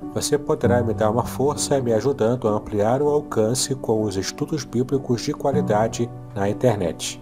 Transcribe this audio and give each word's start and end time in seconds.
Você 0.00 0.38
poderá 0.38 0.82
me 0.82 0.94
dar 0.94 1.10
uma 1.10 1.24
força 1.24 1.80
me 1.80 1.92
ajudando 1.92 2.46
a 2.48 2.52
ampliar 2.52 3.02
o 3.02 3.08
alcance 3.08 3.74
com 3.74 4.02
os 4.02 4.16
estudos 4.16 4.64
bíblicos 4.64 5.22
de 5.22 5.32
qualidade 5.32 6.08
na 6.34 6.48
internet. 6.48 7.20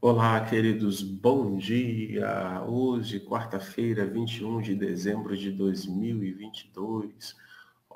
Olá, 0.00 0.40
queridos, 0.42 1.02
bom 1.02 1.56
dia! 1.56 2.62
Hoje, 2.68 3.18
quarta-feira, 3.18 4.06
21 4.06 4.60
de 4.60 4.74
dezembro 4.74 5.36
de 5.36 5.50
2022. 5.50 7.43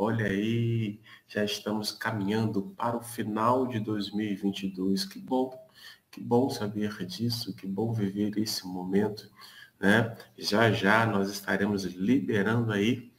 Olha 0.01 0.27
aí, 0.27 1.01
já 1.27 1.45
estamos 1.45 1.91
caminhando 1.91 2.63
para 2.77 2.97
o 2.97 3.03
final 3.03 3.67
de 3.67 3.81
2022. 3.81 5.05
Que 5.05 5.19
bom, 5.19 5.53
que 6.09 6.21
bom 6.21 6.49
saber 6.49 7.05
disso, 7.05 7.53
que 7.57 7.67
bom 7.67 7.93
viver 7.93 8.39
esse 8.39 8.65
momento, 8.65 9.29
né? 9.81 10.17
Já 10.39 10.71
já 10.71 11.05
nós 11.05 11.29
estaremos 11.29 11.83
liberando 11.83 12.71
aí, 12.73 13.11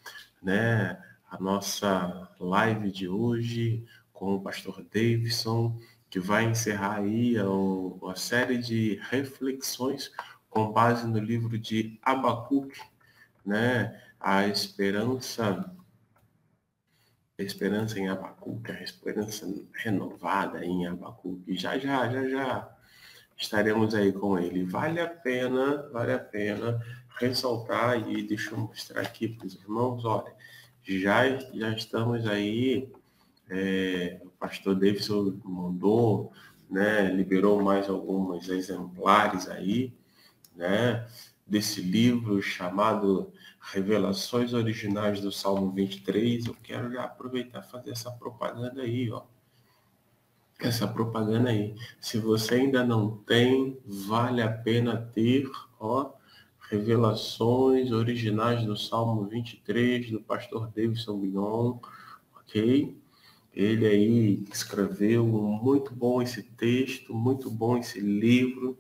né, 0.42 0.98
a 1.30 1.38
nossa 1.38 2.32
live 2.40 2.90
de 2.92 3.10
hoje 3.10 3.86
com 4.14 4.36
o 4.36 4.42
pastor 4.42 4.82
Davidson, 4.84 5.78
que 6.10 6.18
vai 6.18 6.46
encerrar 6.46 7.00
aí 7.00 7.38
uma 7.42 8.16
série 8.16 8.58
de 8.58 8.98
reflexões 9.10 10.14
com 10.50 10.72
base 10.72 11.06
no 11.06 11.20
livro 11.20 11.60
de 11.60 12.00
Abacuque, 12.02 12.80
né? 13.46 14.02
A 14.18 14.48
esperança 14.48 15.76
a 17.40 17.44
esperança 17.44 17.98
em 18.00 18.10
Abacuque, 18.10 18.72
a 18.72 18.84
esperança 18.84 19.48
renovada 19.74 20.64
em 20.66 20.86
Abacuque. 20.86 21.56
Já, 21.56 21.78
já, 21.78 22.10
já, 22.10 22.28
já 22.28 22.70
estaremos 23.38 23.96
aí 23.96 24.12
com 24.12 24.38
ele. 24.38 24.66
Vale 24.66 25.00
a 25.00 25.08
pena, 25.08 25.88
vale 25.92 26.12
a 26.12 26.20
pena 26.20 26.80
ressaltar 27.20 28.10
e 28.10 28.24
deixa 28.24 28.52
eu 28.52 28.58
mostrar 28.58 29.02
aqui 29.02 29.28
para 29.28 29.48
os 29.48 29.56
irmãos, 29.56 30.06
olha, 30.06 30.34
já, 30.84 31.38
já 31.54 31.70
estamos 31.72 32.26
aí, 32.26 32.90
é, 33.50 34.20
o 34.24 34.30
pastor 34.30 34.76
Davidson 34.76 35.38
mandou, 35.44 36.32
né, 36.70 37.12
liberou 37.12 37.62
mais 37.62 37.90
alguns 37.90 38.48
exemplares 38.48 39.50
aí, 39.50 39.94
né, 40.56 41.06
desse 41.46 41.82
livro 41.82 42.42
chamado 42.42 43.34
Revelações 43.60 44.54
Originais 44.54 45.22
do 45.22 45.32
Salmo 45.32 45.72
23, 45.72 46.48
eu 46.48 46.56
quero 46.64 46.92
já 46.92 47.04
aproveitar 47.04 47.60
e 47.60 47.70
fazer 47.70 47.92
essa 47.92 48.12
propaganda 48.12 48.82
aí, 48.82 49.12
ó. 49.12 49.24
Essa 50.60 50.88
propaganda 50.88 51.50
aí. 51.50 51.76
Se 52.02 52.18
você 52.18 52.56
ainda 52.56 52.84
não 52.84 53.18
tem, 53.18 53.80
vale 53.86 54.42
a 54.42 54.52
pena 54.52 54.98
ter, 54.98 55.50
ó, 55.80 56.12
Revelações 56.70 57.92
Originais 57.92 58.66
do 58.66 58.76
Salmo 58.76 59.26
23, 59.26 60.12
do 60.12 60.22
pastor 60.22 60.68
Davidson 60.68 61.20
Bignon, 61.20 61.80
ok? 62.36 62.98
Ele 63.54 63.86
aí 63.86 64.44
escreveu 64.52 65.26
muito 65.26 65.94
bom 65.94 66.22
esse 66.22 66.44
texto, 66.44 67.14
muito 67.14 67.50
bom 67.50 67.78
esse 67.78 68.00
livro 68.00 68.78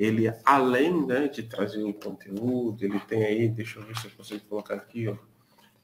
ele, 0.00 0.32
além 0.46 1.06
né, 1.06 1.28
de 1.28 1.42
trazer 1.42 1.82
o 1.82 1.92
conteúdo, 1.92 2.82
ele 2.82 2.98
tem 3.00 3.22
aí, 3.22 3.50
deixa 3.50 3.78
eu 3.78 3.84
ver 3.84 3.94
se 3.98 4.06
eu 4.06 4.10
consigo 4.12 4.40
colocar 4.48 4.76
aqui, 4.76 5.06
ó, 5.06 5.14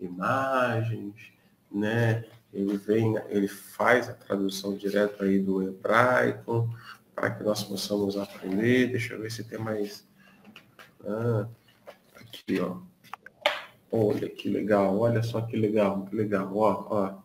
imagens, 0.01 1.33
né? 1.71 2.25
Ele 2.51 2.79
vem, 2.79 3.15
ele 3.29 3.47
faz 3.47 4.09
a 4.09 4.15
tradução 4.15 4.75
direto 4.75 5.23
aí 5.23 5.39
do 5.39 5.63
hebraico, 5.63 6.67
para 7.15 7.31
que 7.31 7.45
nós 7.45 7.63
possamos 7.63 8.17
aprender. 8.17 8.87
Deixa 8.87 9.13
eu 9.13 9.21
ver 9.21 9.31
se 9.31 9.45
tem 9.45 9.59
mais. 9.59 10.09
Ah, 11.07 11.47
aqui, 12.15 12.59
ó. 12.59 12.79
Olha 13.93 14.31
que 14.31 14.49
legal, 14.49 14.99
olha 14.99 15.23
só 15.23 15.43
que 15.43 15.59
legal, 15.59 16.07
que 16.07 16.17
legal, 16.17 16.57
ó, 16.57 16.87
ó. 16.89 17.19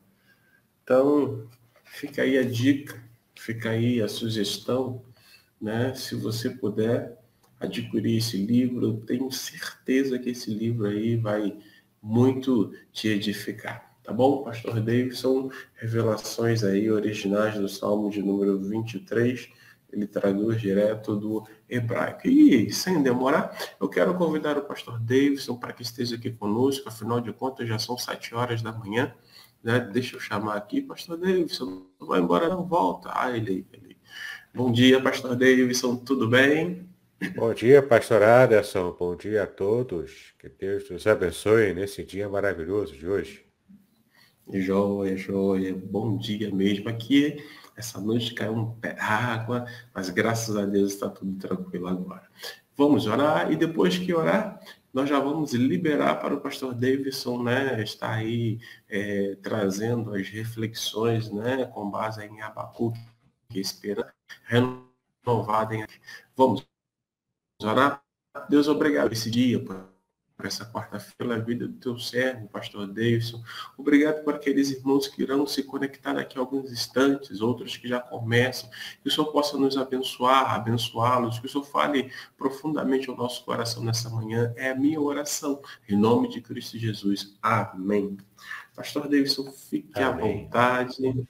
Então, 0.84 1.48
fica 1.86 2.24
aí 2.24 2.38
a 2.38 2.44
dica, 2.44 3.02
fica 3.34 3.70
aí 3.70 4.02
a 4.02 4.10
sugestão 4.10 5.02
né? 5.62 5.94
Se 5.94 6.16
você 6.16 6.50
puder 6.50 7.18
adquirir 7.60 8.18
esse 8.18 8.38
livro, 8.38 8.88
eu 8.88 8.98
tenho 9.06 9.32
certeza 9.32 10.18
que 10.18 10.32
esse 10.32 10.52
livro 10.52 10.88
aí 10.88 11.16
vai 11.16 11.58
muito 12.02 12.74
te 12.92 13.08
edificar. 13.08 13.92
Tá 14.04 14.12
bom? 14.12 14.44
Pastor 14.44 14.82
Davidson, 14.82 15.52
revelações 15.76 16.64
aí 16.64 16.90
originais 16.90 17.56
do 17.56 17.70
Salmo 17.70 18.10
de 18.10 18.22
número 18.24 18.58
23, 18.60 19.48
ele 19.94 20.08
traduz 20.08 20.60
direto 20.60 21.16
do 21.16 21.46
hebraico. 21.70 22.28
E, 22.28 22.72
sem 22.72 23.04
demorar, 23.04 23.56
eu 23.80 23.88
quero 23.88 24.16
convidar 24.16 24.58
o 24.58 24.64
pastor 24.64 25.00
Davidson 25.00 25.56
para 25.58 25.74
que 25.74 25.84
esteja 25.84 26.16
aqui 26.16 26.32
conosco, 26.32 26.90
afinal 26.90 27.22
de 27.22 27.32
contas 27.32 27.68
já 27.68 27.78
são 27.78 27.96
sete 27.96 28.34
horas 28.34 28.64
da 28.64 28.72
manhã, 28.72 29.14
né? 29.64 29.80
Deixa 29.80 30.16
eu 30.16 30.20
chamar 30.20 30.56
aqui, 30.56 30.82
pastor 30.82 31.18
Davidson, 31.18 31.86
não 32.00 32.08
vai 32.08 32.20
embora 32.20 32.50
não, 32.50 32.66
volta. 32.66 33.12
Ah, 33.14 33.36
ele, 33.36 33.68
ele 33.72 33.91
Bom 34.54 34.70
dia, 34.70 35.02
pastor 35.02 35.34
Davidson, 35.34 35.96
tudo 35.96 36.28
bem? 36.28 36.86
Bom 37.38 37.54
dia, 37.54 37.82
pastor 37.82 38.22
Aderson, 38.22 38.94
bom 39.00 39.16
dia 39.16 39.44
a 39.44 39.48
todos. 39.48 40.34
Que 40.38 40.50
Deus 40.50 40.90
nos 40.90 41.08
abençoe 41.08 41.74
nesse 41.74 42.04
dia 42.04 42.28
maravilhoso 42.28 42.94
de 42.94 43.08
hoje. 43.08 43.46
Joia, 44.52 45.16
joia, 45.16 45.74
bom 45.74 46.18
dia 46.18 46.54
mesmo. 46.54 46.90
Aqui, 46.90 47.38
essa 47.78 48.02
noite 48.02 48.34
caiu 48.34 48.52
um 48.52 48.72
pé 48.72 48.92
d'água, 48.92 49.66
mas 49.96 50.10
graças 50.10 50.58
a 50.58 50.66
Deus 50.66 50.92
está 50.92 51.08
tudo 51.10 51.40
tranquilo 51.40 51.88
agora. 51.88 52.28
Vamos 52.76 53.08
orar 53.08 53.54
e 53.54 53.56
depois 53.56 53.98
que 53.98 54.14
orar, 54.14 54.60
nós 54.94 55.08
já 55.08 55.18
vamos 55.18 55.54
liberar 55.54 56.16
para 56.16 56.34
o 56.34 56.42
pastor 56.42 56.74
Davidson, 56.74 57.42
né, 57.42 57.82
está 57.82 58.16
aí 58.16 58.60
é, 58.90 59.38
trazendo 59.42 60.14
as 60.14 60.28
reflexões, 60.28 61.32
né, 61.32 61.66
com 61.68 61.90
base 61.90 62.22
em 62.26 62.42
Abacuque, 62.42 63.00
que 63.50 63.62
espera 63.62 64.14
renovada 64.44 65.76
em 65.76 65.86
Vamos 66.36 66.66
orar? 67.62 68.04
Deus, 68.50 68.68
obrigado 68.68 69.12
esse 69.12 69.30
dia, 69.30 69.64
por 69.64 69.92
essa 70.48 70.66
quarta-feira, 70.66 71.36
a 71.36 71.40
vida 71.40 71.68
do 71.68 71.74
teu 71.76 72.00
servo, 72.00 72.48
pastor 72.48 72.88
Davidson. 72.88 73.44
Obrigado 73.78 74.24
por 74.24 74.36
aqueles 74.36 74.72
irmãos 74.72 75.08
que 75.08 75.22
irão 75.22 75.46
se 75.46 75.64
conectar 75.64 76.14
daqui 76.14 76.38
a 76.38 76.42
alguns 76.42 76.72
instantes, 76.72 77.42
outros 77.42 77.78
que 77.78 77.88
já 77.88 78.00
começam. 78.00 78.70
Que 79.02 79.10
o 79.10 79.12
Senhor 79.12 79.32
possa 79.32 79.58
nos 79.58 79.78
abençoar, 79.78 80.56
abençoá-los, 80.56 81.40
que 81.40 81.46
o 81.46 81.50
Senhor 81.50 81.66
fale 81.66 82.12
profundamente 82.38 83.10
ao 83.10 83.16
nosso 83.16 83.46
coração 83.46 83.84
nessa 83.84 84.10
manhã. 84.10 84.52
É 84.56 84.72
a 84.72 84.76
minha 84.76 85.00
oração, 85.00 85.62
em 85.88 85.96
nome 85.96 86.30
de 86.30 86.42
Cristo 86.42 86.78
Jesus. 86.78 87.38
Amém. 87.42 88.18
Pastor 88.76 89.04
Davidson, 89.04 89.52
fique 89.52 90.02
Amém. 90.02 90.08
à 90.08 90.44
vontade. 90.44 91.28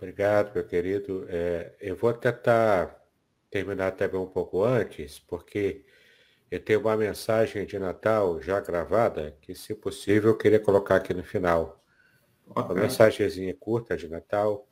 Obrigado, 0.00 0.54
meu 0.54 0.66
querido. 0.66 1.26
É, 1.28 1.74
eu 1.78 1.94
vou 1.94 2.10
tentar 2.14 3.04
terminar 3.50 3.90
também 3.90 4.18
um 4.18 4.26
pouco 4.26 4.64
antes, 4.64 5.18
porque 5.18 5.84
eu 6.50 6.58
tenho 6.58 6.80
uma 6.80 6.96
mensagem 6.96 7.66
de 7.66 7.78
Natal 7.78 8.40
já 8.40 8.58
gravada, 8.60 9.36
que 9.42 9.54
se 9.54 9.74
possível 9.74 10.30
eu 10.30 10.38
queria 10.38 10.58
colocar 10.58 10.96
aqui 10.96 11.12
no 11.12 11.22
final. 11.22 11.84
Okay. 12.48 12.62
Uma 12.62 12.74
mensagenzinha 12.74 13.54
curta 13.54 13.94
de 13.94 14.08
Natal, 14.08 14.66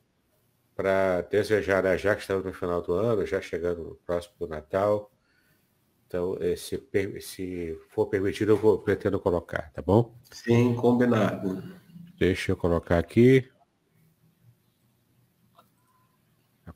para 0.75 1.21
desejar, 1.21 1.83
né, 1.83 1.95
já 1.95 2.15
que 2.15 2.21
estamos 2.21 2.43
no 2.43 2.51
final 2.51 2.81
do 2.81 2.93
ano, 2.93 3.23
já 3.23 3.39
chegando 3.39 3.83
no 3.83 3.95
próximo 3.97 4.33
do 4.39 4.47
Natal, 4.47 5.11
Então, 6.07 6.35
se, 6.57 6.81
se 7.21 7.79
for 7.89 8.07
permitido, 8.07 8.53
eu 8.53 8.57
vou, 8.57 8.79
pretendo 8.79 9.19
colocar, 9.19 9.71
tá 9.73 9.81
bom? 9.81 10.17
Sim, 10.31 10.73
combinado. 10.73 11.61
Deixa 12.17 12.51
eu 12.51 12.57
colocar 12.57 12.97
aqui. 12.97 13.47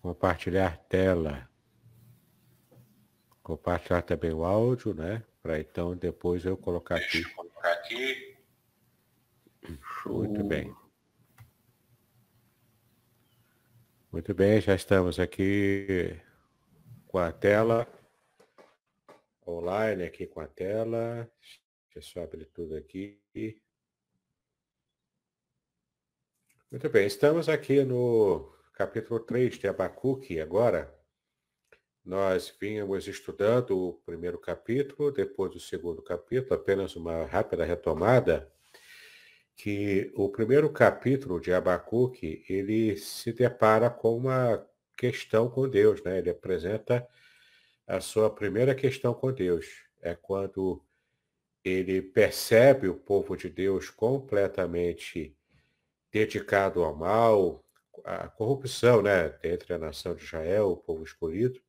Compartilhar 0.04 0.78
tela. 0.90 1.50
Compartilhar 3.42 4.02
também 4.02 4.34
o 4.34 4.44
áudio, 4.44 4.94
né? 4.94 5.24
Para 5.42 5.62
então 5.62 5.96
depois 5.96 6.44
eu 6.44 6.58
colocar 6.58 6.98
aqui. 6.98 7.22
Deixa 7.22 7.30
eu 7.30 7.36
colocar 7.36 7.72
aqui. 7.72 8.38
Muito 10.06 10.44
bem. 10.44 10.76
Muito 14.12 14.34
bem, 14.34 14.60
já 14.60 14.76
estamos 14.76 15.18
aqui 15.22 16.20
com 17.08 17.18
a 17.18 17.32
tela 17.32 17.88
online 19.48 20.04
aqui 20.04 20.28
com 20.28 20.42
a 20.42 20.48
tela. 20.48 21.32
Deixa 21.94 21.96
eu 21.96 22.02
só 22.02 22.24
abrir 22.24 22.46
tudo 22.48 22.76
aqui. 22.76 23.22
Muito 26.70 26.90
bem, 26.90 27.08
estamos 27.08 27.48
aqui 27.48 27.86
no 27.86 28.53
capítulo 28.74 29.20
3 29.20 29.60
de 29.60 29.68
Abacuque 29.68 30.40
agora. 30.40 30.92
Nós 32.04 32.54
vínhamos 32.60 33.08
estudando 33.08 33.78
o 33.78 33.94
primeiro 34.06 34.40
capítulo, 34.40 35.12
depois 35.12 35.56
o 35.56 35.60
segundo 35.60 36.02
capítulo, 36.02 36.56
apenas 36.56 36.96
uma 36.96 37.24
rápida 37.26 37.64
retomada, 37.64 38.52
que 39.56 40.12
o 40.16 40.28
primeiro 40.28 40.72
capítulo 40.72 41.40
de 41.40 41.54
Abacuque, 41.54 42.44
ele 42.50 42.98
se 42.98 43.32
depara 43.32 43.90
com 43.92 44.18
uma 44.18 44.68
questão 44.98 45.50
com 45.50 45.70
Deus, 45.70 46.04
né? 46.04 46.18
Ele 46.18 46.32
apresenta 46.32 47.08
a 47.86 48.02
sua 48.02 48.34
primeira 48.34 48.74
questão 48.74 49.14
com 49.14 49.32
Deus. 49.32 49.68
É 50.02 50.16
quando 50.16 50.84
ele 51.64 52.02
percebe 52.02 52.90
o 52.90 52.96
povo 52.96 53.38
de 53.38 53.50
Deus 53.50 53.92
completamente 53.92 55.38
dedicado 56.12 56.84
ao 56.84 56.96
mal, 56.96 57.64
a 58.04 58.28
corrupção, 58.28 59.02
né, 59.02 59.38
entre 59.44 59.74
a 59.74 59.78
nação 59.78 60.16
de 60.16 60.24
Israel, 60.24 60.72
o 60.72 60.78
povo 60.78 61.04
escolhido. 61.04 61.62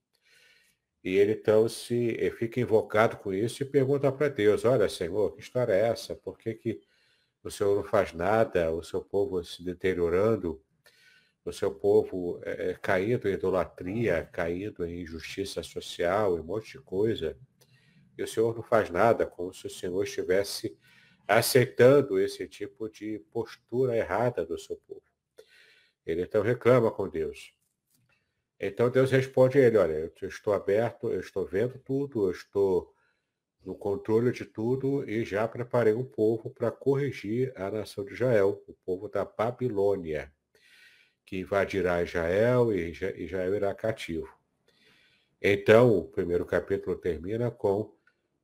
E 1.03 1.17
ele 1.17 1.33
então 1.33 1.69
se 1.69 2.17
fica 2.39 2.61
invocado 2.61 3.19
com 3.19 3.33
isso 3.33 3.63
e 3.63 3.67
pergunta 3.67 4.11
para 4.11 4.29
Deus: 4.29 4.65
Olha, 4.65 4.89
Senhor, 4.89 5.35
que 5.35 5.41
história 5.41 5.73
é 5.73 5.89
essa? 5.89 6.15
Por 6.17 6.39
que, 6.39 6.55
que 6.55 6.81
o 7.43 7.51
Senhor 7.51 7.77
não 7.77 7.85
faz 7.85 8.15
nada? 8.15 8.73
O 8.73 8.83
seu 8.83 9.03
povo 9.03 9.45
se 9.45 9.63
deteriorando, 9.63 10.63
o 11.45 11.53
seu 11.53 11.71
povo 11.75 12.41
é, 12.43 12.75
caindo 12.81 13.29
em 13.29 13.35
idolatria, 13.35 14.29
caindo 14.33 14.87
em 14.87 15.03
injustiça 15.03 15.63
social, 15.63 16.39
em 16.39 16.41
um 16.41 16.45
monte 16.45 16.73
de 16.73 16.81
coisa. 16.81 17.37
E 18.17 18.23
o 18.23 18.29
Senhor 18.29 18.55
não 18.55 18.63
faz 18.63 18.89
nada, 18.89 19.27
como 19.27 19.53
se 19.53 19.67
o 19.67 19.71
Senhor 19.71 20.03
estivesse 20.03 20.79
aceitando 21.29 22.19
esse 22.19 22.49
tipo 22.49 22.89
de 22.89 23.19
postura 23.31 23.97
errada 23.97 24.47
do 24.47 24.59
seu 24.59 24.77
povo. 24.87 25.14
Ele 26.07 26.23
então 26.23 26.43
reclama 26.43 26.91
com 26.91 27.09
Deus. 27.09 27.55
Então 28.59 28.91
Deus 28.91 29.11
responde 29.11 29.59
a 29.59 29.63
ele, 29.63 29.77
olha, 29.77 30.13
eu 30.21 30.29
estou 30.29 30.53
aberto, 30.53 31.11
eu 31.11 31.21
estou 31.21 31.45
vendo 31.45 31.79
tudo, 31.79 32.27
eu 32.27 32.31
estou 32.31 32.95
no 33.65 33.75
controle 33.75 34.31
de 34.31 34.45
tudo 34.45 35.09
e 35.09 35.25
já 35.25 35.49
preparei 35.49 35.95
um 35.95 36.05
povo 36.05 36.51
para 36.51 36.71
corrigir 36.71 37.53
a 37.57 37.71
nação 37.71 38.05
de 38.05 38.13
Israel, 38.13 38.63
o 38.69 38.75
povo 38.85 39.09
da 39.09 39.25
Babilônia, 39.25 40.33
que 41.25 41.39
invadirá 41.39 42.03
Israel 42.03 42.73
e 42.73 42.91
Israel 42.91 43.55
irá 43.55 43.75
cativo. 43.75 44.29
Então, 45.41 45.97
o 45.99 46.05
primeiro 46.09 46.45
capítulo 46.47 46.97
termina 46.97 47.51
com 47.51 47.95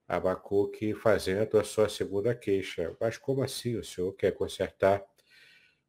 Abacuque 0.08 0.92
fazendo 0.92 1.58
a 1.58 1.64
sua 1.64 1.88
segunda 1.88 2.34
queixa. 2.34 2.96
Mas 3.00 3.16
como 3.16 3.42
assim 3.42 3.76
o 3.76 3.84
Senhor 3.84 4.12
quer 4.14 4.32
consertar 4.32 5.04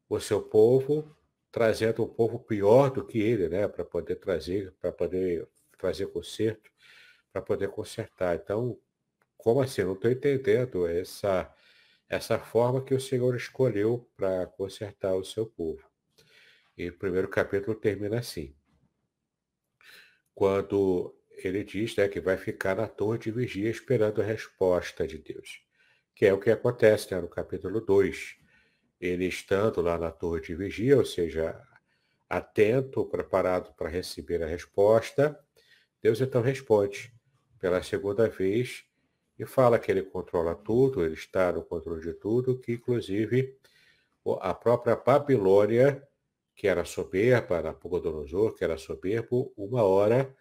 o 0.08 0.20
seu 0.20 0.40
povo 0.40 1.14
trazendo 1.52 2.02
um 2.02 2.08
povo 2.08 2.38
pior 2.38 2.90
do 2.90 3.04
que 3.04 3.20
ele, 3.20 3.48
né, 3.48 3.68
para 3.68 3.84
poder 3.84 4.16
trazer, 4.16 4.72
para 4.80 4.90
poder 4.90 5.46
trazer 5.78 6.06
conserto, 6.06 6.70
para 7.30 7.42
poder 7.42 7.68
consertar. 7.68 8.34
Então, 8.34 8.78
como 9.36 9.60
assim? 9.60 9.82
Não 9.84 9.92
estou 9.92 10.10
entendendo 10.10 10.86
essa 10.86 11.54
essa 12.08 12.38
forma 12.38 12.84
que 12.84 12.94
o 12.94 13.00
Senhor 13.00 13.34
escolheu 13.34 14.06
para 14.14 14.46
consertar 14.46 15.14
o 15.14 15.24
seu 15.24 15.46
povo. 15.46 15.82
E 16.76 16.90
o 16.90 16.98
primeiro 16.98 17.26
capítulo 17.26 17.74
termina 17.74 18.18
assim. 18.18 18.54
Quando 20.34 21.14
ele 21.38 21.64
diz 21.64 21.96
né, 21.96 22.08
que 22.08 22.20
vai 22.20 22.36
ficar 22.36 22.76
na 22.76 22.86
torre 22.86 23.18
de 23.18 23.30
vigia 23.30 23.70
esperando 23.70 24.20
a 24.20 24.24
resposta 24.24 25.06
de 25.06 25.18
Deus. 25.18 25.62
Que 26.14 26.26
é 26.26 26.34
o 26.34 26.38
que 26.38 26.50
acontece 26.50 27.14
né, 27.14 27.20
no 27.20 27.28
capítulo 27.28 27.80
2 27.80 28.41
ele 29.02 29.26
estando 29.26 29.82
lá 29.82 29.98
na 29.98 30.12
torre 30.12 30.40
de 30.40 30.54
vigia, 30.54 30.96
ou 30.96 31.04
seja, 31.04 31.60
atento, 32.30 33.04
preparado 33.04 33.74
para 33.74 33.88
receber 33.88 34.40
a 34.44 34.46
resposta, 34.46 35.36
Deus 36.00 36.20
então 36.20 36.40
responde 36.40 37.12
pela 37.58 37.82
segunda 37.82 38.28
vez 38.28 38.84
e 39.36 39.44
fala 39.44 39.76
que 39.76 39.90
ele 39.90 40.04
controla 40.04 40.54
tudo, 40.54 41.04
ele 41.04 41.14
está 41.14 41.50
no 41.50 41.64
controle 41.64 42.00
de 42.00 42.14
tudo, 42.14 42.60
que 42.60 42.74
inclusive 42.74 43.58
a 44.40 44.54
própria 44.54 44.94
Babilônia, 44.94 46.00
que 46.54 46.68
era 46.68 46.84
soberba, 46.84 47.60
Nabucodonosor, 47.60 48.54
que 48.54 48.62
era 48.62 48.78
soberbo, 48.78 49.52
uma 49.56 49.82
hora 49.82 50.32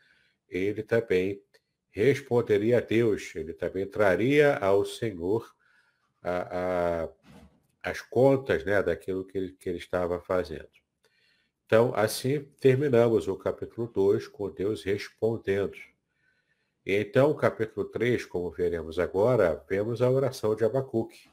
ele 0.47 0.83
também 0.83 1.41
responderia 1.89 2.77
a 2.77 2.81
Deus, 2.81 3.33
ele 3.35 3.53
também 3.53 3.87
traria 3.87 4.55
ao 4.57 4.85
Senhor 4.85 5.51
a, 6.21 7.03
a 7.03 7.09
as 7.83 8.01
contas 8.01 8.63
né, 8.63 8.81
daquilo 8.81 9.25
que 9.25 9.37
ele, 9.37 9.51
que 9.53 9.69
ele 9.69 9.77
estava 9.77 10.19
fazendo. 10.19 10.69
Então, 11.65 11.93
assim 11.95 12.43
terminamos 12.59 13.27
o 13.27 13.35
capítulo 13.35 13.87
2 13.87 14.27
com 14.27 14.49
Deus 14.49 14.83
respondendo. 14.83 15.77
E 16.85 16.95
então, 16.95 17.33
capítulo 17.33 17.85
3, 17.85 18.25
como 18.25 18.51
veremos 18.51 18.99
agora, 18.99 19.63
vemos 19.69 20.01
a 20.01 20.09
oração 20.09 20.55
de 20.55 20.65
Abacuque. 20.65 21.29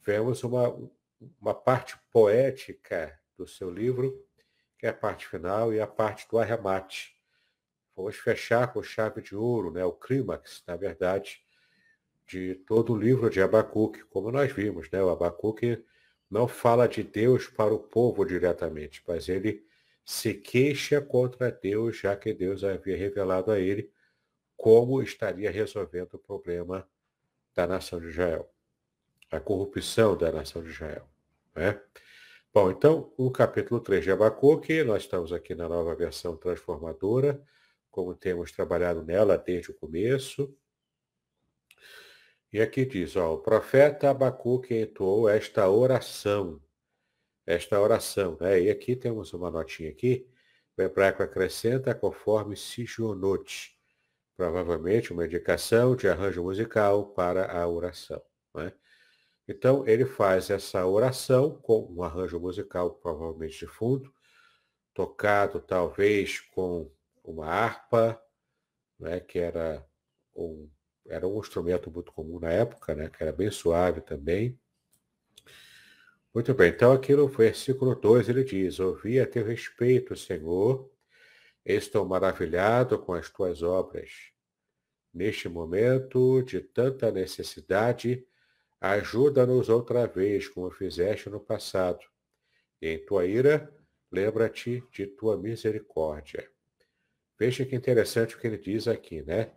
Vemos 0.00 0.42
uma, 0.42 0.74
uma 1.40 1.54
parte 1.54 1.96
poética 2.10 3.18
do 3.36 3.46
seu 3.46 3.70
livro, 3.70 4.26
que 4.78 4.86
é 4.86 4.90
a 4.90 4.94
parte 4.94 5.28
final 5.28 5.72
e 5.72 5.80
a 5.80 5.86
parte 5.86 6.28
do 6.28 6.38
arremate. 6.38 7.14
Vamos 7.94 8.16
fechar 8.16 8.72
com 8.72 8.82
chave 8.82 9.22
de 9.22 9.36
ouro, 9.36 9.70
né, 9.70 9.84
o 9.84 9.92
clímax, 9.92 10.62
na 10.66 10.76
verdade, 10.76 11.45
de 12.26 12.54
todo 12.66 12.92
o 12.92 12.98
livro 12.98 13.30
de 13.30 13.40
Abacuque, 13.40 14.02
como 14.04 14.30
nós 14.30 14.52
vimos, 14.52 14.90
né? 14.90 15.02
O 15.02 15.10
Abacuque 15.10 15.84
não 16.30 16.48
fala 16.48 16.88
de 16.88 17.02
Deus 17.02 17.46
para 17.46 17.72
o 17.72 17.78
povo 17.78 18.24
diretamente, 18.24 19.02
mas 19.06 19.28
ele 19.28 19.64
se 20.04 20.34
queixa 20.34 21.00
contra 21.00 21.50
Deus, 21.50 21.98
já 21.98 22.16
que 22.16 22.32
Deus 22.32 22.64
havia 22.64 22.96
revelado 22.96 23.50
a 23.50 23.58
ele 23.58 23.90
como 24.56 25.02
estaria 25.02 25.50
resolvendo 25.50 26.14
o 26.14 26.18
problema 26.18 26.88
da 27.54 27.66
nação 27.66 28.00
de 28.00 28.08
Israel, 28.08 28.50
a 29.30 29.38
corrupção 29.38 30.16
da 30.16 30.32
nação 30.32 30.62
de 30.62 30.70
Israel. 30.70 31.08
Né? 31.54 31.80
Bom, 32.52 32.70
então, 32.70 33.12
o 33.16 33.30
capítulo 33.30 33.80
3 33.80 34.04
de 34.04 34.10
Abacuque, 34.10 34.82
nós 34.82 35.02
estamos 35.02 35.32
aqui 35.32 35.54
na 35.54 35.68
nova 35.68 35.94
versão 35.94 36.36
transformadora, 36.36 37.42
como 37.90 38.14
temos 38.14 38.50
trabalhado 38.52 39.02
nela 39.02 39.36
desde 39.36 39.70
o 39.70 39.74
começo. 39.74 40.56
E 42.56 42.60
aqui 42.62 42.86
diz, 42.86 43.16
ó, 43.16 43.34
o 43.34 43.38
profeta 43.38 44.08
Abacuque 44.08 44.74
entoou 44.74 45.28
esta 45.28 45.68
oração. 45.68 46.58
Esta 47.44 47.78
oração, 47.78 48.38
né? 48.40 48.62
E 48.62 48.70
aqui 48.70 48.96
temos 48.96 49.34
uma 49.34 49.50
notinha 49.50 49.90
aqui, 49.90 50.26
o 50.74 50.80
hebraico 50.80 51.22
acrescenta 51.22 51.94
conforme 51.94 52.56
Sijonote, 52.56 53.78
provavelmente 54.38 55.12
uma 55.12 55.26
indicação 55.26 55.94
de 55.94 56.08
arranjo 56.08 56.42
musical 56.42 57.12
para 57.12 57.52
a 57.52 57.68
oração. 57.68 58.22
Né? 58.54 58.72
Então, 59.46 59.86
ele 59.86 60.06
faz 60.06 60.48
essa 60.48 60.86
oração 60.86 61.60
com 61.60 61.86
um 61.92 62.02
arranjo 62.02 62.40
musical, 62.40 62.94
provavelmente 62.94 63.58
de 63.58 63.66
fundo, 63.66 64.10
tocado 64.94 65.60
talvez 65.60 66.40
com 66.40 66.90
uma 67.22 67.48
harpa, 67.48 68.18
né, 68.98 69.20
que 69.20 69.38
era 69.38 69.86
um 70.34 70.70
era 71.08 71.26
um 71.26 71.38
instrumento 71.38 71.90
muito 71.90 72.12
comum 72.12 72.38
na 72.38 72.50
época, 72.50 72.94
né, 72.94 73.08
que 73.08 73.22
era 73.22 73.32
bem 73.32 73.50
suave 73.50 74.00
também. 74.00 74.58
Muito 76.34 76.52
bem, 76.54 76.68
então 76.70 76.92
aqui 76.92 77.14
no 77.14 77.28
versículo 77.28 77.94
2 77.94 78.28
ele 78.28 78.44
diz, 78.44 78.78
ouvi 78.78 79.18
a 79.18 79.26
teu 79.26 79.44
respeito, 79.44 80.14
Senhor, 80.14 80.90
estou 81.64 82.04
maravilhado 82.04 82.98
com 82.98 83.14
as 83.14 83.30
tuas 83.30 83.62
obras. 83.62 84.10
Neste 85.12 85.48
momento 85.48 86.42
de 86.42 86.60
tanta 86.60 87.10
necessidade, 87.10 88.26
ajuda-nos 88.78 89.70
outra 89.70 90.06
vez, 90.06 90.46
como 90.46 90.70
fizeste 90.70 91.30
no 91.30 91.40
passado. 91.40 92.04
Em 92.82 92.98
tua 93.04 93.24
ira, 93.24 93.74
lembra-te 94.12 94.84
de 94.92 95.06
tua 95.06 95.38
misericórdia. 95.38 96.46
Veja 97.38 97.64
que 97.64 97.74
interessante 97.74 98.34
o 98.34 98.38
que 98.38 98.46
ele 98.46 98.58
diz 98.58 98.86
aqui, 98.86 99.22
né? 99.22 99.52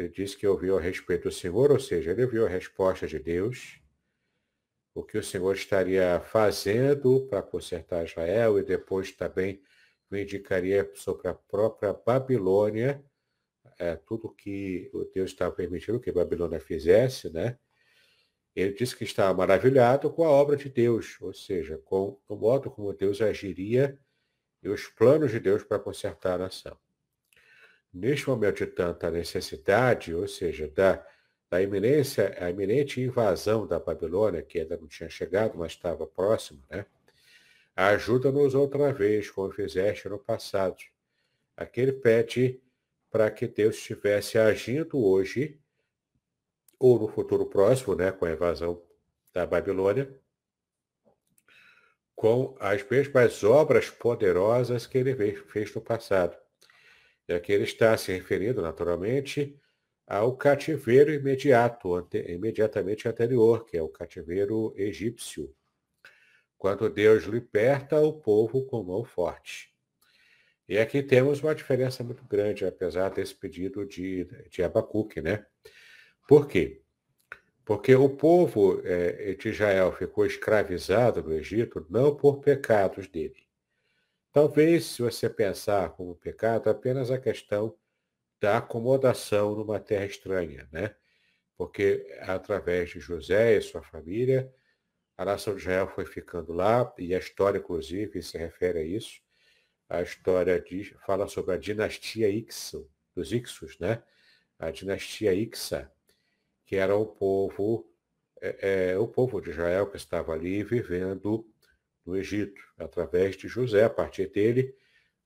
Ele 0.00 0.08
disse 0.08 0.36
que 0.36 0.46
ouviu 0.46 0.78
a 0.78 0.80
respeito 0.80 1.24
do 1.24 1.32
Senhor, 1.32 1.70
ou 1.70 1.78
seja, 1.78 2.10
ele 2.10 2.24
ouviu 2.24 2.46
a 2.46 2.48
resposta 2.48 3.06
de 3.06 3.18
Deus, 3.18 3.78
o 4.94 5.04
que 5.04 5.18
o 5.18 5.22
Senhor 5.22 5.54
estaria 5.54 6.20
fazendo 6.20 7.26
para 7.26 7.42
consertar 7.42 8.04
Israel 8.04 8.58
e 8.58 8.62
depois 8.62 9.12
também 9.12 9.62
indicaria 10.10 10.90
sobre 10.94 11.28
a 11.28 11.34
própria 11.34 11.92
Babilônia, 11.92 13.04
é, 13.78 13.94
tudo 13.94 14.34
que 14.34 14.90
o 14.92 15.04
Deus 15.04 15.30
estava 15.30 15.54
permitindo 15.54 16.00
que 16.00 16.10
Babilônia 16.10 16.60
fizesse, 16.60 17.30
né? 17.30 17.58
Ele 18.56 18.72
disse 18.72 18.96
que 18.96 19.04
estava 19.04 19.32
maravilhado 19.32 20.10
com 20.10 20.24
a 20.24 20.30
obra 20.30 20.56
de 20.56 20.68
Deus, 20.68 21.16
ou 21.20 21.32
seja, 21.32 21.78
com 21.78 22.20
o 22.28 22.36
modo 22.36 22.70
como 22.70 22.92
Deus 22.92 23.20
agiria 23.20 23.98
e 24.62 24.68
os 24.68 24.86
planos 24.88 25.30
de 25.30 25.38
Deus 25.38 25.62
para 25.62 25.78
consertar 25.78 26.34
a 26.34 26.44
nação. 26.44 26.76
Neste 27.92 28.28
momento 28.28 28.58
de 28.58 28.66
tanta 28.66 29.10
necessidade, 29.10 30.14
ou 30.14 30.28
seja, 30.28 30.68
da, 30.68 31.04
da 31.50 31.60
iminência, 31.60 32.36
a 32.38 32.48
iminente 32.48 33.00
invasão 33.00 33.66
da 33.66 33.80
Babilônia, 33.80 34.42
que 34.42 34.60
ainda 34.60 34.76
não 34.76 34.86
tinha 34.86 35.08
chegado, 35.08 35.58
mas 35.58 35.72
estava 35.72 36.06
próximo, 36.06 36.62
né? 36.70 36.86
Ajuda-nos 37.74 38.54
outra 38.54 38.92
vez, 38.92 39.30
como 39.30 39.50
fizeste 39.52 40.08
no 40.08 40.18
passado. 40.18 40.76
Aquele 41.56 41.92
pede 41.92 42.60
para 43.10 43.30
que 43.30 43.48
Deus 43.48 43.76
estivesse 43.76 44.38
agindo 44.38 44.98
hoje 44.98 45.58
ou 46.78 46.98
no 46.98 47.08
futuro 47.08 47.46
próximo, 47.46 47.94
né, 47.94 48.10
com 48.12 48.24
a 48.24 48.32
invasão 48.32 48.82
da 49.32 49.46
Babilônia, 49.46 50.14
com 52.14 52.56
as 52.60 52.82
mesmas 52.88 53.42
obras 53.44 53.90
poderosas 53.90 54.86
que 54.86 54.98
ele 54.98 55.34
fez 55.34 55.74
no 55.74 55.80
passado. 55.80 56.36
E 57.30 57.32
aqui 57.32 57.52
ele 57.52 57.62
está 57.62 57.96
se 57.96 58.10
referindo, 58.10 58.60
naturalmente, 58.60 59.56
ao 60.04 60.36
cativeiro 60.36 61.14
imediato, 61.14 61.94
ante, 61.94 62.18
imediatamente 62.28 63.06
anterior, 63.06 63.64
que 63.64 63.76
é 63.76 63.82
o 63.82 63.88
cativeiro 63.88 64.74
egípcio, 64.76 65.54
quando 66.58 66.90
Deus 66.90 67.22
liberta 67.26 68.00
o 68.00 68.14
povo 68.14 68.66
com 68.66 68.82
mão 68.82 69.04
forte. 69.04 69.72
E 70.68 70.76
aqui 70.76 71.04
temos 71.04 71.40
uma 71.40 71.54
diferença 71.54 72.02
muito 72.02 72.24
grande, 72.24 72.66
apesar 72.66 73.10
desse 73.10 73.36
pedido 73.36 73.86
de, 73.86 74.24
de 74.50 74.64
Abacuque, 74.64 75.20
né? 75.20 75.46
Por 76.26 76.48
quê? 76.48 76.82
Porque 77.64 77.94
o 77.94 78.08
povo 78.08 78.82
é, 78.84 79.34
de 79.34 79.50
Israel 79.50 79.92
ficou 79.92 80.26
escravizado 80.26 81.22
no 81.22 81.32
Egito 81.32 81.86
não 81.88 82.12
por 82.12 82.40
pecados 82.40 83.06
dele. 83.06 83.49
Talvez, 84.32 84.84
se 84.86 85.02
você 85.02 85.28
pensar 85.28 85.90
como 85.90 86.14
pecado, 86.14 86.70
apenas 86.70 87.10
a 87.10 87.18
questão 87.18 87.76
da 88.40 88.58
acomodação 88.58 89.56
numa 89.56 89.80
terra 89.80 90.06
estranha, 90.06 90.68
né? 90.72 90.94
Porque 91.56 92.06
através 92.22 92.90
de 92.90 93.00
José 93.00 93.56
e 93.56 93.60
sua 93.60 93.82
família, 93.82 94.52
a 95.16 95.24
nação 95.24 95.54
de 95.54 95.62
Israel 95.62 95.88
foi 95.88 96.06
ficando 96.06 96.52
lá, 96.52 96.94
e 96.96 97.14
a 97.14 97.18
história, 97.18 97.58
inclusive, 97.58 98.22
se 98.22 98.38
refere 98.38 98.78
a 98.78 98.82
isso. 98.82 99.20
A 99.88 100.00
história 100.00 100.60
diz, 100.60 100.94
fala 101.04 101.26
sobre 101.26 101.54
a 101.54 101.58
dinastia 101.58 102.28
Ixo, 102.28 102.88
dos 103.14 103.32
Ixos, 103.32 103.78
né? 103.80 104.00
A 104.58 104.70
dinastia 104.70 105.34
Ixa, 105.34 105.90
que 106.64 106.76
era 106.76 106.94
o 106.96 107.04
povo, 107.04 107.92
é, 108.40 108.92
é, 108.92 108.98
o 108.98 109.08
povo 109.08 109.40
de 109.40 109.50
Israel 109.50 109.90
que 109.90 109.96
estava 109.96 110.32
ali 110.32 110.62
vivendo 110.62 111.44
no 112.10 112.16
Egito, 112.16 112.60
através 112.76 113.36
de 113.36 113.46
José, 113.46 113.84
a 113.84 113.90
partir 113.90 114.28
dele, 114.28 114.74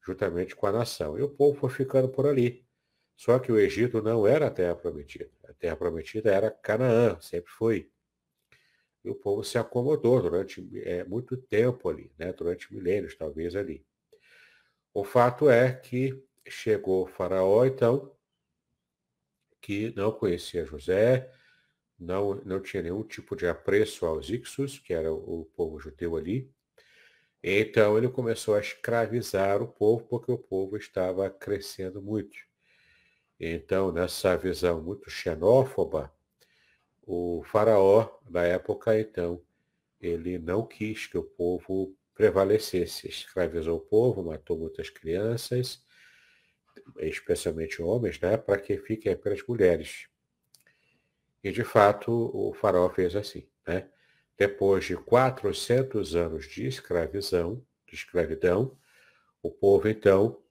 juntamente 0.05 0.55
com 0.55 0.67
a 0.67 0.73
nação. 0.73 1.19
E 1.19 1.23
o 1.23 1.29
povo 1.29 1.59
foi 1.59 1.71
ficando 1.71 2.09
por 2.09 2.27
ali. 2.27 2.65
Só 3.17 3.39
que 3.39 3.51
o 3.51 3.59
Egito 3.59 4.03
não 4.03 4.27
era 4.27 4.49
a 4.49 4.51
terra 4.51 4.77
prometida. 4.77 5.31
A 5.45 5.53
terra 5.55 5.77
prometida 5.77 6.33
era 6.33 6.51
Canaã, 6.51 7.19
sempre 7.21 7.51
foi. 7.51 7.91
E 9.03 9.09
o 9.09 9.15
povo 9.15 9.43
se 9.45 9.57
acomodou 9.57 10.21
durante 10.21 10.67
é, 10.83 11.05
muito 11.05 11.37
tempo 11.37 11.89
ali, 11.89 12.11
né? 12.19 12.33
durante 12.33 12.73
milênios, 12.73 13.15
talvez 13.15 13.55
ali. 13.55 13.85
O 14.93 15.05
fato 15.05 15.49
é 15.49 15.73
que 15.73 16.23
chegou 16.47 17.07
faraó, 17.07 17.65
então, 17.65 18.15
que 19.61 19.93
não 19.97 20.13
conhecia 20.13 20.65
José, 20.65 21.31
não, 21.99 22.35
não 22.45 22.61
tinha 22.61 22.83
nenhum 22.83 23.03
tipo 23.03 23.35
de 23.37 23.47
apreço 23.47 24.05
aos 24.05 24.29
Ixos, 24.29 24.79
que 24.79 24.93
era 24.93 25.13
o 25.13 25.45
povo 25.57 25.79
judeu 25.79 26.17
ali. 26.17 26.54
Então 27.47 27.99
ele 27.99 28.09
começou 28.09 28.55
a 28.55 28.61
escravizar 28.61 29.61
o 29.63 29.69
povo, 29.69 30.07
porque 30.07 30.33
o 30.33 30.39
povo 30.39 30.79
estava 30.79 31.29
crescendo 31.29 32.01
muito. 32.01 32.39
Então, 33.39 33.93
nessa 33.93 34.35
visão 34.35 34.81
muito 34.81 35.11
xenófoba, 35.11 36.11
o 37.03 37.43
faraó, 37.45 38.09
na 38.31 38.45
época, 38.45 38.99
então, 38.99 39.43
ele 40.01 40.39
não 40.39 40.67
quis 40.67 41.07
que 41.07 41.19
o 41.19 41.23
povo 41.23 41.95
prevalecesse. 42.15 43.09
Escravizou 43.09 43.77
o 43.77 43.81
povo, 43.81 44.25
matou 44.25 44.59
muitas 44.59 44.89
crianças, 44.89 45.85
especialmente 46.99 47.83
homens, 47.83 48.19
né, 48.21 48.39
para 48.39 48.59
que 48.59 48.79
fiquem 48.79 49.13
apenas 49.13 49.47
mulheres. 49.47 50.09
E, 51.43 51.53
de 51.53 51.63
fato, 51.63 52.11
o 52.35 52.55
faraó 52.55 52.89
fez 52.89 53.15
assim. 53.15 53.47
Né? 53.67 53.87
Depois 54.37 54.85
de 54.85 54.97
400 54.97 56.17
anos 56.17 56.47
de 56.47 56.67
escravidão, 56.67 57.65
de 57.87 57.95
escravidão, 57.95 58.77
o 59.43 59.51
povo, 59.51 59.89
então, 59.89 60.43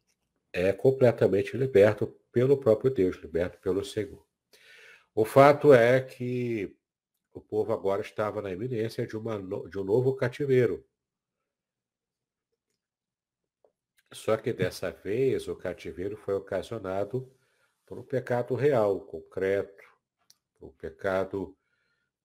é 0.53 0.71
completamente 0.71 1.57
liberto 1.57 2.07
pelo 2.31 2.57
próprio 2.57 2.91
Deus, 2.91 3.17
liberto 3.17 3.59
pelo 3.59 3.83
Senhor. 3.83 4.25
O 5.15 5.25
fato 5.25 5.73
é 5.73 5.99
que 6.01 6.75
o 7.33 7.41
povo 7.41 7.73
agora 7.73 8.01
estava 8.01 8.41
na 8.41 8.51
iminência 8.51 9.05
de, 9.05 9.17
uma, 9.17 9.41
de 9.67 9.79
um 9.79 9.83
novo 9.83 10.15
cativeiro. 10.15 10.85
Só 14.11 14.37
que 14.37 14.53
dessa 14.53 14.91
vez 14.91 15.47
o 15.47 15.55
cativeiro 15.55 16.15
foi 16.15 16.35
ocasionado 16.35 17.31
por 17.85 17.97
um 17.97 18.03
pecado 18.03 18.53
real, 18.53 19.01
concreto, 19.01 19.83
um 20.61 20.69
pecado 20.69 21.57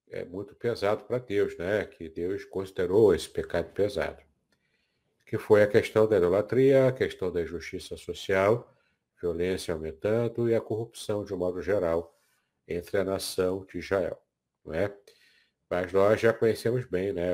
é 0.09 0.25
muito 0.25 0.55
pesado 0.55 1.03
para 1.03 1.19
Deus, 1.19 1.57
né? 1.57 1.85
Que 1.85 2.09
Deus 2.09 2.45
considerou 2.45 3.13
esse 3.13 3.29
pecado 3.29 3.71
pesado. 3.73 4.21
Que 5.25 5.37
foi 5.37 5.61
a 5.63 5.67
questão 5.67 6.07
da 6.07 6.17
idolatria, 6.17 6.87
a 6.87 6.91
questão 6.91 7.31
da 7.31 7.41
injustiça 7.41 7.95
social, 7.97 8.75
violência 9.21 9.73
aumentando 9.73 10.49
e 10.49 10.55
a 10.55 10.61
corrupção 10.61 11.23
de 11.23 11.33
um 11.33 11.37
modo 11.37 11.61
geral 11.61 12.15
entre 12.67 12.97
a 12.97 13.03
nação 13.03 13.65
de 13.65 13.79
Israel, 13.79 14.21
não 14.63 14.73
é? 14.73 14.95
Mas 15.69 15.91
nós 15.91 16.19
já 16.19 16.33
conhecemos 16.33 16.85
bem, 16.85 17.13
né? 17.13 17.33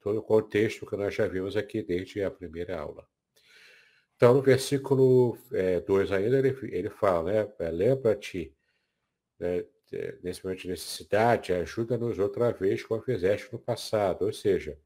Todo 0.00 0.18
o 0.18 0.22
contexto 0.22 0.86
que 0.86 0.96
nós 0.96 1.14
já 1.14 1.26
vimos 1.26 1.56
aqui 1.56 1.82
desde 1.82 2.22
a 2.22 2.30
primeira 2.30 2.78
aula. 2.78 3.06
Então, 4.14 4.34
no 4.34 4.42
versículo 4.42 5.38
2 5.86 6.10
é, 6.10 6.16
ainda, 6.16 6.38
ele, 6.38 6.56
ele 6.74 6.90
fala, 6.90 7.32
né? 7.32 7.52
É, 7.60 7.70
lembra-te, 7.70 8.54
né, 9.38 9.64
nesse 10.22 10.44
momento 10.44 10.62
de 10.62 10.68
necessidade, 10.68 11.52
ajuda-nos 11.52 12.18
outra 12.18 12.52
vez 12.52 12.82
como 12.82 13.02
fizeste 13.02 13.52
no 13.52 13.58
passado. 13.58 14.26
Ou 14.26 14.32
seja, 14.32 14.78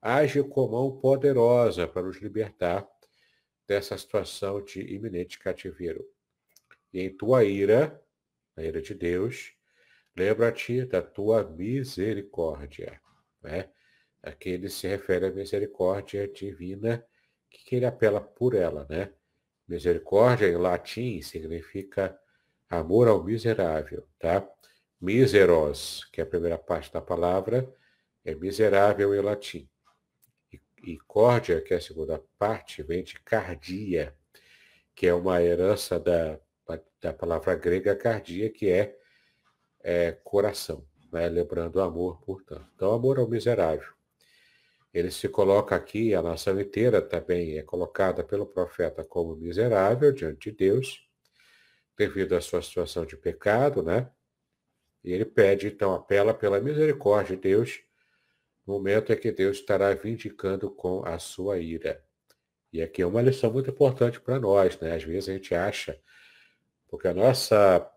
age 0.00 0.42
com 0.42 0.68
mão 0.68 0.98
poderosa 0.98 1.86
para 1.88 2.02
nos 2.02 2.20
libertar 2.20 2.86
dessa 3.66 3.96
situação 3.96 4.62
de 4.62 4.80
iminente 4.80 5.38
cativeiro. 5.38 6.04
E 6.92 7.00
em 7.00 7.16
tua 7.16 7.44
ira, 7.44 8.00
a 8.56 8.62
ira 8.62 8.80
de 8.80 8.94
Deus, 8.94 9.52
lembra-te 10.16 10.84
da 10.84 11.02
tua 11.02 11.42
misericórdia. 11.42 13.00
Né? 13.42 13.68
Aqui 14.22 14.50
ele 14.50 14.68
se 14.68 14.86
refere 14.86 15.26
à 15.26 15.30
misericórdia 15.30 16.28
divina 16.28 17.04
que 17.50 17.76
ele 17.76 17.86
apela 17.86 18.20
por 18.20 18.54
ela, 18.54 18.86
né? 18.88 19.12
Misericórdia 19.66 20.46
em 20.46 20.56
latim 20.56 21.22
significa 21.22 22.18
amor 22.78 23.08
ao 23.08 23.22
miserável, 23.22 24.06
tá? 24.18 24.46
Miseros, 25.00 26.04
que 26.12 26.20
é 26.20 26.24
a 26.24 26.26
primeira 26.26 26.58
parte 26.58 26.92
da 26.92 27.00
palavra, 27.00 27.68
é 28.24 28.34
miserável 28.34 29.14
em 29.14 29.20
latim. 29.20 29.68
E, 30.52 30.60
e 30.82 30.98
córdia, 30.98 31.60
que 31.60 31.74
é 31.74 31.76
a 31.76 31.80
segunda 31.80 32.22
parte, 32.38 32.82
vem 32.82 33.02
de 33.02 33.14
cardia, 33.20 34.14
que 34.94 35.06
é 35.06 35.14
uma 35.14 35.42
herança 35.42 35.98
da, 35.98 36.38
da 37.00 37.12
palavra 37.12 37.54
grega 37.54 37.94
cardia, 37.94 38.48
que 38.50 38.70
é, 38.70 38.96
é 39.82 40.12
coração, 40.12 40.86
né? 41.12 41.28
lembrando 41.28 41.76
o 41.76 41.82
amor, 41.82 42.20
portanto. 42.22 42.66
Então, 42.74 42.92
amor 42.92 43.18
ao 43.18 43.28
miserável. 43.28 43.92
Ele 44.92 45.10
se 45.10 45.28
coloca 45.28 45.74
aqui, 45.74 46.14
a 46.14 46.22
nação 46.22 46.58
inteira 46.58 47.02
também 47.02 47.58
é 47.58 47.62
colocada 47.62 48.22
pelo 48.24 48.46
profeta 48.46 49.04
como 49.04 49.36
miserável 49.36 50.12
diante 50.12 50.50
de 50.50 50.56
Deus, 50.56 51.03
devido 51.96 52.34
à 52.34 52.40
sua 52.40 52.62
situação 52.62 53.04
de 53.04 53.16
pecado, 53.16 53.82
né? 53.82 54.10
E 55.02 55.12
ele 55.12 55.24
pede, 55.24 55.66
então, 55.66 55.94
apela 55.94 56.32
pela 56.32 56.60
misericórdia 56.60 57.36
de 57.36 57.42
Deus, 57.42 57.80
no 58.66 58.74
momento 58.74 59.12
em 59.12 59.16
que 59.16 59.30
Deus 59.30 59.58
estará 59.58 59.92
vindicando 59.94 60.70
com 60.70 61.04
a 61.04 61.18
sua 61.18 61.58
ira. 61.58 62.02
E 62.72 62.82
aqui 62.82 63.02
é 63.02 63.06
uma 63.06 63.22
lição 63.22 63.52
muito 63.52 63.70
importante 63.70 64.20
para 64.20 64.40
nós, 64.40 64.78
né? 64.80 64.94
Às 64.94 65.04
vezes 65.04 65.28
a 65.28 65.32
gente 65.32 65.54
acha, 65.54 66.00
porque 66.88 67.06
a 67.06 67.14
nossa 67.14 67.88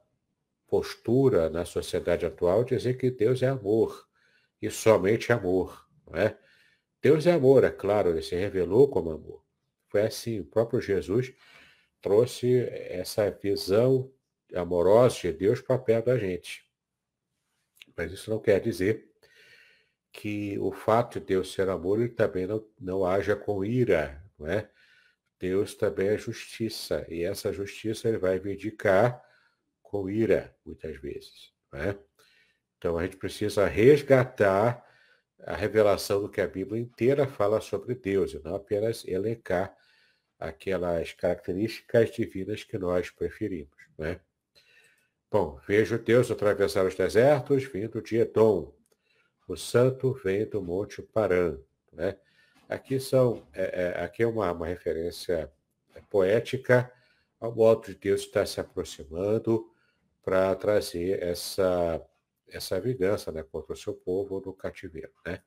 postura 0.68 1.50
na 1.50 1.66
sociedade 1.66 2.26
atual 2.26 2.64
dizer 2.64 2.96
que 2.98 3.10
Deus 3.10 3.42
é 3.42 3.48
amor 3.48 4.06
e 4.62 4.70
somente 4.70 5.32
amor. 5.32 5.88
Não 6.06 6.20
é? 6.20 6.38
Deus 7.02 7.26
é 7.26 7.32
amor, 7.32 7.64
é 7.64 7.70
claro, 7.70 8.10
ele 8.10 8.22
se 8.22 8.36
revelou 8.36 8.88
como 8.90 9.12
amor. 9.12 9.44
Foi 9.88 10.02
assim, 10.02 10.42
o 10.42 10.46
próprio 10.46 10.82
Jesus 10.82 11.34
trouxe 12.02 12.68
essa 12.70 13.30
visão 13.32 14.12
amorosa 14.54 15.20
de 15.22 15.34
Deus 15.34 15.62
para 15.62 15.78
perto 15.78 16.06
da 16.06 16.18
gente. 16.18 16.66
Mas 17.96 18.12
isso 18.12 18.30
não 18.30 18.40
quer 18.40 18.60
dizer 18.60 19.10
que 20.12 20.58
o 20.60 20.72
fato 20.72 21.20
de 21.20 21.26
Deus 21.26 21.54
ser 21.54 21.70
amor, 21.70 22.00
ele 22.00 22.10
também 22.10 22.48
não, 22.48 22.66
não 22.80 23.06
haja 23.06 23.36
com 23.36 23.64
ira, 23.64 24.24
não 24.38 24.48
é? 24.48 24.70
Deus 25.40 25.76
também 25.76 26.08
é 26.08 26.18
justiça, 26.18 27.06
e 27.10 27.24
essa 27.24 27.54
justiça 27.54 28.08
ele 28.08 28.18
vai 28.18 28.40
vindicar 28.40 29.24
com 29.84 30.10
ira, 30.10 30.56
muitas 30.66 30.98
vezes. 30.98 31.54
Não 31.72 31.80
é? 31.80 31.98
Então 32.78 32.98
a 32.98 33.04
gente 33.04 33.18
precisa 33.18 33.68
resgatar 33.68 34.84
a 35.46 35.56
revelação 35.56 36.22
do 36.22 36.30
que 36.30 36.42
a 36.42 36.48
Bíblia 36.48 36.82
inteira 36.82 37.28
fala 37.28 37.62
sobre 37.62 37.94
Deus, 37.94 38.34
e 38.34 38.44
não 38.44 38.56
apenas 38.56 39.06
elencar 39.08 39.76
aquelas 40.40 41.14
características 41.14 42.12
divinas 42.12 42.64
que 42.64 42.78
nós 42.78 43.10
preferimos. 43.10 43.78
Né? 43.98 44.20
Bom, 45.32 45.60
vejo 45.68 45.98
Deus 45.98 46.30
atravessar 46.32 46.86
os 46.86 46.96
desertos 46.96 47.64
vindo 47.64 48.02
de 48.02 48.18
Edom. 48.18 48.74
O 49.48 49.56
santo 49.56 50.14
vem 50.24 50.46
do 50.46 50.62
Monte 50.62 51.02
Paran. 51.02 51.60
Né? 51.92 52.18
Aqui, 52.70 53.00
são, 53.00 53.48
é, 53.54 53.96
é, 53.96 54.04
aqui 54.04 54.24
é 54.24 54.28
uma, 54.28 54.52
uma 54.52 54.68
referência 54.68 55.52
poética 56.10 56.92
ao 57.40 57.54
modo 57.54 57.88
de 57.88 57.96
Deus 57.96 58.22
estar 58.22 58.46
se 58.46 58.60
aproximando 58.60 59.72
para 60.24 60.54
trazer 60.56 61.22
essa 61.24 62.06
essa 62.50 62.80
vingança 62.80 63.32
né, 63.32 63.44
contra 63.44 63.74
o 63.74 63.78
seu 63.78 63.94
povo 63.94 64.42
no 64.46 64.54
cativeiro. 64.54 65.12
Né? 65.26 65.42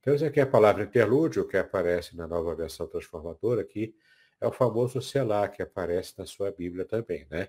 Temos 0.00 0.22
aqui 0.22 0.40
a 0.40 0.46
palavra 0.46 0.82
interlúdio, 0.82 1.46
que 1.46 1.56
aparece 1.56 2.16
na 2.16 2.26
nova 2.26 2.54
versão 2.54 2.86
transformadora, 2.86 3.64
que 3.64 3.94
é 4.42 4.46
o 4.46 4.52
famoso 4.52 5.00
selá, 5.00 5.48
que 5.48 5.62
aparece 5.62 6.14
na 6.18 6.26
sua 6.26 6.50
Bíblia 6.50 6.84
também. 6.84 7.26
Né? 7.30 7.48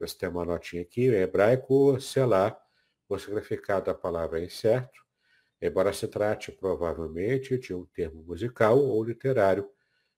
Você 0.00 0.16
tem 0.16 0.28
uma 0.28 0.44
notinha 0.44 0.80
aqui, 0.80 1.08
em 1.08 1.14
hebraico, 1.14 2.00
selá, 2.00 2.58
o 3.06 3.18
significado 3.18 3.86
da 3.86 3.94
palavra 3.94 4.40
é 4.40 4.44
incerto, 4.44 5.04
embora 5.60 5.92
se 5.92 6.08
trate 6.08 6.50
provavelmente 6.50 7.58
de 7.58 7.74
um 7.74 7.84
termo 7.84 8.22
musical 8.22 8.78
ou 8.78 9.04
literário, 9.04 9.70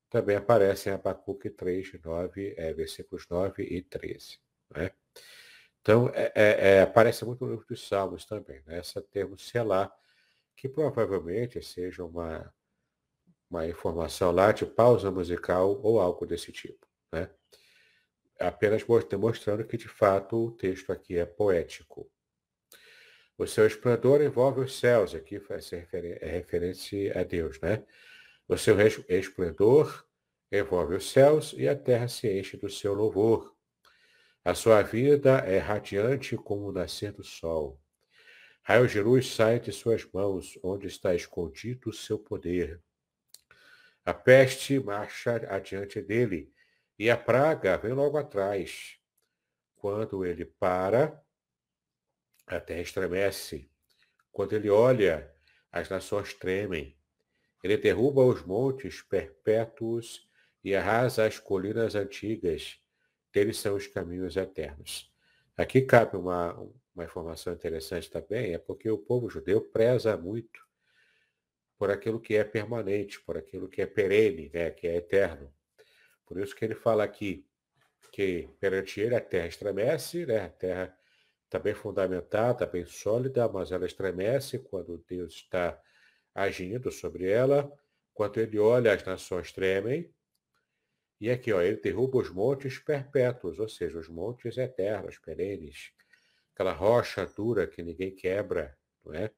também 0.08 0.36
aparece 0.36 0.88
em 0.88 0.92
Abacuque 0.92 1.50
3, 1.50 2.00
9, 2.00 2.54
é, 2.56 2.72
versículos 2.72 3.26
9 3.28 3.64
e 3.64 3.82
13. 3.82 4.38
Né? 4.70 4.92
Então, 5.80 6.08
é, 6.14 6.32
é, 6.36 6.76
é, 6.76 6.82
aparece 6.82 7.24
muito 7.24 7.44
no 7.44 7.50
livro 7.50 7.66
dos 7.66 7.86
Salmos 7.88 8.24
também, 8.24 8.62
né? 8.64 8.78
esse 8.78 9.00
termo 9.02 9.36
selar, 9.36 9.92
que 10.56 10.68
provavelmente 10.68 11.60
seja 11.60 12.04
uma, 12.04 12.54
uma 13.54 13.68
informação 13.68 14.32
lá 14.32 14.50
de 14.50 14.66
pausa 14.66 15.10
musical 15.10 15.80
ou 15.82 16.00
algo 16.00 16.26
desse 16.26 16.50
tipo. 16.50 16.86
Né? 17.12 17.30
Apenas 18.40 18.82
demonstrando 19.08 19.64
que, 19.64 19.76
de 19.76 19.88
fato, 19.88 20.46
o 20.46 20.50
texto 20.50 20.90
aqui 20.90 21.16
é 21.16 21.24
poético. 21.24 22.10
O 23.38 23.46
seu 23.46 23.66
esplendor 23.66 24.20
envolve 24.22 24.60
os 24.60 24.78
céus, 24.78 25.14
aqui 25.14 25.38
faz 25.38 25.72
é 25.72 25.86
referência 26.22 27.20
a 27.20 27.22
Deus, 27.22 27.60
né? 27.60 27.84
O 28.46 28.56
seu 28.56 28.76
esplendor 29.08 30.04
envolve 30.52 30.96
os 30.96 31.10
céus 31.10 31.54
e 31.56 31.68
a 31.68 31.74
terra 31.74 32.06
se 32.06 32.28
enche 32.28 32.56
do 32.56 32.68
seu 32.68 32.92
louvor. 32.92 33.54
A 34.44 34.54
sua 34.54 34.82
vida 34.82 35.38
é 35.38 35.58
radiante 35.58 36.36
como 36.36 36.68
o 36.68 36.72
nascer 36.72 37.12
do 37.12 37.24
sol. 37.24 37.80
Raios 38.62 38.92
de 38.92 39.00
luz 39.00 39.26
saem 39.28 39.60
de 39.60 39.72
suas 39.72 40.04
mãos, 40.12 40.58
onde 40.62 40.86
está 40.86 41.14
escondido 41.14 41.90
o 41.90 41.92
seu 41.92 42.18
poder. 42.18 42.80
A 44.04 44.12
peste 44.12 44.78
marcha 44.78 45.36
adiante 45.48 46.00
dele, 46.00 46.52
e 46.98 47.10
a 47.10 47.16
praga 47.16 47.76
vem 47.76 47.92
logo 47.92 48.16
atrás. 48.16 48.98
Quando 49.74 50.24
ele 50.24 50.44
para, 50.44 51.22
a 52.46 52.60
terra 52.60 52.80
estremece. 52.80 53.70
Quando 54.30 54.52
ele 54.52 54.68
olha, 54.68 55.32
as 55.72 55.88
nações 55.88 56.34
tremem. 56.34 56.96
Ele 57.62 57.76
derruba 57.76 58.22
os 58.22 58.44
montes 58.44 59.00
perpétuos 59.02 60.28
e 60.62 60.74
arrasa 60.74 61.26
as 61.26 61.38
colinas 61.38 61.94
antigas 61.94 62.78
deles 63.32 63.58
são 63.58 63.74
os 63.74 63.86
caminhos 63.86 64.36
eternos. 64.36 65.12
Aqui 65.56 65.82
cabe 65.82 66.16
uma, 66.16 66.52
uma 66.94 67.04
informação 67.04 67.52
interessante 67.52 68.08
também, 68.10 68.54
é 68.54 68.58
porque 68.58 68.88
o 68.88 68.98
povo 68.98 69.28
judeu 69.28 69.60
preza 69.60 70.16
muito 70.16 70.63
por 71.78 71.90
aquilo 71.90 72.20
que 72.20 72.34
é 72.36 72.44
permanente, 72.44 73.20
por 73.20 73.36
aquilo 73.36 73.68
que 73.68 73.82
é 73.82 73.86
perene, 73.86 74.50
né, 74.52 74.70
que 74.70 74.86
é 74.86 74.96
eterno. 74.96 75.52
Por 76.26 76.38
isso 76.38 76.54
que 76.54 76.64
ele 76.64 76.74
fala 76.74 77.04
aqui 77.04 77.46
que 78.12 78.48
perante 78.60 79.00
ele 79.00 79.16
a 79.16 79.20
terra 79.20 79.48
estremece, 79.48 80.24
né, 80.24 80.40
a 80.40 80.48
terra 80.48 80.96
está 81.44 81.58
bem 81.58 81.74
fundamentada, 81.74 82.64
bem 82.66 82.86
sólida, 82.86 83.48
mas 83.48 83.72
ela 83.72 83.86
estremece 83.86 84.58
quando 84.58 85.04
Deus 85.08 85.34
está 85.34 85.80
agindo 86.34 86.90
sobre 86.90 87.28
ela. 87.28 87.72
Quando 88.12 88.38
ele 88.38 88.58
olha, 88.58 88.92
as 88.92 89.04
nações 89.04 89.52
tremem, 89.52 90.12
e 91.20 91.30
aqui, 91.30 91.52
ó, 91.52 91.62
ele 91.62 91.76
derruba 91.78 92.18
os 92.18 92.28
montes 92.28 92.78
perpétuos, 92.78 93.58
ou 93.58 93.68
seja, 93.68 93.98
os 93.98 94.08
montes 94.08 94.58
eternos, 94.58 95.18
perenes, 95.18 95.92
aquela 96.52 96.72
rocha 96.72 97.24
dura 97.26 97.66
que 97.66 97.82
ninguém 97.82 98.14
quebra, 98.14 98.76
não 99.04 99.14
é? 99.14 99.30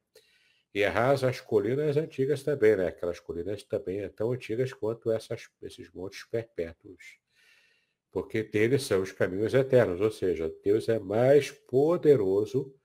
E 0.76 0.84
arrasa 0.84 1.30
as 1.30 1.40
colinas 1.40 1.96
antigas 1.96 2.42
também, 2.42 2.76
né? 2.76 2.88
Aquelas 2.88 3.18
colinas 3.18 3.62
também 3.62 4.06
tão 4.10 4.32
antigas 4.32 4.74
quanto 4.74 5.10
essas, 5.10 5.48
esses 5.62 5.90
montes 5.90 6.22
perpétuos. 6.24 7.18
Porque 8.12 8.42
deles 8.42 8.82
são 8.82 9.00
os 9.00 9.10
caminhos 9.10 9.54
eternos, 9.54 10.02
ou 10.02 10.10
seja, 10.10 10.52
Deus 10.62 10.86
é 10.90 10.98
mais 10.98 11.50
poderoso 11.50 12.78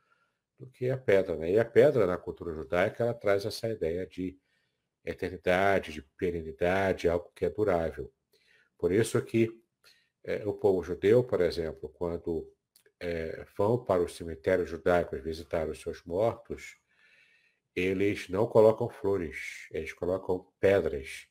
do 0.58 0.68
que 0.68 0.90
a 0.90 0.98
pedra. 0.98 1.36
Né? 1.36 1.52
E 1.52 1.60
a 1.60 1.66
pedra, 1.66 2.08
na 2.08 2.18
cultura 2.18 2.54
judaica, 2.54 3.04
ela 3.04 3.14
traz 3.14 3.46
essa 3.46 3.68
ideia 3.68 4.08
de 4.08 4.40
eternidade, 5.04 5.92
de 5.92 6.02
perenidade, 6.18 7.10
algo 7.10 7.30
que 7.36 7.44
é 7.44 7.50
durável. 7.50 8.10
Por 8.78 8.94
isso 8.94 9.22
que 9.22 9.52
é, 10.24 10.48
o 10.48 10.54
povo 10.54 10.82
judeu, 10.82 11.26
por 11.26 11.42
exemplo, 11.42 11.90
quando 11.90 12.50
é, 13.02 13.46
vão 13.58 13.84
para 13.84 14.02
os 14.02 14.16
cemitérios 14.16 14.70
judaicos 14.70 15.22
visitar 15.22 15.68
os 15.68 15.82
seus 15.82 16.02
mortos, 16.06 16.80
eles 17.76 18.30
não 18.30 18.46
colocam 18.46 18.90
flores, 18.90 19.68
eles 19.72 19.94
colocam 19.94 20.46
pedras 20.60 21.28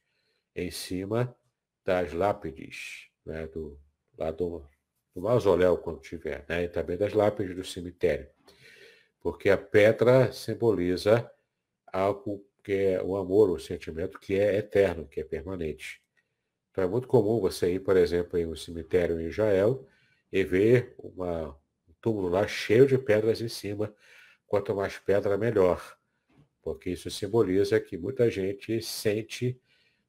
em 0.55 0.71
cima 0.71 1.37
das 1.85 2.13
lápides, 2.13 3.09
né, 3.25 3.47
do, 3.47 3.79
lá 4.17 4.31
do, 4.31 4.65
do 5.15 5.21
mausoléu, 5.21 5.77
quando 5.79 6.01
tiver, 6.01 6.45
né, 6.49 6.65
e 6.65 6.69
também 6.69 6.97
das 6.97 7.13
lápides 7.13 7.55
do 7.55 7.65
cemitério. 7.65 8.29
Porque 9.21 9.51
a 9.51 9.59
pedra 9.59 10.33
simboliza 10.33 11.31
algo 11.93 12.45
que 12.63 12.73
é 12.73 13.03
o 13.03 13.17
amor, 13.17 13.51
o 13.51 13.59
sentimento 13.59 14.19
que 14.19 14.35
é 14.35 14.57
eterno, 14.57 15.07
que 15.07 15.21
é 15.21 15.25
permanente. 15.25 16.03
Então 16.71 16.85
é 16.85 16.87
muito 16.87 17.09
comum 17.09 17.41
você 17.41 17.75
ir, 17.75 17.81
por 17.81 17.97
exemplo, 17.97 18.39
em 18.39 18.47
um 18.47 18.55
cemitério 18.55 19.21
em 19.21 19.27
Israel 19.27 19.87
e 20.33 20.45
ver 20.45 20.95
uma, 20.99 21.49
um 21.89 21.93
túmulo 22.01 22.29
lá 22.29 22.47
cheio 22.47 22.87
de 22.87 22.97
pedras 22.97 23.41
em 23.41 23.49
cima. 23.49 23.95
Quanto 24.47 24.75
mais 24.75 24.99
pedra, 24.99 25.37
melhor. 25.37 26.00
Porque 26.63 26.91
isso 26.91 27.11
simboliza 27.11 27.81
que 27.81 27.97
muita 27.97 28.31
gente 28.31 28.81
sente 28.83 29.61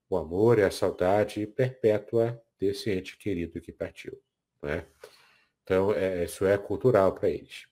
o 0.09 0.17
amor 0.17 0.59
e 0.59 0.63
a 0.63 0.71
saudade 0.71 1.45
perpétua 1.47 2.41
desse 2.59 2.91
ente 2.91 3.17
querido 3.17 3.61
que 3.61 3.71
partiu. 3.71 4.21
Né? 4.61 4.85
Então, 5.63 5.93
é, 5.93 6.23
isso 6.25 6.45
é 6.45 6.57
cultural 6.57 7.13
para 7.13 7.29
eles. 7.29 7.65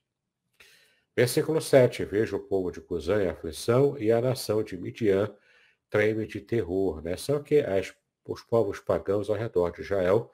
Versículo 1.15 1.60
7. 1.60 2.06
Veja 2.06 2.36
o 2.36 2.39
povo 2.39 2.72
de 2.72 2.80
Cusã 2.80 3.22
em 3.22 3.28
aflição 3.28 3.98
e 3.98 4.12
a 4.12 4.22
nação 4.22 4.63
de 4.63 4.78
Midian 4.78 5.36
treme 5.89 6.26
de 6.26 6.39
terror. 6.39 7.02
Né? 7.02 7.18
Só 7.18 7.39
que 7.39 7.60
as 7.60 7.94
os 8.32 8.44
povos 8.44 8.80
pagãos 8.80 9.30
ao 9.30 9.36
redor 9.36 9.72
de 9.72 9.82
Israel. 9.82 10.32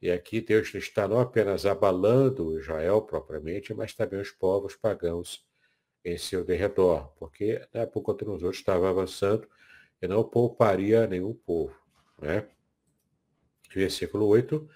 E 0.00 0.10
aqui 0.10 0.40
Deus 0.40 0.74
está 0.74 1.06
não 1.06 1.20
apenas 1.20 1.64
abalando 1.64 2.58
Israel 2.58 3.02
propriamente, 3.02 3.72
mas 3.72 3.94
também 3.94 4.20
os 4.20 4.30
povos 4.30 4.74
pagãos 4.74 5.46
em 6.04 6.18
seu 6.18 6.44
derredor, 6.44 7.12
porque 7.18 7.66
Nabucodonosor 7.72 8.50
estava 8.50 8.90
avançando 8.90 9.48
e 10.00 10.08
não 10.08 10.24
pouparia 10.24 11.06
nenhum 11.06 11.32
povo. 11.32 11.76
Né? 12.20 12.46
Versículo 13.74 14.26
8. 14.26 14.68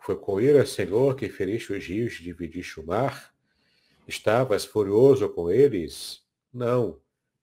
Foi 0.00 0.16
com 0.16 0.40
ira, 0.40 0.64
Senhor, 0.64 1.16
que 1.16 1.28
feriste 1.28 1.72
os 1.72 1.84
rios 1.84 2.14
dividiste 2.14 2.80
o 2.80 2.86
mar? 2.86 3.34
Estavas 4.06 4.64
furioso 4.64 5.28
com 5.28 5.50
eles? 5.50 6.22
Não. 6.52 7.00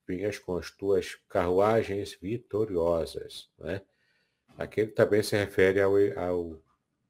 Vinhas 0.07 0.39
com 0.39 0.55
as 0.55 0.71
tuas 0.71 1.15
carruagens 1.27 2.17
vitoriosas. 2.19 3.49
Né? 3.59 3.81
Aqui 4.57 4.81
ele 4.81 4.91
também 4.91 5.21
se 5.21 5.35
refere 5.35 5.81
ao, 5.81 5.93
ao, 6.15 6.61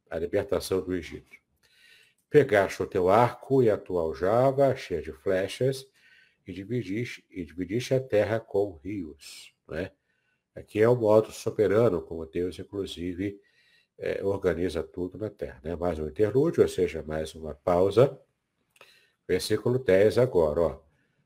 à 0.10 0.18
libertação 0.18 0.82
do 0.82 0.96
Egito. 0.96 1.38
pegaste 2.30 2.82
o 2.82 2.88
teu 2.88 3.08
arco 3.08 3.62
e 3.62 3.70
a 3.70 3.78
tua 3.78 4.02
aljava, 4.02 4.76
cheia 4.76 5.02
de 5.02 5.12
flechas, 5.12 5.88
e 6.46 6.54
dividiste, 6.54 7.26
e 7.30 7.44
dividiste 7.44 7.94
a 7.94 8.00
terra 8.00 8.40
com 8.40 8.80
rios. 8.84 9.54
Né? 9.68 9.92
Aqui 10.56 10.82
é 10.82 10.88
o 10.88 10.96
modo 10.96 11.32
soberano, 11.32 12.02
como 12.02 12.26
Deus, 12.26 12.58
inclusive, 12.60 13.40
é, 13.98 14.24
organiza 14.24 14.84
tudo 14.84 15.18
na 15.18 15.30
terra. 15.30 15.60
Né? 15.64 15.76
Mais 15.76 16.00
um 16.00 16.08
interlúdio, 16.08 16.64
ou 16.64 16.70
seja, 16.70 17.04
mais 17.04 17.34
uma 17.36 17.56
pausa. 17.56 18.20
Versículo 19.28 19.80
10 19.80 20.18
agora. 20.18 20.62
Ó. 20.62 20.82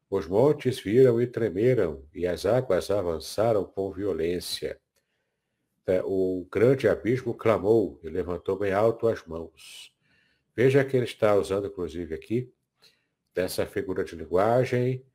Os 0.10 0.26
montes 0.26 0.80
viram 0.80 1.22
e 1.22 1.28
tremeram, 1.28 2.04
e 2.14 2.26
as 2.26 2.46
águas 2.46 2.90
avançaram 2.90 3.66
com 3.66 3.92
violência. 3.92 4.80
É, 5.86 6.02
o 6.04 6.48
grande 6.52 6.88
abismo 6.88 7.34
clamou 7.34 8.00
e 8.04 8.10
levantou 8.10 8.58
bem 8.58 8.72
alto 8.72 9.08
as 9.08 9.26
mãos. 9.26 9.94
Veja 10.56 10.84
que 10.84 10.96
ele 10.96 11.06
está 11.06 11.36
usando, 11.36 11.68
inclusive, 11.68 12.14
aqui, 12.14 12.52
dessa 13.34 13.66
figura 13.66 14.04
de 14.04 14.16
linguagem, 14.16 15.06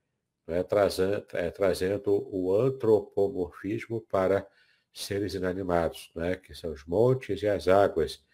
né, 0.46 0.62
trazendo, 0.62 1.26
é, 1.32 1.50
trazendo 1.50 2.28
o 2.30 2.54
antropomorfismo 2.54 4.00
para 4.02 4.46
seres 4.92 5.34
inanimados, 5.34 6.10
né, 6.14 6.36
que 6.36 6.54
são 6.54 6.72
os 6.72 6.84
montes 6.84 7.42
e 7.42 7.48
as 7.48 7.66
águas, 7.68 8.24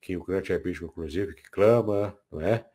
que 0.00 0.16
o 0.16 0.24
grande 0.24 0.52
abismo, 0.52 0.86
inclusive, 0.86 1.34
que 1.34 1.50
clama, 1.50 2.16
não 2.30 2.40
é? 2.40 2.68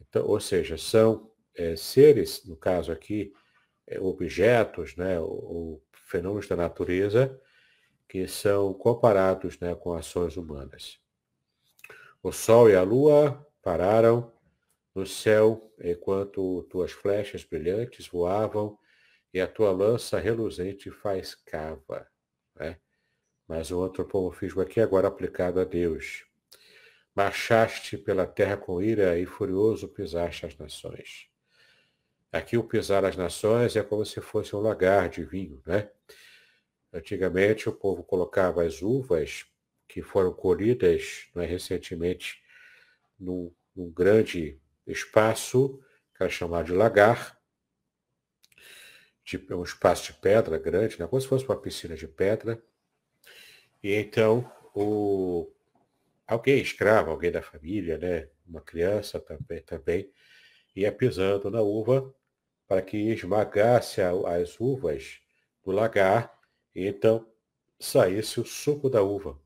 Então, 0.00 0.26
ou 0.26 0.40
seja, 0.40 0.76
são 0.76 1.30
é, 1.54 1.76
seres, 1.76 2.44
no 2.44 2.56
caso 2.56 2.90
aqui, 2.90 3.32
é, 3.86 4.00
objetos, 4.00 4.96
né, 4.96 5.20
ou, 5.20 5.82
fenômenos 5.92 6.46
da 6.46 6.56
natureza, 6.56 7.40
que 8.08 8.28
são 8.28 8.72
comparados 8.74 9.58
né, 9.58 9.74
com 9.74 9.94
ações 9.94 10.36
humanas. 10.36 11.00
O 12.22 12.30
sol 12.30 12.70
e 12.70 12.76
a 12.76 12.82
lua 12.82 13.46
pararam 13.62 14.32
no 14.94 15.06
céu 15.06 15.72
enquanto 15.82 16.62
tuas 16.70 16.92
flechas 16.92 17.42
brilhantes 17.42 18.06
voavam 18.06 18.78
e 19.32 19.40
a 19.40 19.46
tua 19.46 19.72
lança 19.72 20.18
reluzente 20.18 20.90
faiscava. 20.90 22.06
Né? 22.54 22.78
Mas 23.48 23.70
o 23.70 23.82
antropomorfismo 23.82 24.62
aqui 24.62 24.80
agora 24.80 25.08
aplicado 25.08 25.60
a 25.60 25.64
Deus. 25.64 26.24
Marchaste 27.14 27.98
pela 27.98 28.26
terra 28.26 28.56
com 28.56 28.80
ira 28.80 29.18
e 29.18 29.26
furioso 29.26 29.88
pisaste 29.88 30.46
as 30.46 30.56
nações. 30.56 31.28
Aqui 32.32 32.56
o 32.56 32.64
pisar 32.64 33.04
as 33.04 33.16
nações 33.16 33.76
é 33.76 33.82
como 33.82 34.04
se 34.04 34.20
fosse 34.20 34.56
um 34.56 34.60
lagar 34.60 35.08
de 35.08 35.24
vinho, 35.24 35.62
né? 35.64 35.90
Antigamente 36.92 37.68
o 37.68 37.72
povo 37.72 38.02
colocava 38.02 38.64
as 38.64 38.82
uvas 38.82 39.46
que 39.86 40.02
foram 40.02 40.32
colhidas 40.32 41.28
né, 41.34 41.44
recentemente 41.44 42.42
num, 43.18 43.52
num 43.74 43.90
grande 43.90 44.60
espaço, 44.86 45.80
que 46.14 46.22
era 46.22 46.30
chamado 46.30 46.66
de 46.66 46.72
lagar, 46.72 47.38
tipo, 49.24 49.54
um 49.54 49.62
espaço 49.62 50.12
de 50.12 50.18
pedra 50.18 50.58
grande, 50.58 50.98
né? 50.98 51.06
como 51.06 51.20
se 51.20 51.28
fosse 51.28 51.44
uma 51.44 51.60
piscina 51.60 51.96
de 51.96 52.06
pedra. 52.06 52.62
E 53.82 53.94
então 53.94 54.50
o, 54.74 55.50
alguém 56.26 56.60
escravo, 56.60 57.10
alguém 57.10 57.30
da 57.30 57.42
família, 57.42 57.98
né? 57.98 58.28
uma 58.46 58.60
criança 58.60 59.18
também, 59.18 59.62
também 59.62 60.12
ia 60.76 60.92
pisando 60.92 61.50
na 61.50 61.62
uva 61.62 62.14
para 62.66 62.82
que 62.82 62.96
esmagasse 62.96 64.00
as 64.00 64.58
uvas 64.58 65.20
do 65.62 65.70
lagar 65.70 66.32
e 66.74 66.86
então 66.86 67.26
saísse 67.78 68.40
o 68.40 68.44
suco 68.44 68.88
da 68.90 69.02
uva. 69.02 69.38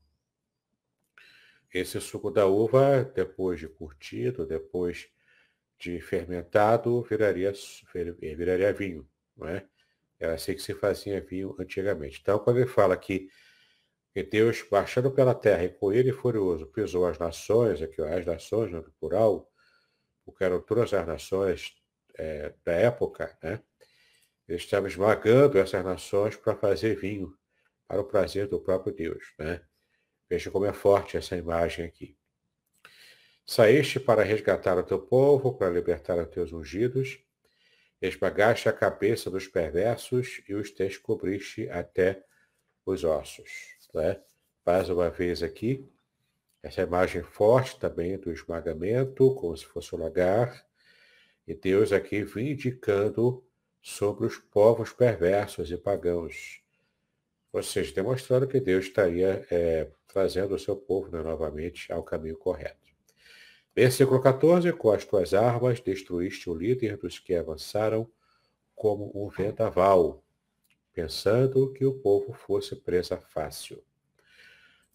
Esse 1.71 2.01
suco 2.01 2.31
da 2.31 2.47
uva, 2.47 3.03
depois 3.03 3.59
de 3.59 3.67
curtido, 3.67 4.45
depois 4.45 5.07
de 5.79 5.99
fermentado, 6.01 7.01
viraria, 7.03 7.53
viraria 8.35 8.73
vinho. 8.73 9.09
Não 9.37 9.47
é? 9.47 9.65
Era 10.19 10.33
assim 10.33 10.53
que 10.53 10.61
se 10.61 10.73
fazia 10.73 11.21
vinho 11.21 11.55
antigamente. 11.59 12.19
Então, 12.21 12.37
quando 12.39 12.57
ele 12.57 12.67
fala 12.67 12.97
que, 12.97 13.29
Deus, 14.29 14.65
baixando 14.69 15.09
pela 15.11 15.33
terra 15.33 15.63
e 15.63 15.69
com 15.69 15.93
ele 15.93 16.11
furioso, 16.11 16.67
pisou 16.67 17.05
as 17.05 17.17
nações, 17.17 17.81
aqui 17.81 18.01
as 18.01 18.25
nações, 18.25 18.69
no 18.69 18.83
plural, 18.99 19.49
porque 20.25 20.43
eram 20.43 20.61
todas 20.61 20.93
as 20.93 21.07
nações 21.07 21.73
é, 22.17 22.53
da 22.65 22.73
época, 22.73 23.37
né? 23.41 23.61
ele 24.45 24.57
estava 24.57 24.87
esmagando 24.87 25.57
essas 25.57 25.85
nações 25.85 26.35
para 26.35 26.53
fazer 26.53 26.97
vinho, 26.97 27.33
para 27.87 28.01
o 28.01 28.03
prazer 28.03 28.47
do 28.47 28.59
próprio 28.59 28.93
Deus. 28.93 29.23
Né? 29.39 29.61
Veja 30.29 30.51
como 30.51 30.65
é 30.65 30.73
forte 30.73 31.15
essa 31.15 31.37
imagem 31.37 31.85
aqui. 31.85 32.18
Saíste 33.51 33.99
para 33.99 34.21
resgatar 34.21 34.77
o 34.77 34.83
teu 34.83 34.99
povo, 34.99 35.51
para 35.51 35.71
libertar 35.71 36.19
os 36.19 36.27
teus 36.27 36.53
ungidos, 36.53 37.19
esmagaste 37.99 38.69
a 38.69 38.71
cabeça 38.71 39.31
dos 39.31 39.47
perversos 39.47 40.39
e 40.47 40.53
os 40.53 40.69
descobriste 40.71 41.67
até 41.67 42.23
os 42.85 43.03
ossos. 43.03 43.75
Né? 43.91 44.21
Mais 44.63 44.87
uma 44.87 45.09
vez 45.09 45.41
aqui, 45.41 45.83
essa 46.61 46.83
imagem 46.83 47.23
forte 47.23 47.79
também 47.79 48.19
do 48.19 48.31
esmagamento, 48.31 49.33
como 49.33 49.57
se 49.57 49.65
fosse 49.65 49.95
um 49.95 49.99
lagar, 49.99 50.63
e 51.47 51.55
Deus 51.55 51.91
aqui 51.91 52.23
vindicando 52.23 53.43
sobre 53.81 54.27
os 54.27 54.37
povos 54.37 54.93
perversos 54.93 55.71
e 55.71 55.77
pagãos. 55.77 56.61
Ou 57.51 57.63
seja, 57.63 57.95
demonstrando 57.95 58.47
que 58.47 58.59
Deus 58.59 58.85
estaria 58.85 59.43
é, 59.49 59.89
trazendo 60.07 60.53
o 60.53 60.59
seu 60.59 60.75
povo 60.75 61.09
né, 61.09 61.23
novamente 61.23 61.91
ao 61.91 62.03
caminho 62.03 62.37
correto. 62.37 62.78
Versículo 63.75 64.21
14: 64.21 64.73
Com 64.73 64.91
as 64.91 65.05
tuas 65.05 65.33
armas 65.33 65.79
destruíste 65.79 66.49
o 66.49 66.53
líder 66.53 66.97
dos 66.97 67.19
que 67.19 67.35
avançaram 67.35 68.11
como 68.75 69.11
um 69.13 69.29
vendaval, 69.29 70.23
pensando 70.93 71.71
que 71.73 71.85
o 71.85 71.99
povo 71.99 72.33
fosse 72.33 72.75
presa 72.75 73.17
fácil. 73.17 73.83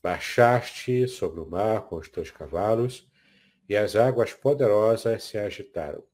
Baixaste 0.02 1.08
sobre 1.08 1.40
o 1.40 1.46
mar 1.46 1.82
com 1.86 1.96
os 1.96 2.08
teus 2.08 2.30
cavalos, 2.30 3.08
e 3.68 3.76
as 3.76 3.96
águas 3.96 4.32
poderosas 4.32 5.24
se 5.24 5.38
agitaram. 5.38 6.04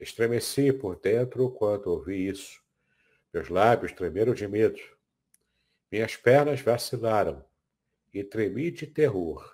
Estremeci 0.00 0.72
por 0.72 0.98
dentro 0.98 1.50
quando 1.50 1.88
ouvi 1.88 2.28
isso. 2.28 2.62
Meus 3.32 3.48
lábios 3.48 3.92
tremeram 3.92 4.34
de 4.34 4.46
medo. 4.48 4.80
Minhas 5.90 6.16
pernas 6.16 6.60
vacilaram 6.60 7.44
e 8.12 8.22
tremi 8.22 8.70
de 8.70 8.86
terror. 8.86 9.53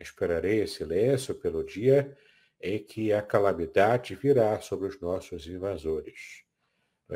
Esperarei 0.00 0.62
em 0.62 0.66
silêncio 0.66 1.34
pelo 1.34 1.64
dia 1.64 2.16
em 2.60 2.78
que 2.78 3.12
a 3.12 3.22
calamidade 3.22 4.14
virá 4.14 4.60
sobre 4.60 4.88
os 4.88 5.00
nossos 5.00 5.46
invasores. 5.46 6.44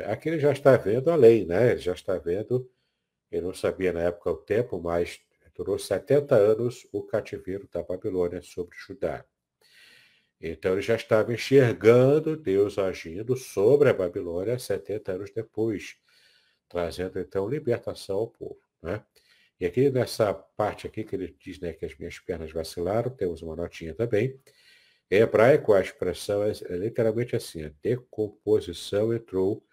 Aqui 0.05 0.29
ele 0.29 0.39
já 0.39 0.51
está 0.51 0.75
vendo 0.75 1.11
a 1.11 1.15
lei, 1.15 1.45
né? 1.45 1.71
Ele 1.71 1.79
já 1.81 1.93
está 1.93 2.17
vendo, 2.17 2.69
ele 3.31 3.43
não 3.43 3.53
sabia 3.53 3.93
na 3.93 4.01
época 4.01 4.31
o 4.31 4.37
tempo, 4.37 4.81
mas 4.81 5.21
durou 5.55 5.77
70 5.77 6.35
anos 6.35 6.87
o 6.91 7.03
cativeiro 7.03 7.67
da 7.71 7.83
Babilônia 7.83 8.41
sobre 8.41 8.75
Judá. 8.75 9.23
Então 10.41 10.73
ele 10.73 10.81
já 10.81 10.95
estava 10.95 11.33
enxergando 11.33 12.35
Deus 12.35 12.77
agindo 12.77 13.37
sobre 13.37 13.89
a 13.89 13.93
Babilônia 13.93 14.59
70 14.59 15.11
anos 15.13 15.31
depois, 15.31 15.95
trazendo 16.67 17.19
então 17.19 17.47
libertação 17.47 18.17
ao 18.17 18.27
povo. 18.27 18.59
Né? 18.81 19.01
E 19.63 19.65
aqui 19.65 19.89
nessa 19.89 20.33
parte 20.33 20.87
aqui 20.87 21.05
que 21.05 21.15
ele 21.15 21.33
diz 21.39 21.57
né, 21.57 21.71
que 21.71 21.85
as 21.85 21.97
minhas 21.97 22.19
pernas 22.19 22.51
vacilaram, 22.51 23.09
temos 23.09 23.41
uma 23.41 23.55
notinha 23.55 23.95
também. 23.95 24.37
Em 25.09 25.21
hebraico, 25.21 25.71
a 25.71 25.79
expressão 25.79 26.43
é, 26.43 26.51
é 26.51 26.75
literalmente 26.75 27.33
assim, 27.33 27.63
a 27.63 27.71
decomposição 27.81 29.13
entrou 29.13 29.65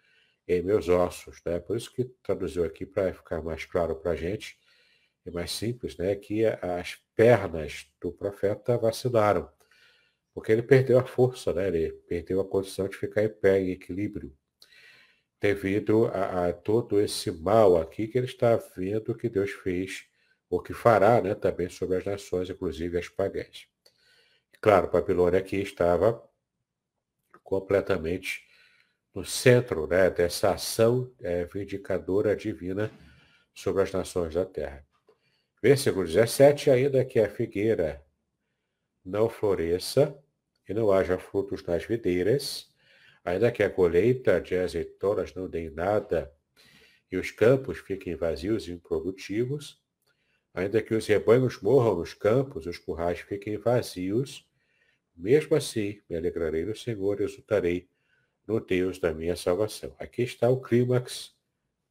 em 0.46 0.62
meus 0.62 0.88
ossos. 0.88 1.42
Né? 1.44 1.58
Por 1.58 1.76
isso 1.76 1.92
que 1.92 2.04
traduziu 2.22 2.62
aqui 2.62 2.86
para 2.86 3.12
ficar 3.12 3.42
mais 3.42 3.64
claro 3.64 3.96
para 3.96 4.12
a 4.12 4.14
gente, 4.14 4.56
e 5.26 5.30
mais 5.32 5.50
simples, 5.50 5.96
né? 5.96 6.14
que 6.14 6.46
as 6.46 6.96
pernas 7.16 7.88
do 8.00 8.12
profeta 8.12 8.78
vacilaram, 8.78 9.50
porque 10.32 10.52
ele 10.52 10.62
perdeu 10.62 11.00
a 11.00 11.04
força, 11.04 11.52
né? 11.52 11.66
ele 11.66 11.90
perdeu 12.06 12.40
a 12.40 12.48
condição 12.48 12.86
de 12.86 12.96
ficar 12.96 13.24
em 13.24 13.28
pé, 13.28 13.60
em 13.60 13.72
equilíbrio 13.72 14.32
devido 15.40 16.06
a, 16.06 16.48
a, 16.48 16.52
todo 16.52 17.00
esse 17.00 17.30
mal 17.30 17.76
aqui 17.76 18.06
que 18.06 18.18
ele 18.18 18.26
está 18.26 18.56
vendo 18.76 19.14
que 19.14 19.28
Deus 19.28 19.50
fez, 19.50 20.04
ou 20.50 20.60
que 20.60 20.74
fará 20.74 21.20
né, 21.20 21.34
também 21.34 21.68
sobre 21.68 21.96
as 21.96 22.04
nações, 22.04 22.50
inclusive 22.50 22.98
as 22.98 23.08
pagãs. 23.08 23.66
Claro, 24.60 24.90
Babilônia 24.90 25.38
aqui 25.38 25.56
estava 25.56 26.22
completamente 27.42 28.46
no 29.14 29.24
centro 29.24 29.86
né, 29.86 30.10
dessa 30.10 30.52
ação 30.52 31.10
é, 31.20 31.44
vindicadora 31.44 32.36
divina 32.36 32.90
sobre 33.54 33.82
as 33.82 33.92
nações 33.92 34.34
da 34.34 34.44
terra. 34.44 34.84
Versículo 35.62 36.04
17, 36.04 36.70
ainda 36.70 37.04
que 37.04 37.18
a 37.18 37.28
figueira 37.28 38.04
não 39.04 39.28
floresça 39.28 40.16
e 40.68 40.74
não 40.74 40.92
haja 40.92 41.18
frutos 41.18 41.62
nas 41.64 41.84
videiras, 41.84 42.70
Ainda 43.24 43.52
que 43.52 43.62
a 43.62 43.70
colheita 43.70 44.40
de 44.40 44.56
azeitonas 44.56 45.34
não 45.34 45.48
dê 45.48 45.70
nada 45.70 46.32
e 47.10 47.16
os 47.16 47.30
campos 47.30 47.78
fiquem 47.78 48.14
vazios 48.14 48.68
e 48.68 48.72
improdutivos, 48.72 49.82
ainda 50.54 50.80
que 50.80 50.94
os 50.94 51.06
rebanhos 51.06 51.60
morram 51.60 51.96
nos 51.96 52.14
campos, 52.14 52.66
os 52.66 52.78
currais 52.78 53.20
fiquem 53.20 53.56
vazios 53.56 54.48
Mesmo 55.20 55.54
assim, 55.54 56.00
me 56.08 56.16
alegrarei 56.16 56.64
no 56.64 56.74
Senhor 56.74 57.20
e 57.20 57.24
exultarei 57.24 57.86
no 58.46 58.58
Deus 58.58 58.98
da 58.98 59.12
minha 59.12 59.36
salvação. 59.36 59.94
Aqui 59.98 60.22
está 60.22 60.48
o 60.48 60.58
clímax 60.58 61.34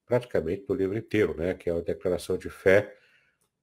praticamente 0.03 0.65
do 0.65 0.73
livro 0.73 0.97
inteiro, 0.97 1.37
né? 1.37 1.53
que 1.53 1.69
é 1.69 1.73
uma 1.73 1.83
declaração 1.83 2.39
de 2.39 2.49
fé 2.49 2.97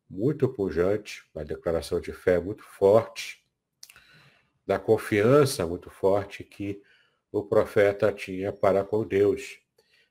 muito 0.09 0.49
pujante, 0.49 1.25
uma 1.35 1.45
declaração 1.45 2.01
de 2.01 2.13
fé 2.13 2.39
muito 2.39 2.63
forte, 2.63 3.45
da 4.65 4.79
confiança 4.79 5.67
muito 5.67 5.91
forte 5.91 6.45
que 6.45 6.81
o 7.39 7.45
profeta 7.45 8.13
tinha 8.13 8.53
para 8.53 8.85
com 8.85 9.07
Deus. 9.07 9.61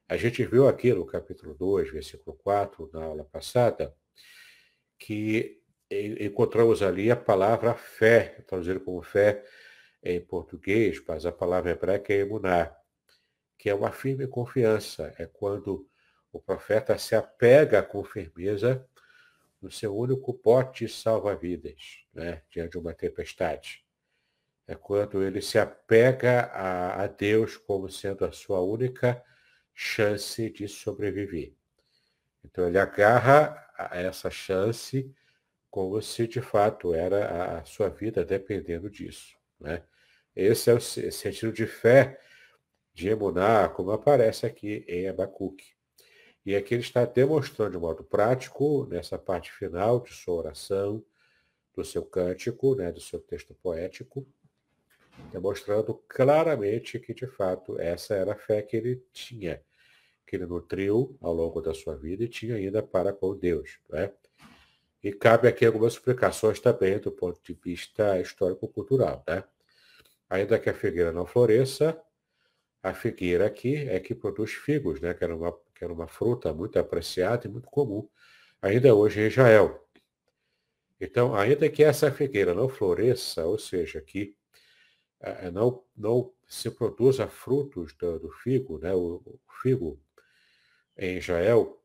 A 0.07 0.17
gente 0.17 0.45
viu 0.45 0.67
aqui 0.67 0.93
no 0.93 1.05
capítulo 1.05 1.55
2, 1.55 1.91
versículo 1.91 2.37
4, 2.37 2.89
na 2.93 3.03
aula 3.03 3.23
passada, 3.23 3.95
que 4.99 5.61
encontramos 6.19 6.81
ali 6.81 7.09
a 7.09 7.15
palavra 7.15 7.73
fé, 7.73 8.43
traduzido 8.47 8.79
como 8.79 9.01
fé 9.01 9.43
em 10.03 10.21
português, 10.21 11.01
mas 11.07 11.25
a 11.25 11.31
palavra 11.31 11.71
hebraica 11.71 12.13
é 12.13 12.17
emuná, 12.17 12.75
que 13.57 13.69
é 13.69 13.75
uma 13.75 13.91
firme 13.91 14.27
confiança, 14.27 15.13
é 15.17 15.25
quando 15.25 15.89
o 16.31 16.39
profeta 16.39 16.97
se 16.97 17.15
apega 17.15 17.81
com 17.81 18.03
firmeza 18.03 18.87
no 19.61 19.71
seu 19.71 19.95
único 19.95 20.33
pote 20.33 20.87
salva-vidas, 20.87 22.05
né, 22.13 22.43
diante 22.51 22.71
de 22.71 22.77
uma 22.77 22.93
tempestade. 22.93 23.84
É 24.67 24.75
quando 24.75 25.23
ele 25.23 25.41
se 25.41 25.59
apega 25.59 26.45
a, 26.45 27.03
a 27.03 27.07
Deus 27.07 27.55
como 27.57 27.89
sendo 27.89 28.25
a 28.25 28.31
sua 28.31 28.59
única 28.61 29.23
chance 29.73 30.49
de 30.49 30.67
sobreviver. 30.67 31.53
Então 32.43 32.67
ele 32.67 32.79
agarra 32.79 33.69
a 33.77 33.97
essa 33.97 34.29
chance 34.29 35.13
como 35.69 36.01
se 36.01 36.27
de 36.27 36.41
fato 36.41 36.93
era 36.93 37.59
a 37.59 37.65
sua 37.65 37.89
vida 37.89 38.23
dependendo 38.23 38.89
disso. 38.89 39.35
Né? 39.59 39.83
Esse 40.35 40.69
é 40.69 40.73
o 40.73 40.79
sentido 40.79 41.51
de 41.51 41.67
fé 41.67 42.19
de 42.93 43.09
Emuná, 43.09 43.67
como 43.67 43.91
aparece 43.91 44.45
aqui 44.45 44.85
em 44.87 45.07
Abacuque. 45.07 45.75
E 46.45 46.55
aqui 46.55 46.75
ele 46.75 46.83
está 46.83 47.03
demonstrando 47.03 47.71
de 47.71 47.77
modo 47.77 48.03
prático, 48.03 48.85
nessa 48.85 49.17
parte 49.17 49.51
final 49.51 49.99
de 49.99 50.13
sua 50.13 50.35
oração, 50.35 51.03
do 51.73 51.83
seu 51.83 52.05
cântico, 52.05 52.75
né, 52.75 52.91
do 52.91 53.01
seu 53.01 53.19
texto 53.19 53.53
poético, 53.55 54.25
demonstrando 55.31 55.93
claramente 56.07 56.99
que, 56.99 57.13
de 57.13 57.27
fato, 57.27 57.79
essa 57.79 58.15
era 58.15 58.33
a 58.33 58.37
fé 58.37 58.61
que 58.61 58.77
ele 58.77 59.03
tinha, 59.11 59.61
que 60.25 60.35
ele 60.35 60.45
nutriu 60.45 61.17
ao 61.21 61.33
longo 61.33 61.61
da 61.61 61.73
sua 61.73 61.95
vida 61.95 62.23
e 62.23 62.27
tinha 62.27 62.55
ainda 62.55 62.81
para 62.81 63.11
com 63.11 63.35
Deus. 63.35 63.79
Né? 63.89 64.11
E 65.03 65.11
cabe 65.11 65.47
aqui 65.47 65.65
algumas 65.65 65.93
explicações 65.93 66.59
também 66.59 66.99
do 66.99 67.11
ponto 67.11 67.39
de 67.43 67.53
vista 67.53 68.19
histórico-cultural. 68.19 69.23
Né? 69.27 69.43
Ainda 70.29 70.57
que 70.57 70.69
a 70.69 70.73
figueira 70.73 71.11
não 71.11 71.25
floresça, 71.25 72.01
a 72.81 72.93
figueira 72.93 73.45
aqui 73.45 73.75
é 73.89 73.99
que 73.99 74.15
produz 74.15 74.53
figos, 74.53 75.01
né? 75.01 75.13
que, 75.13 75.23
era 75.23 75.35
uma, 75.35 75.51
que 75.73 75.83
era 75.83 75.93
uma 75.93 76.07
fruta 76.07 76.53
muito 76.53 76.79
apreciada 76.79 77.47
e 77.47 77.49
muito 77.49 77.69
comum, 77.69 78.07
ainda 78.61 78.95
hoje 78.95 79.21
em 79.21 79.27
Israel. 79.27 79.85
Então, 80.99 81.35
ainda 81.35 81.69
que 81.69 81.83
essa 81.83 82.09
figueira 82.09 82.53
não 82.53 82.69
floresça, 82.69 83.45
ou 83.45 83.59
seja, 83.59 83.99
que 84.01 84.35
não, 85.51 85.83
não 85.95 86.33
se 86.47 86.69
produza 86.69 87.27
frutos 87.27 87.93
do, 87.93 88.19
do 88.19 88.31
figo, 88.31 88.79
né? 88.79 88.93
o, 88.93 89.21
o 89.25 89.39
figo 89.61 89.99
em 90.97 91.17
Israel, 91.17 91.81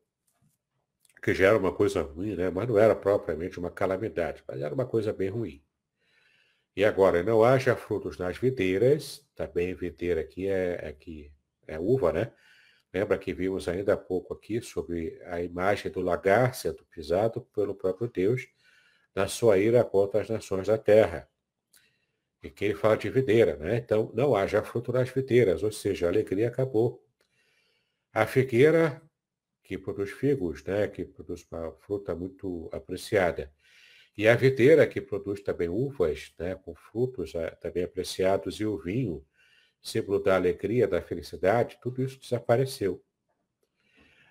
que 1.21 1.33
já 1.33 1.47
era 1.47 1.57
uma 1.57 1.73
coisa 1.73 2.01
ruim, 2.01 2.35
né? 2.35 2.49
mas 2.49 2.67
não 2.67 2.77
era 2.77 2.95
propriamente 2.95 3.59
uma 3.59 3.71
calamidade, 3.71 4.43
mas 4.47 4.61
era 4.61 4.73
uma 4.73 4.85
coisa 4.85 5.11
bem 5.11 5.29
ruim. 5.29 5.63
E 6.75 6.85
agora, 6.85 7.21
não 7.21 7.43
haja 7.43 7.75
frutos 7.75 8.17
nas 8.17 8.37
videiras, 8.37 9.27
também 9.35 9.73
videira 9.73 10.21
aqui 10.21 10.47
é, 10.47 10.87
aqui 10.87 11.31
é 11.67 11.77
uva, 11.77 12.13
né? 12.13 12.31
Lembra 12.93 13.17
que 13.17 13.33
vimos 13.33 13.67
ainda 13.67 13.93
há 13.93 13.97
pouco 13.97 14.33
aqui 14.33 14.61
sobre 14.61 15.21
a 15.25 15.41
imagem 15.41 15.91
do 15.91 16.01
lagar 16.01 16.53
sendo 16.53 16.83
pisado 16.85 17.41
pelo 17.53 17.73
próprio 17.73 18.09
Deus 18.09 18.47
na 19.15 19.27
sua 19.27 19.57
ira 19.57 19.83
contra 19.83 20.21
as 20.21 20.29
nações 20.29 20.67
da 20.67 20.77
terra. 20.77 21.29
E 22.43 22.49
que 22.49 22.65
ele 22.65 22.75
fala 22.75 22.97
de 22.97 23.09
videira, 23.09 23.55
né? 23.57 23.77
Então, 23.77 24.11
não 24.13 24.35
haja 24.35 24.63
fruto 24.63 24.91
nas 24.91 25.09
videiras, 25.09 25.63
ou 25.63 25.71
seja, 25.71 26.07
a 26.07 26.09
alegria 26.09 26.47
acabou. 26.47 27.03
A 28.13 28.25
figueira 28.25 29.01
que 29.63 29.77
produz 29.77 30.11
figos, 30.11 30.63
né, 30.65 30.85
que 30.87 31.05
produz 31.05 31.47
uma 31.49 31.71
fruta 31.71 32.13
muito 32.13 32.69
apreciada. 32.73 33.49
E 34.17 34.27
a 34.27 34.35
videira, 34.35 34.85
que 34.85 34.99
produz 34.99 35.41
também 35.41 35.69
uvas, 35.69 36.33
né, 36.37 36.55
com 36.55 36.75
frutos 36.75 37.33
eh, 37.35 37.51
também 37.51 37.83
apreciados, 37.83 38.59
e 38.59 38.65
o 38.65 38.77
vinho, 38.77 39.25
símbolo 39.81 40.21
da 40.21 40.35
alegria, 40.35 40.89
da 40.89 41.01
felicidade, 41.01 41.79
tudo 41.81 42.03
isso 42.03 42.19
desapareceu. 42.19 43.01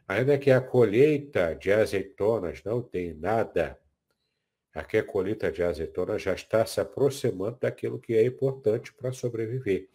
Ainda 0.07 0.37
que 0.37 0.51
a 0.51 0.61
colheita 0.61 1.55
de 1.55 1.73
azeitonas 1.73 2.63
não 2.63 2.83
tem 2.83 3.15
nada, 3.15 3.80
a 4.75 5.03
colheita 5.03 5.51
de 5.51 5.63
azeitonas 5.63 6.23
já 6.23 6.33
está 6.33 6.65
se 6.65 6.81
aproximando 6.81 7.59
daquilo 7.61 7.99
que 7.99 8.15
é 8.15 8.25
importante 8.25 8.93
para 8.93 9.13
sobreviver. 9.13 9.89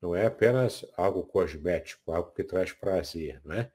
Não 0.00 0.14
é 0.14 0.26
apenas 0.26 0.84
algo 0.96 1.24
cosmético, 1.24 2.12
algo 2.12 2.32
que 2.32 2.44
traz 2.44 2.72
prazer, 2.72 3.40
não 3.44 3.54
é? 3.54 3.70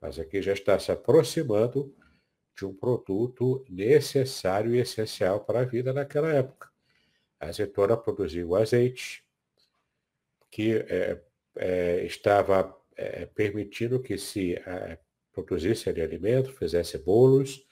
mas 0.00 0.18
aqui 0.18 0.42
já 0.42 0.52
está 0.52 0.78
se 0.78 0.92
aproximando 0.92 1.94
de 2.54 2.64
um 2.64 2.74
produto 2.74 3.64
necessário 3.68 4.74
e 4.74 4.78
essencial 4.78 5.40
para 5.40 5.60
a 5.60 5.64
vida 5.64 5.92
naquela 5.92 6.32
época. 6.32 6.70
A 7.38 7.48
azeitona 7.48 7.96
produzia 7.96 8.46
o 8.46 8.56
azeite, 8.56 9.24
que 10.50 10.76
é, 10.76 11.20
é, 11.56 12.04
estava 12.04 12.74
é, 12.96 13.26
permitindo 13.26 14.00
que 14.00 14.16
se 14.16 14.54
é, 14.54 14.98
produzisse 15.32 15.90
ali 15.90 16.00
alimento, 16.00 16.52
fizesse 16.52 16.96
bolos 16.96 17.65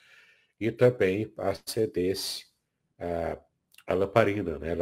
e 0.66 0.72
também 0.72 1.32
acendesse 1.36 2.46
a, 2.98 3.38
a 3.86 3.94
lamparina, 3.94 4.58
né? 4.58 4.74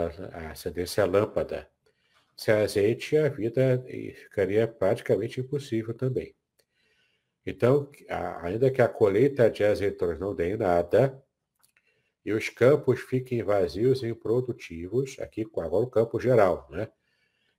acendesse 0.51 1.01
a 1.01 1.05
lâmpada. 1.05 1.69
Sem 2.37 2.55
azeite, 2.55 3.17
a 3.17 3.29
vida 3.29 3.85
ficaria 4.15 4.67
praticamente 4.67 5.41
impossível 5.41 5.93
também. 5.93 6.35
Então, 7.45 7.91
ainda 8.43 8.71
que 8.71 8.81
a 8.81 8.89
colheita 8.89 9.51
de 9.51 9.65
azeitonas 9.65 10.19
não 10.19 10.35
dê 10.35 10.57
nada, 10.57 11.21
e 12.25 12.33
os 12.33 12.49
campos 12.49 13.01
fiquem 13.01 13.43
vazios 13.43 14.03
e 14.03 14.09
improdutivos, 14.09 15.19
aqui 15.19 15.43
agora 15.57 15.85
o 15.85 15.91
campo 15.91 16.21
geral, 16.21 16.69
né? 16.71 16.89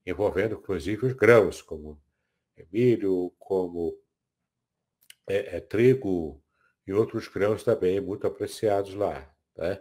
envolvendo 0.05 0.55
inclusive 0.55 1.05
os 1.05 1.13
grãos, 1.13 1.61
como 1.61 2.01
milho, 2.71 3.33
como 3.37 3.97
é, 5.27 5.57
é, 5.57 5.59
trigo 5.59 6.42
e 6.85 6.93
outros 6.93 7.27
grãos 7.27 7.63
também 7.63 7.99
muito 7.99 8.27
apreciados 8.27 8.93
lá. 8.93 9.29
Né? 9.55 9.79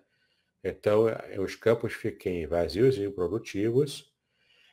Então, 0.62 1.08
é, 1.08 1.40
os 1.40 1.56
campos 1.56 1.92
fiquem 1.92 2.46
vazios 2.46 2.96
e 2.96 3.04
improdutivos, 3.04 4.12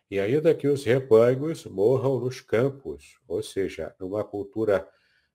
e 0.10 0.20
ainda 0.20 0.56
que 0.56 0.68
os 0.68 0.84
rebanhos 0.84 1.66
morram 1.66 2.20
nos 2.20 2.42
campos, 2.42 3.20
ou 3.28 3.44
seja, 3.44 3.96
numa 4.00 4.24
cultura 4.24 4.88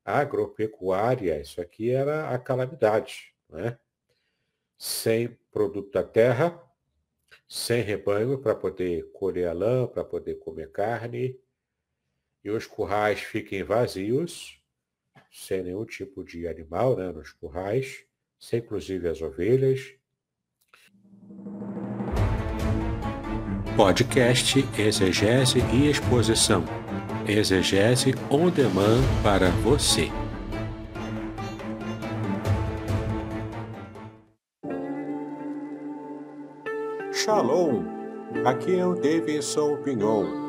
agropecuária, 0.05 1.41
isso 1.41 1.61
aqui 1.61 1.91
era 1.91 2.29
a 2.31 2.39
calamidade. 2.39 3.35
Né? 3.49 3.79
Sem 4.77 5.29
produto 5.53 5.93
da 5.93 6.03
terra, 6.03 6.61
sem 7.49 7.83
rebanho 7.83 8.39
para 8.39 8.55
poder 8.55 9.11
colher 9.13 9.49
a 9.49 9.53
lã, 9.53 9.87
para 9.87 10.05
poder 10.05 10.37
comer 10.37 10.71
carne, 10.73 11.39
e 12.43 12.51
os 12.51 12.67
currais 12.67 13.21
fiquem 13.21 13.63
vazios, 13.63 14.61
sem 15.35 15.65
nenhum 15.65 15.85
tipo 15.85 16.23
de 16.23 16.47
animal 16.47 16.97
né, 16.97 17.11
nos 17.11 17.33
currais, 17.33 18.05
sem 18.39 18.61
inclusive 18.61 19.09
as 19.09 19.21
ovelhas. 19.21 19.97
Podcast 23.77 24.65
Exegese 24.79 25.59
e 25.73 25.91
Exposição 25.91 26.65
Exegese 27.27 28.15
on 28.31 28.49
demand 28.49 29.03
para 29.25 29.51
você. 29.51 30.09
Shalom! 37.13 37.83
Aqui 38.45 38.79
é 38.79 38.87
o 38.87 38.95
Davidson 38.95 39.83
Pignon. 39.83 40.44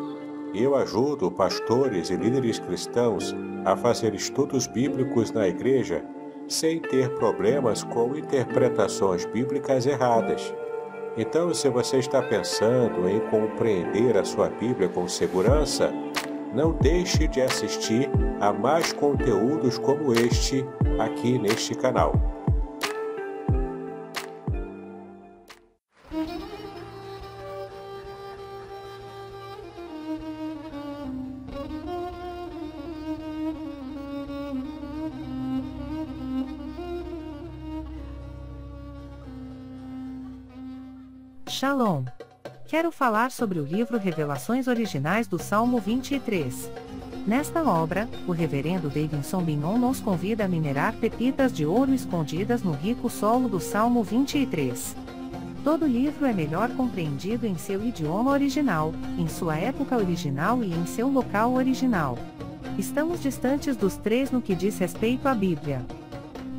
Eu 0.57 0.73
ajudo 0.73 1.29
pastores 1.29 2.09
e 2.09 2.15
líderes 2.15 2.59
cristãos 2.59 3.35
a 3.65 3.75
fazer 3.75 4.15
estudos 4.15 4.67
bíblicos 4.67 5.33
na 5.33 5.49
igreja 5.49 6.01
sem 6.47 6.79
ter 6.79 7.09
problemas 7.15 7.83
com 7.83 8.15
interpretações 8.15 9.25
bíblicas 9.25 9.85
erradas. 9.85 10.53
Então, 11.17 11.53
se 11.53 11.67
você 11.67 11.97
está 11.97 12.21
pensando 12.21 13.09
em 13.09 13.19
compreender 13.29 14.17
a 14.17 14.23
sua 14.23 14.47
Bíblia 14.47 14.87
com 14.87 15.09
segurança, 15.09 15.91
não 16.53 16.71
deixe 16.71 17.27
de 17.27 17.41
assistir 17.41 18.09
a 18.39 18.53
mais 18.53 18.93
conteúdos 18.93 19.77
como 19.77 20.13
este 20.13 20.65
aqui 20.97 21.37
neste 21.37 21.75
canal. 21.75 22.13
Shalom! 41.55 42.03
Quero 42.67 42.91
falar 42.91 43.31
sobre 43.31 43.59
o 43.59 43.63
livro 43.63 43.97
Revelações 43.97 44.67
Originais 44.67 45.25
do 45.25 45.39
Salmo 45.39 45.79
23. 45.79 46.69
Nesta 47.25 47.63
obra, 47.63 48.09
o 48.27 48.33
reverendo 48.33 48.89
Davidson 48.89 49.41
Bignon 49.41 49.77
nos 49.77 50.01
convida 50.01 50.43
a 50.43 50.47
minerar 50.49 50.93
pepitas 50.97 51.53
de 51.53 51.65
ouro 51.65 51.93
escondidas 51.93 52.61
no 52.61 52.73
rico 52.73 53.09
solo 53.09 53.47
do 53.47 53.61
Salmo 53.61 54.03
23. 54.03 54.97
Todo 55.63 55.87
livro 55.87 56.25
é 56.25 56.33
melhor 56.33 56.69
compreendido 56.71 57.47
em 57.47 57.57
seu 57.57 57.81
idioma 57.81 58.31
original, 58.31 58.93
em 59.17 59.29
sua 59.29 59.55
época 59.55 59.95
original 59.95 60.61
e 60.61 60.73
em 60.73 60.85
seu 60.85 61.07
local 61.07 61.53
original. 61.53 62.17
Estamos 62.77 63.21
distantes 63.21 63.77
dos 63.77 63.95
três 63.95 64.29
no 64.29 64.41
que 64.41 64.55
diz 64.55 64.77
respeito 64.77 65.25
à 65.25 65.33
Bíblia. 65.33 65.85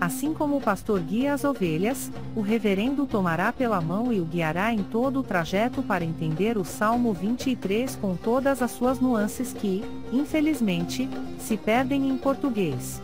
Assim 0.01 0.35
como 0.35 0.59
o 0.59 0.61
pastor 0.61 1.01
guia 1.01 1.33
as 1.33 1.43
ovelhas, 1.43 2.13
o 2.35 2.43
reverendo 2.43 3.07
tomará 3.07 3.51
pela 3.51 3.81
mão 3.81 4.13
e 4.13 4.21
o 4.21 4.27
guiará 4.27 4.73
em 4.73 4.83
todo 4.83 5.21
o 5.21 5.23
trajeto 5.23 5.83
para 5.83 6.05
entender 6.05 6.59
o 6.59 6.65
Salmo 6.65 7.15
23 7.15 7.97
com 7.97 8.15
todas 8.15 8.61
as 8.61 8.73
suas 8.73 9.01
nuances 9.01 9.55
que, 9.55 9.83
infelizmente, 10.13 11.09
se 11.39 11.57
perdem 11.57 12.11
em 12.11 12.19
português. 12.19 13.01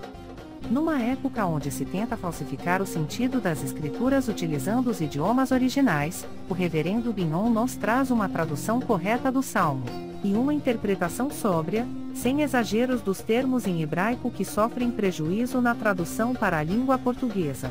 Numa 0.71 1.01
época 1.01 1.45
onde 1.45 1.71
se 1.71 1.85
tenta 1.85 2.17
falsificar 2.17 2.81
o 2.81 2.87
sentido 2.87 3.41
das 3.41 3.63
escrituras 3.63 4.29
utilizando 4.29 4.89
os 4.89 5.01
idiomas 5.01 5.51
originais, 5.51 6.27
o 6.49 6.55
reverendo 6.55 7.13
Binon 7.13 7.51
nos 7.51 7.77
traz 7.77 8.11
uma 8.11 8.29
tradução 8.29 8.81
correta 8.81 9.31
do 9.31 9.43
Salmo 9.43 9.85
e 10.25 10.35
uma 10.35 10.55
interpretação 10.55 11.31
sóbria, 11.31 11.87
sem 12.15 12.43
exageros 12.43 13.03
dos 13.03 13.21
termos 13.21 13.67
em 13.67 13.83
hebraico 13.83 14.31
que 14.31 14.45
sofrem 14.45 14.91
prejuízo 14.91 15.61
na 15.61 15.75
tradução 15.75 16.35
para 16.35 16.59
a 16.59 16.63
língua 16.63 16.97
portuguesa. 16.97 17.71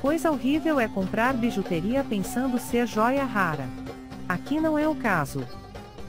Coisa 0.00 0.30
horrível 0.30 0.78
é 0.78 0.88
comprar 0.88 1.32
bijuteria 1.32 2.04
pensando 2.04 2.58
ser 2.58 2.86
joia 2.86 3.24
rara. 3.24 3.66
Aqui 4.28 4.60
não 4.60 4.78
é 4.78 4.86
o 4.86 4.94
caso. 4.94 5.46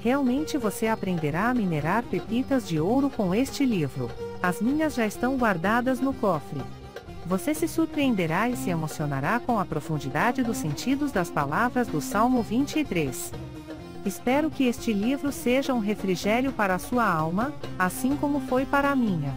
Realmente 0.01 0.57
você 0.57 0.87
aprenderá 0.87 1.49
a 1.49 1.53
minerar 1.53 2.03
pepitas 2.03 2.67
de 2.67 2.79
ouro 2.79 3.09
com 3.09 3.33
este 3.33 3.65
livro. 3.65 4.09
As 4.43 4.59
minhas 4.59 4.93
já 4.93 5.07
estão 5.07 5.37
guardadas 5.37 6.01
no 6.01 6.13
cofre. 6.13 6.61
Você 7.25 7.53
se 7.53 7.65
surpreenderá 7.65 8.49
e 8.49 8.57
se 8.57 8.69
emocionará 8.69 9.39
com 9.39 9.57
a 9.57 9.63
profundidade 9.63 10.43
dos 10.43 10.57
sentidos 10.57 11.13
das 11.13 11.29
palavras 11.29 11.87
do 11.87 12.01
Salmo 12.01 12.43
23. 12.43 13.31
Espero 14.05 14.51
que 14.51 14.65
este 14.65 14.91
livro 14.91 15.31
seja 15.31 15.73
um 15.73 15.79
refrigério 15.79 16.51
para 16.51 16.75
a 16.75 16.79
sua 16.79 17.05
alma, 17.05 17.53
assim 17.79 18.17
como 18.17 18.41
foi 18.41 18.65
para 18.65 18.91
a 18.91 18.95
minha. 18.97 19.33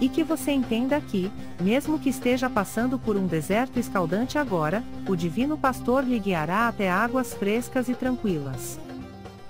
E 0.00 0.08
que 0.08 0.24
você 0.24 0.50
entenda 0.50 1.00
que, 1.00 1.30
mesmo 1.60 1.96
que 2.00 2.08
esteja 2.08 2.50
passando 2.50 2.98
por 2.98 3.16
um 3.16 3.28
deserto 3.28 3.78
escaldante 3.78 4.36
agora, 4.36 4.82
o 5.08 5.14
Divino 5.14 5.56
Pastor 5.56 6.02
lhe 6.02 6.18
guiará 6.18 6.66
até 6.66 6.90
águas 6.90 7.32
frescas 7.34 7.88
e 7.88 7.94
tranquilas. 7.94 8.80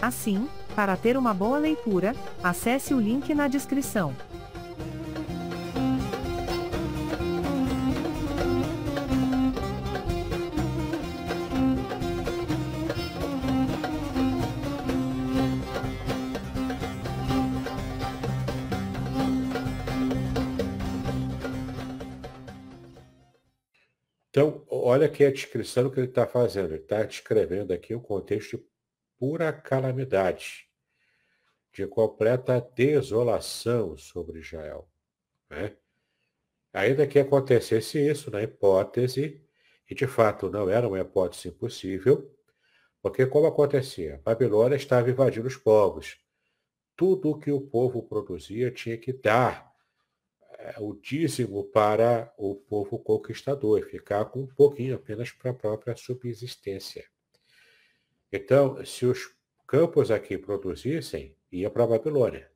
Assim, 0.02 0.46
para 0.76 0.94
ter 0.94 1.16
uma 1.16 1.32
boa 1.32 1.56
leitura, 1.56 2.14
acesse 2.42 2.92
o 2.92 3.00
link 3.00 3.32
na 3.32 3.48
descrição. 3.48 4.14
Olha 24.94 25.06
aqui 25.06 25.24
a 25.24 25.32
descrição 25.32 25.90
que 25.90 25.98
ele 25.98 26.06
está 26.06 26.24
fazendo. 26.24 26.72
Ele 26.72 26.82
está 26.82 27.02
descrevendo 27.02 27.72
aqui 27.72 27.94
um 27.94 28.00
contexto 28.00 28.56
de 28.56 28.64
pura 29.18 29.52
calamidade, 29.52 30.68
de 31.72 31.84
completa 31.86 32.60
desolação 32.60 33.96
sobre 33.96 34.38
Israel. 34.38 34.88
Né? 35.50 35.76
Ainda 36.72 37.06
que 37.08 37.18
acontecesse 37.18 37.98
isso 37.98 38.30
na 38.30 38.42
hipótese, 38.42 39.44
e 39.90 39.94
de 39.94 40.06
fato 40.06 40.48
não 40.48 40.70
era 40.70 40.86
uma 40.86 41.00
hipótese 41.00 41.48
impossível, 41.48 42.32
porque 43.02 43.26
como 43.26 43.46
acontecia? 43.46 44.22
Babilônia 44.24 44.76
estava 44.76 45.10
invadindo 45.10 45.48
os 45.48 45.56
povos. 45.56 46.16
Tudo 46.96 47.30
o 47.30 47.38
que 47.38 47.50
o 47.50 47.60
povo 47.60 48.02
produzia 48.04 48.70
tinha 48.70 48.96
que 48.96 49.12
dar 49.12 49.73
o 50.78 50.94
dízimo 50.94 51.64
para 51.64 52.32
o 52.38 52.54
povo 52.54 52.98
conquistador, 52.98 53.84
ficar 53.84 54.24
com 54.26 54.40
um 54.40 54.46
pouquinho 54.46 54.94
apenas 54.94 55.30
para 55.30 55.50
a 55.50 55.54
própria 55.54 55.96
subsistência. 55.96 57.04
Então, 58.32 58.84
se 58.84 59.04
os 59.06 59.34
campos 59.66 60.10
aqui 60.10 60.38
produzissem, 60.38 61.36
ia 61.50 61.70
para 61.70 61.84
a 61.84 61.88
Babilônia. 61.88 62.50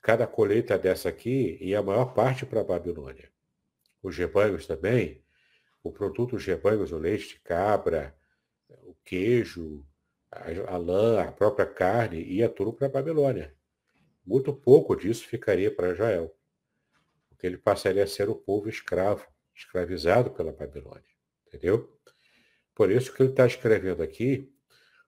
Cada 0.00 0.26
colheita 0.26 0.78
dessa 0.78 1.08
aqui 1.08 1.58
ia 1.60 1.78
a 1.78 1.82
maior 1.82 2.14
parte 2.14 2.46
para 2.46 2.60
a 2.60 2.64
Babilônia. 2.64 3.30
Os 4.02 4.16
rebanhos 4.16 4.66
também, 4.66 5.22
o 5.82 5.90
produto 5.90 6.32
dos 6.32 6.44
rebanhos, 6.44 6.92
o 6.92 6.98
leite 6.98 7.28
de 7.28 7.40
cabra, 7.40 8.16
o 8.82 8.94
queijo, 9.04 9.84
a, 10.30 10.74
a 10.74 10.76
lã, 10.76 11.22
a 11.22 11.32
própria 11.32 11.66
carne, 11.66 12.22
ia 12.22 12.48
tudo 12.48 12.72
para 12.72 12.86
a 12.86 12.90
Babilônia. 12.90 13.54
Muito 14.24 14.52
pouco 14.52 14.94
disso 14.94 15.26
ficaria 15.26 15.74
para 15.74 15.92
Israel 15.92 16.34
porque 17.44 17.46
ele 17.46 17.58
passaria 17.58 18.02
a 18.02 18.06
ser 18.06 18.30
o 18.30 18.34
povo 18.34 18.70
escravo, 18.70 19.26
escravizado 19.54 20.30
pela 20.30 20.50
Babilônia. 20.50 21.04
Entendeu? 21.46 21.94
Por 22.74 22.90
isso 22.90 23.12
que 23.12 23.22
ele 23.22 23.32
está 23.32 23.46
escrevendo 23.46 24.02
aqui 24.02 24.50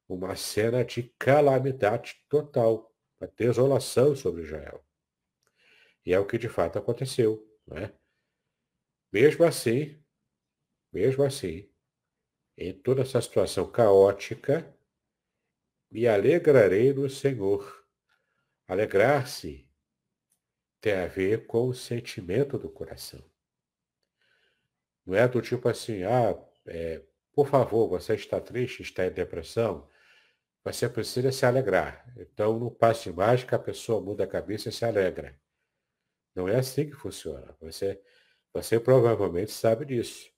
uma 0.07 0.37
cena 0.37 0.85
de 0.85 1.05
calamidade 1.18 2.22
total, 2.29 2.94
uma 3.18 3.33
desolação 3.35 4.14
sobre 4.14 4.42
Israel. 4.42 4.85
E 6.05 6.12
é 6.12 6.20
o 6.20 6.27
que 6.27 6.37
de 6.37 6.46
fato 6.46 6.79
aconteceu. 6.79 7.42
Né? 7.66 7.90
Mesmo 9.11 9.42
assim, 9.46 9.99
mesmo 10.92 11.25
assim, 11.25 11.72
em 12.55 12.75
toda 12.75 13.01
essa 13.01 13.18
situação 13.22 13.70
caótica, 13.70 14.77
me 15.90 16.07
alegrarei 16.07 16.92
no 16.92 17.09
Senhor. 17.09 17.83
Alegrar-se 18.68 19.66
tem 20.81 20.95
a 20.95 21.07
ver 21.07 21.47
com 21.47 21.69
o 21.69 21.75
sentimento 21.75 22.59
do 22.59 22.69
coração. 22.69 23.23
Não 25.05 25.15
é 25.15 25.27
do 25.29 25.41
tipo 25.41 25.69
assim, 25.69 26.03
ah, 26.03 26.37
é, 26.67 27.03
por 27.33 27.47
favor, 27.49 27.89
você 27.89 28.15
está 28.15 28.41
triste, 28.41 28.83
está 28.83 29.07
em 29.07 29.11
depressão, 29.11 29.89
você 30.65 30.89
precisa 30.89 31.31
se 31.31 31.47
alegrar. 31.47 32.05
Então, 32.17 32.59
no 32.59 32.71
passe 32.71 33.05
de 33.05 33.17
mágica, 33.17 33.55
a 33.55 33.59
pessoa 33.59 34.01
muda 34.01 34.25
a 34.25 34.27
cabeça 34.27 34.69
e 34.69 34.73
se 34.73 34.85
alegra. 34.85 35.39
Não 36.35 36.49
é 36.49 36.57
assim 36.57 36.91
que 36.91 36.97
funciona. 36.97 37.57
Você, 37.61 38.01
você 38.53 38.81
provavelmente 38.81 39.53
sabe 39.53 39.85
disso. 39.85 40.29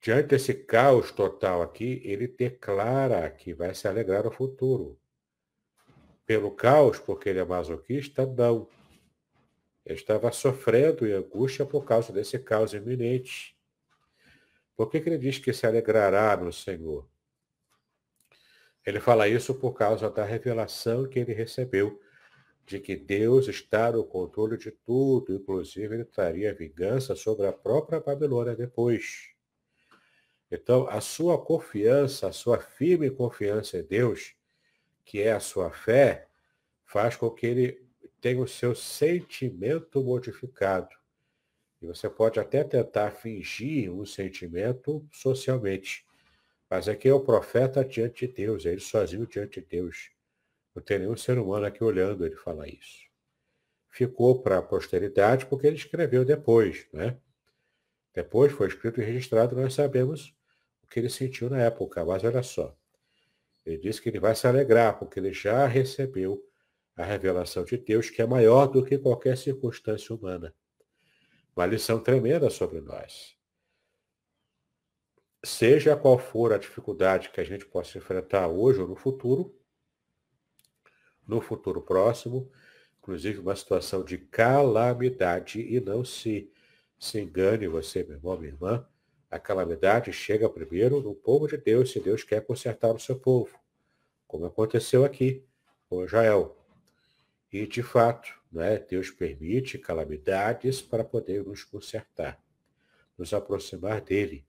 Diante 0.00 0.28
desse 0.28 0.54
caos 0.54 1.10
total 1.12 1.62
aqui, 1.62 2.00
ele 2.04 2.26
declara 2.26 3.30
que 3.30 3.52
vai 3.52 3.74
se 3.74 3.86
alegrar 3.86 4.24
no 4.24 4.30
futuro. 4.30 4.98
Pelo 6.24 6.50
caos, 6.52 6.98
porque 6.98 7.28
ele 7.28 7.38
é 7.38 7.44
masoquista, 7.44 8.24
não 8.24 8.68
estava 9.94 10.32
sofrendo 10.32 11.06
em 11.06 11.12
angústia 11.12 11.64
por 11.64 11.84
causa 11.84 12.12
desse 12.12 12.38
caos 12.38 12.74
iminente. 12.74 13.56
Por 14.76 14.90
que, 14.90 15.00
que 15.00 15.08
ele 15.08 15.18
diz 15.18 15.38
que 15.38 15.52
se 15.52 15.66
alegrará 15.66 16.36
no 16.36 16.52
Senhor? 16.52 17.08
Ele 18.84 19.00
fala 19.00 19.28
isso 19.28 19.54
por 19.54 19.72
causa 19.72 20.10
da 20.10 20.24
revelação 20.24 21.08
que 21.08 21.18
ele 21.18 21.32
recebeu 21.32 22.00
de 22.64 22.80
que 22.80 22.96
Deus 22.96 23.46
está 23.46 23.92
no 23.92 24.04
controle 24.04 24.56
de 24.56 24.72
tudo, 24.72 25.34
inclusive 25.34 25.94
ele 25.94 26.04
traria 26.04 26.52
vingança 26.52 27.14
sobre 27.14 27.46
a 27.46 27.52
própria 27.52 28.00
Babilônia 28.00 28.56
depois. 28.56 29.30
Então, 30.50 30.88
a 30.88 31.00
sua 31.00 31.40
confiança, 31.40 32.28
a 32.28 32.32
sua 32.32 32.58
firme 32.58 33.10
confiança 33.10 33.78
em 33.78 33.84
Deus, 33.84 34.34
que 35.04 35.20
é 35.20 35.32
a 35.32 35.40
sua 35.40 35.70
fé, 35.70 36.28
faz 36.84 37.16
com 37.16 37.30
que 37.30 37.46
ele 37.46 37.85
tem 38.26 38.40
o 38.40 38.48
seu 38.48 38.74
sentimento 38.74 40.02
modificado. 40.02 40.88
E 41.80 41.86
você 41.86 42.10
pode 42.10 42.40
até 42.40 42.64
tentar 42.64 43.12
fingir 43.12 43.88
um 43.88 44.04
sentimento 44.04 45.06
socialmente. 45.12 46.04
Mas 46.68 46.88
aqui 46.88 47.08
é 47.08 47.14
o 47.14 47.20
profeta 47.20 47.84
diante 47.84 48.26
de 48.26 48.32
Deus, 48.32 48.66
é 48.66 48.72
ele 48.72 48.80
sozinho 48.80 49.28
diante 49.28 49.60
de 49.60 49.66
Deus. 49.68 50.10
Não 50.74 50.82
tem 50.82 50.98
nenhum 50.98 51.16
ser 51.16 51.38
humano 51.38 51.66
aqui 51.66 51.84
olhando 51.84 52.26
ele 52.26 52.34
falar 52.34 52.66
isso. 52.66 53.06
Ficou 53.90 54.42
para 54.42 54.58
a 54.58 54.62
posteridade 54.62 55.46
porque 55.46 55.68
ele 55.68 55.76
escreveu 55.76 56.24
depois, 56.24 56.88
né? 56.92 57.16
Depois 58.12 58.50
foi 58.50 58.66
escrito 58.66 59.00
e 59.00 59.04
registrado, 59.04 59.54
nós 59.54 59.72
sabemos 59.72 60.36
o 60.82 60.88
que 60.88 60.98
ele 60.98 61.10
sentiu 61.10 61.48
na 61.48 61.62
época, 61.62 62.04
mas 62.04 62.24
olha 62.24 62.42
só. 62.42 62.76
Ele 63.64 63.78
disse 63.78 64.02
que 64.02 64.08
ele 64.08 64.18
vai 64.18 64.34
se 64.34 64.48
alegrar, 64.48 64.98
porque 64.98 65.20
ele 65.20 65.32
já 65.32 65.64
recebeu 65.68 66.44
a 66.96 67.04
revelação 67.04 67.64
de 67.64 67.76
Deus, 67.76 68.08
que 68.10 68.22
é 68.22 68.26
maior 68.26 68.66
do 68.66 68.84
que 68.84 68.96
qualquer 68.98 69.36
circunstância 69.36 70.14
humana. 70.14 70.54
Uma 71.54 71.66
lição 71.66 72.00
tremenda 72.00 72.50
sobre 72.50 72.80
nós. 72.80 73.36
seja 75.44 75.96
qual 75.96 76.18
for 76.18 76.52
a 76.52 76.58
dificuldade 76.58 77.30
que 77.30 77.40
a 77.40 77.44
gente 77.44 77.64
possa 77.66 77.98
enfrentar 77.98 78.48
hoje 78.48 78.80
ou 78.80 78.88
no 78.88 78.96
futuro, 78.96 79.54
no 81.26 81.40
futuro 81.40 81.80
próximo, 81.80 82.50
inclusive 82.98 83.38
uma 83.38 83.54
situação 83.54 84.04
de 84.04 84.18
calamidade, 84.18 85.60
e 85.60 85.80
não 85.80 86.04
se, 86.04 86.50
se 86.98 87.20
engane 87.20 87.68
você, 87.68 88.02
meu 88.02 88.16
irmão, 88.16 88.36
minha 88.36 88.52
irmã, 88.52 88.88
a 89.30 89.38
calamidade 89.38 90.12
chega 90.12 90.48
primeiro 90.48 91.00
no 91.00 91.14
povo 91.14 91.46
de 91.46 91.56
Deus, 91.56 91.92
se 91.92 92.00
Deus 92.00 92.24
quer 92.24 92.44
consertar 92.44 92.94
o 92.94 92.98
seu 92.98 93.18
povo, 93.18 93.56
como 94.26 94.46
aconteceu 94.46 95.04
aqui 95.04 95.44
com 95.88 96.04
Israel. 96.04 96.56
E, 97.52 97.66
de 97.66 97.82
fato, 97.82 98.34
né, 98.50 98.78
Deus 98.78 99.10
permite 99.10 99.78
calamidades 99.78 100.82
para 100.82 101.04
poder 101.04 101.44
nos 101.44 101.62
consertar, 101.64 102.40
nos 103.16 103.32
aproximar 103.32 104.00
dele. 104.00 104.44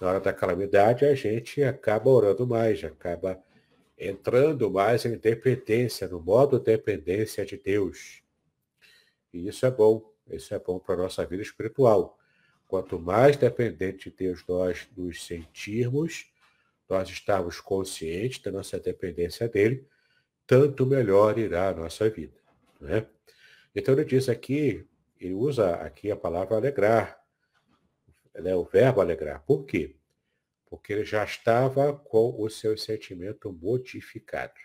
Na 0.00 0.08
hora 0.08 0.20
da 0.20 0.32
calamidade, 0.32 1.04
a 1.04 1.14
gente 1.14 1.62
acaba 1.62 2.10
orando 2.10 2.46
mais, 2.46 2.82
acaba 2.82 3.42
entrando 3.98 4.70
mais 4.70 5.04
em 5.04 5.16
dependência, 5.16 6.08
no 6.08 6.20
modo 6.20 6.58
dependência 6.58 7.44
de 7.44 7.56
Deus. 7.56 8.22
E 9.32 9.48
isso 9.48 9.64
é 9.66 9.70
bom, 9.70 10.12
isso 10.30 10.54
é 10.54 10.58
bom 10.58 10.78
para 10.78 10.94
a 10.94 10.98
nossa 10.98 11.24
vida 11.24 11.42
espiritual. 11.42 12.18
Quanto 12.66 12.98
mais 12.98 13.36
dependente 13.36 14.10
de 14.10 14.16
Deus 14.16 14.44
nós 14.48 14.88
nos 14.96 15.24
sentirmos, 15.24 16.32
nós 16.88 17.08
estamos 17.08 17.60
conscientes 17.60 18.40
da 18.40 18.50
nossa 18.50 18.78
dependência 18.78 19.48
dele, 19.48 19.86
tanto 20.46 20.86
melhor 20.86 21.38
irá 21.38 21.68
a 21.68 21.74
nossa 21.74 22.08
vida. 22.08 22.38
Né? 22.80 23.06
Então 23.74 23.94
ele 23.94 24.04
diz 24.04 24.28
aqui, 24.28 24.86
ele 25.18 25.34
usa 25.34 25.74
aqui 25.76 26.10
a 26.10 26.16
palavra 26.16 26.56
alegrar, 26.56 27.20
né, 28.34 28.54
o 28.54 28.64
verbo 28.64 29.00
alegrar. 29.00 29.44
Por 29.44 29.64
quê? 29.64 29.96
Porque 30.66 30.92
ele 30.92 31.04
já 31.04 31.24
estava 31.24 31.92
com 31.92 32.40
o 32.40 32.50
seu 32.50 32.76
sentimento 32.76 33.52
modificado. 33.52 34.60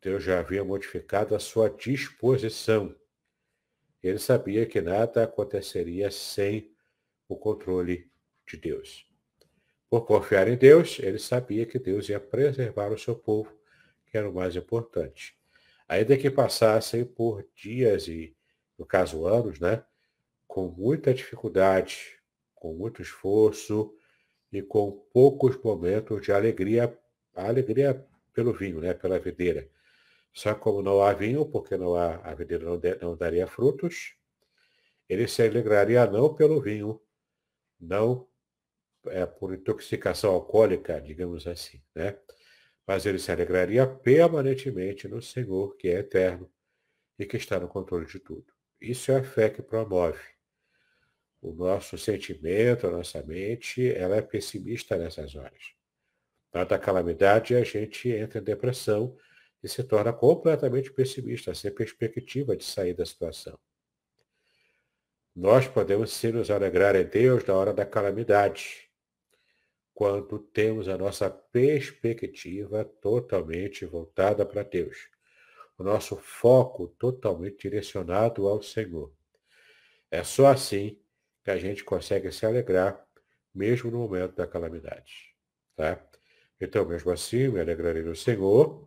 Deus 0.00 0.22
já 0.22 0.38
havia 0.38 0.64
modificado 0.64 1.34
a 1.34 1.40
sua 1.40 1.68
disposição. 1.68 2.94
Ele 4.02 4.18
sabia 4.18 4.64
que 4.64 4.80
nada 4.80 5.24
aconteceria 5.24 6.10
sem 6.10 6.72
o 7.28 7.36
controle 7.36 8.08
de 8.46 8.56
Deus. 8.56 9.10
Por 9.90 10.06
confiar 10.06 10.46
em 10.46 10.56
Deus, 10.56 10.98
ele 11.00 11.18
sabia 11.18 11.66
que 11.66 11.78
Deus 11.78 12.08
ia 12.08 12.20
preservar 12.20 12.92
o 12.92 12.98
seu 12.98 13.16
povo 13.16 13.52
que 14.06 14.16
era 14.16 14.28
o 14.28 14.34
mais 14.34 14.56
importante. 14.56 15.36
Ainda 15.88 16.16
que 16.16 16.30
passassem 16.30 17.04
por 17.04 17.46
dias 17.54 18.08
e, 18.08 18.36
no 18.78 18.84
caso, 18.84 19.26
anos, 19.26 19.60
né? 19.60 19.84
Com 20.46 20.68
muita 20.68 21.14
dificuldade, 21.14 22.18
com 22.54 22.74
muito 22.74 23.02
esforço 23.02 23.94
e 24.52 24.62
com 24.62 24.92
poucos 25.12 25.56
momentos 25.62 26.22
de 26.22 26.32
alegria, 26.32 26.96
alegria 27.34 28.04
pelo 28.32 28.52
vinho, 28.52 28.80
né? 28.80 28.94
Pela 28.94 29.18
videira. 29.18 29.68
Só 30.32 30.54
como 30.54 30.82
não 30.82 31.00
há 31.02 31.12
vinho, 31.12 31.46
porque 31.46 31.76
não 31.76 31.94
há, 31.94 32.16
a 32.16 32.34
videira 32.34 32.64
não, 32.64 32.78
de, 32.78 32.96
não 32.96 33.16
daria 33.16 33.46
frutos, 33.46 34.16
ele 35.08 35.26
se 35.28 35.42
alegraria 35.42 36.06
não 36.06 36.34
pelo 36.34 36.60
vinho, 36.60 37.00
não 37.80 38.28
é, 39.06 39.24
por 39.24 39.54
intoxicação 39.54 40.32
alcoólica, 40.32 41.00
digamos 41.00 41.46
assim, 41.46 41.80
né? 41.94 42.18
Mas 42.86 43.04
ele 43.04 43.18
se 43.18 43.32
alegraria 43.32 43.86
permanentemente 43.86 45.08
no 45.08 45.20
Senhor, 45.20 45.76
que 45.76 45.88
é 45.88 45.98
eterno 45.98 46.50
e 47.18 47.26
que 47.26 47.36
está 47.36 47.58
no 47.58 47.68
controle 47.68 48.06
de 48.06 48.20
tudo. 48.20 48.46
Isso 48.80 49.10
é 49.10 49.16
a 49.16 49.24
fé 49.24 49.50
que 49.50 49.62
promove. 49.62 50.20
O 51.40 51.52
nosso 51.52 51.98
sentimento, 51.98 52.86
a 52.86 52.90
nossa 52.90 53.22
mente, 53.22 53.92
ela 53.92 54.16
é 54.16 54.22
pessimista 54.22 54.96
nessas 54.96 55.34
horas. 55.34 55.74
Na 56.52 56.64
da 56.64 56.78
calamidade, 56.78 57.54
a 57.54 57.62
gente 57.62 58.08
entra 58.08 58.38
em 58.40 58.44
depressão 58.44 59.16
e 59.62 59.68
se 59.68 59.82
torna 59.82 60.12
completamente 60.12 60.92
pessimista, 60.92 61.54
sem 61.54 61.70
perspectiva 61.70 62.56
de 62.56 62.64
sair 62.64 62.94
da 62.94 63.04
situação. 63.04 63.58
Nós 65.34 65.68
podemos 65.68 66.12
sim 66.12 66.32
nos 66.32 66.50
alegrar 66.50 66.96
em 66.96 67.04
Deus 67.04 67.44
na 67.44 67.54
hora 67.54 67.74
da 67.74 67.84
calamidade, 67.84 68.85
quando 69.96 70.38
temos 70.38 70.90
a 70.90 70.98
nossa 70.98 71.30
perspectiva 71.30 72.84
totalmente 72.84 73.86
voltada 73.86 74.44
para 74.44 74.62
Deus. 74.62 75.08
O 75.78 75.82
nosso 75.82 76.16
foco 76.16 76.88
totalmente 76.98 77.62
direcionado 77.62 78.46
ao 78.46 78.60
Senhor. 78.60 79.10
É 80.10 80.22
só 80.22 80.48
assim 80.48 81.00
que 81.42 81.50
a 81.50 81.56
gente 81.56 81.82
consegue 81.82 82.30
se 82.30 82.44
alegrar, 82.44 83.02
mesmo 83.54 83.90
no 83.90 84.00
momento 84.00 84.36
da 84.36 84.46
calamidade. 84.46 85.34
Tá? 85.74 85.98
Então, 86.60 86.84
mesmo 86.84 87.10
assim, 87.10 87.48
me 87.48 87.58
alegrarei 87.58 88.02
no 88.02 88.14
Senhor. 88.14 88.86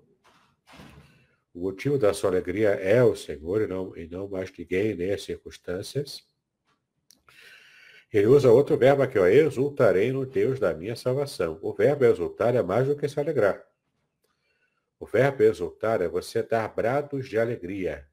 O 1.51 1.59
motivo 1.59 1.97
da 1.97 2.13
sua 2.13 2.29
alegria 2.29 2.69
é 2.69 3.03
o 3.03 3.15
Senhor 3.15 3.63
e 3.63 3.67
não, 3.67 3.97
e 3.97 4.07
não 4.07 4.29
mais 4.29 4.55
ninguém, 4.55 4.93
nem 4.93 5.11
as 5.11 5.23
circunstâncias. 5.23 6.23
Ele 8.11 8.25
usa 8.25 8.51
outro 8.51 8.75
verbo 8.75 9.03
aqui, 9.03 9.19
ó, 9.19 9.27
exultarei 9.27 10.11
no 10.11 10.25
Deus 10.25 10.59
da 10.59 10.73
minha 10.73 10.95
salvação. 10.95 11.59
O 11.61 11.73
verbo 11.73 12.05
exultar 12.05 12.55
é 12.55 12.63
mais 12.63 12.87
do 12.87 12.95
que 12.95 13.07
se 13.07 13.19
alegrar. 13.19 13.63
O 14.99 15.05
verbo 15.05 15.43
exultar 15.43 16.01
é 16.01 16.07
você 16.07 16.41
dar 16.41 16.67
brados 16.73 17.29
de 17.29 17.37
alegria. 17.37 18.07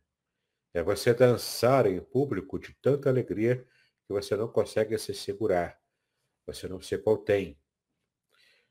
É 0.75 0.83
você 0.83 1.15
dançar 1.15 1.87
em 1.87 1.99
público 1.99 2.59
de 2.59 2.75
tanta 2.83 3.09
alegria 3.09 3.67
que 4.07 4.13
você 4.13 4.37
não 4.37 4.49
consegue 4.49 4.99
se 4.99 5.15
segurar. 5.15 5.81
Você 6.47 6.69
não 6.69 6.81
se 6.81 6.99
contém. 6.99 7.59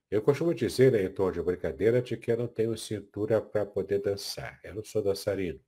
Eu 0.09 0.21
costumo 0.21 0.53
dizer, 0.53 0.91
né, 0.91 1.03
em 1.03 1.11
tom 1.11 1.31
de 1.31 1.41
brincadeira, 1.41 2.01
de 2.01 2.15
que 2.15 2.31
eu 2.31 2.37
não 2.37 2.47
tenho 2.47 2.77
cintura 2.77 3.41
para 3.41 3.65
poder 3.65 3.99
dançar. 3.99 4.59
Eu 4.63 4.75
não 4.75 4.83
sou 4.83 5.01
dançarino. 5.01 5.59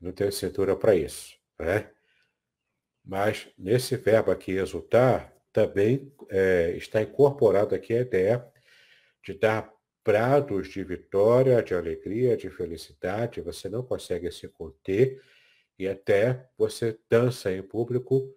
Não 0.00 0.12
tenho 0.12 0.30
cintura 0.30 0.76
para 0.76 0.94
isso. 0.94 1.36
Né? 1.58 1.90
Mas 3.06 3.48
nesse 3.56 3.96
verbo 3.96 4.32
aqui, 4.32 4.52
exultar, 4.52 5.32
também 5.52 6.12
é, 6.28 6.72
está 6.76 7.00
incorporado 7.00 7.74
aqui 7.74 7.94
a 7.94 8.00
ideia 8.00 8.44
de 9.24 9.32
dar 9.32 9.72
prados 10.02 10.68
de 10.68 10.82
vitória, 10.82 11.62
de 11.62 11.74
alegria, 11.74 12.36
de 12.36 12.50
felicidade. 12.50 13.40
Você 13.40 13.68
não 13.68 13.82
consegue 13.82 14.30
se 14.32 14.48
conter 14.48 15.22
e 15.78 15.86
até 15.86 16.48
você 16.58 16.98
dança 17.08 17.52
em 17.52 17.62
público, 17.62 18.34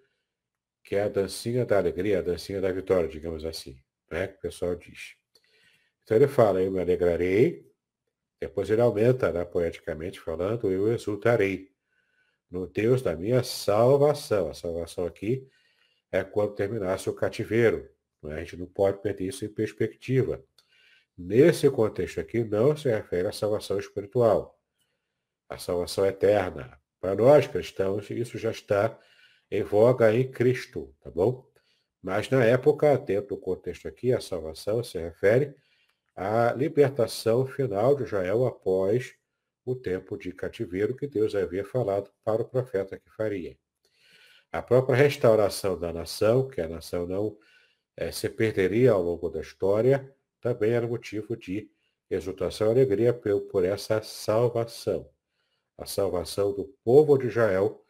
que 0.83 0.95
é 0.95 1.03
a 1.03 1.09
dancinha 1.09 1.65
da 1.65 1.77
alegria, 1.77 2.19
a 2.19 2.21
dancinha 2.21 2.61
da 2.61 2.71
vitória, 2.71 3.09
digamos 3.09 3.45
assim, 3.45 3.81
né? 4.09 4.25
o 4.25 4.41
pessoal 4.41 4.75
diz. 4.75 5.15
Então 6.03 6.15
ele 6.15 6.27
fala, 6.27 6.61
eu 6.61 6.71
me 6.71 6.79
alegrarei, 6.79 7.67
depois 8.39 8.69
ele 8.69 8.81
aumenta, 8.81 9.31
né, 9.31 9.43
poeticamente 9.43 10.19
falando, 10.19 10.71
eu 10.71 10.91
exultarei 10.93 11.69
no 12.49 12.67
Deus 12.67 13.01
da 13.01 13.15
minha 13.15 13.43
salvação. 13.43 14.49
A 14.49 14.53
salvação 14.53 15.05
aqui 15.05 15.47
é 16.11 16.23
quando 16.23 16.55
terminasse 16.55 17.09
o 17.09 17.13
cativeiro. 17.13 17.89
Né? 18.21 18.35
A 18.35 18.39
gente 18.39 18.57
não 18.57 18.65
pode 18.65 19.01
perder 19.01 19.25
isso 19.25 19.45
em 19.45 19.49
perspectiva. 19.49 20.43
Nesse 21.17 21.69
contexto 21.69 22.19
aqui, 22.19 22.43
não 22.43 22.75
se 22.75 22.89
refere 22.89 23.27
à 23.27 23.31
salvação 23.31 23.77
espiritual, 23.77 24.57
a 25.49 25.57
salvação 25.57 26.05
eterna. 26.05 26.79
Para 26.99 27.15
nós 27.15 27.45
cristãos, 27.45 28.09
isso 28.09 28.37
já 28.37 28.51
está 28.51 28.97
em 29.51 29.63
voga 29.63 30.13
em 30.13 30.29
Cristo, 30.31 30.95
tá 31.01 31.09
bom? 31.09 31.45
Mas 32.01 32.29
na 32.29 32.43
época, 32.45 32.97
dentro 32.97 33.35
do 33.35 33.37
contexto 33.37 33.87
aqui, 33.87 34.13
a 34.13 34.21
salvação 34.21 34.83
se 34.83 34.97
refere 34.97 35.55
à 36.15 36.53
libertação 36.53 37.45
final 37.45 37.95
de 37.95 38.03
Israel 38.03 38.45
após 38.45 39.18
o 39.65 39.75
tempo 39.75 40.17
de 40.17 40.31
cativeiro 40.31 40.95
que 40.95 41.07
Deus 41.07 41.35
havia 41.35 41.65
falado 41.65 42.11
para 42.23 42.41
o 42.41 42.45
profeta 42.45 42.97
que 42.97 43.09
faria. 43.09 43.57
A 44.51 44.61
própria 44.61 44.95
restauração 44.95 45.79
da 45.79 45.93
nação, 45.93 46.47
que 46.47 46.59
a 46.59 46.67
nação 46.67 47.05
não 47.05 47.37
é, 47.95 48.11
se 48.11 48.27
perderia 48.29 48.91
ao 48.91 49.01
longo 49.01 49.29
da 49.29 49.41
história, 49.41 50.11
também 50.41 50.71
era 50.71 50.87
motivo 50.87 51.37
de 51.37 51.69
exultação 52.09 52.67
e 52.67 52.71
alegria 52.71 53.13
por, 53.13 53.41
por 53.41 53.63
essa 53.63 54.01
salvação. 54.01 55.09
A 55.77 55.85
salvação 55.85 56.53
do 56.53 56.65
povo 56.83 57.17
de 57.17 57.27
Israel 57.27 57.85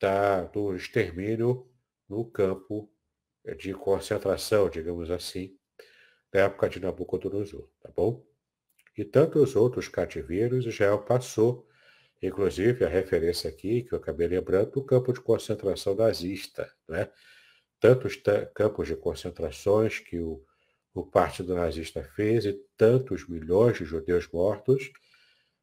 da, 0.00 0.44
do 0.44 0.74
extermínio 0.74 1.70
no 2.08 2.24
campo 2.24 2.90
de 3.56 3.72
concentração, 3.72 4.68
digamos 4.68 5.10
assim, 5.10 5.56
da 6.32 6.40
época 6.40 6.68
de 6.68 6.80
Nabucodonosor, 6.80 7.68
tá 7.80 7.90
bom? 7.94 8.24
E 8.96 9.04
tantos 9.04 9.56
outros 9.56 9.88
cativeiros 9.88 10.66
Israel 10.66 11.00
passou, 11.00 11.66
inclusive 12.22 12.84
a 12.84 12.88
referência 12.88 13.50
aqui, 13.50 13.82
que 13.82 13.92
eu 13.92 13.98
acabei 13.98 14.28
lembrando, 14.28 14.70
do 14.70 14.84
campo 14.84 15.12
de 15.12 15.20
concentração 15.20 15.94
nazista. 15.94 16.72
Né? 16.88 17.10
Tantos 17.80 18.16
campos 18.54 18.86
de 18.86 18.96
concentrações 18.96 19.98
que 19.98 20.18
o, 20.18 20.42
o 20.94 21.04
partido 21.04 21.54
nazista 21.54 22.02
fez 22.02 22.44
e 22.46 22.52
tantos 22.76 23.28
milhões 23.28 23.76
de 23.78 23.84
judeus 23.84 24.28
mortos, 24.28 24.92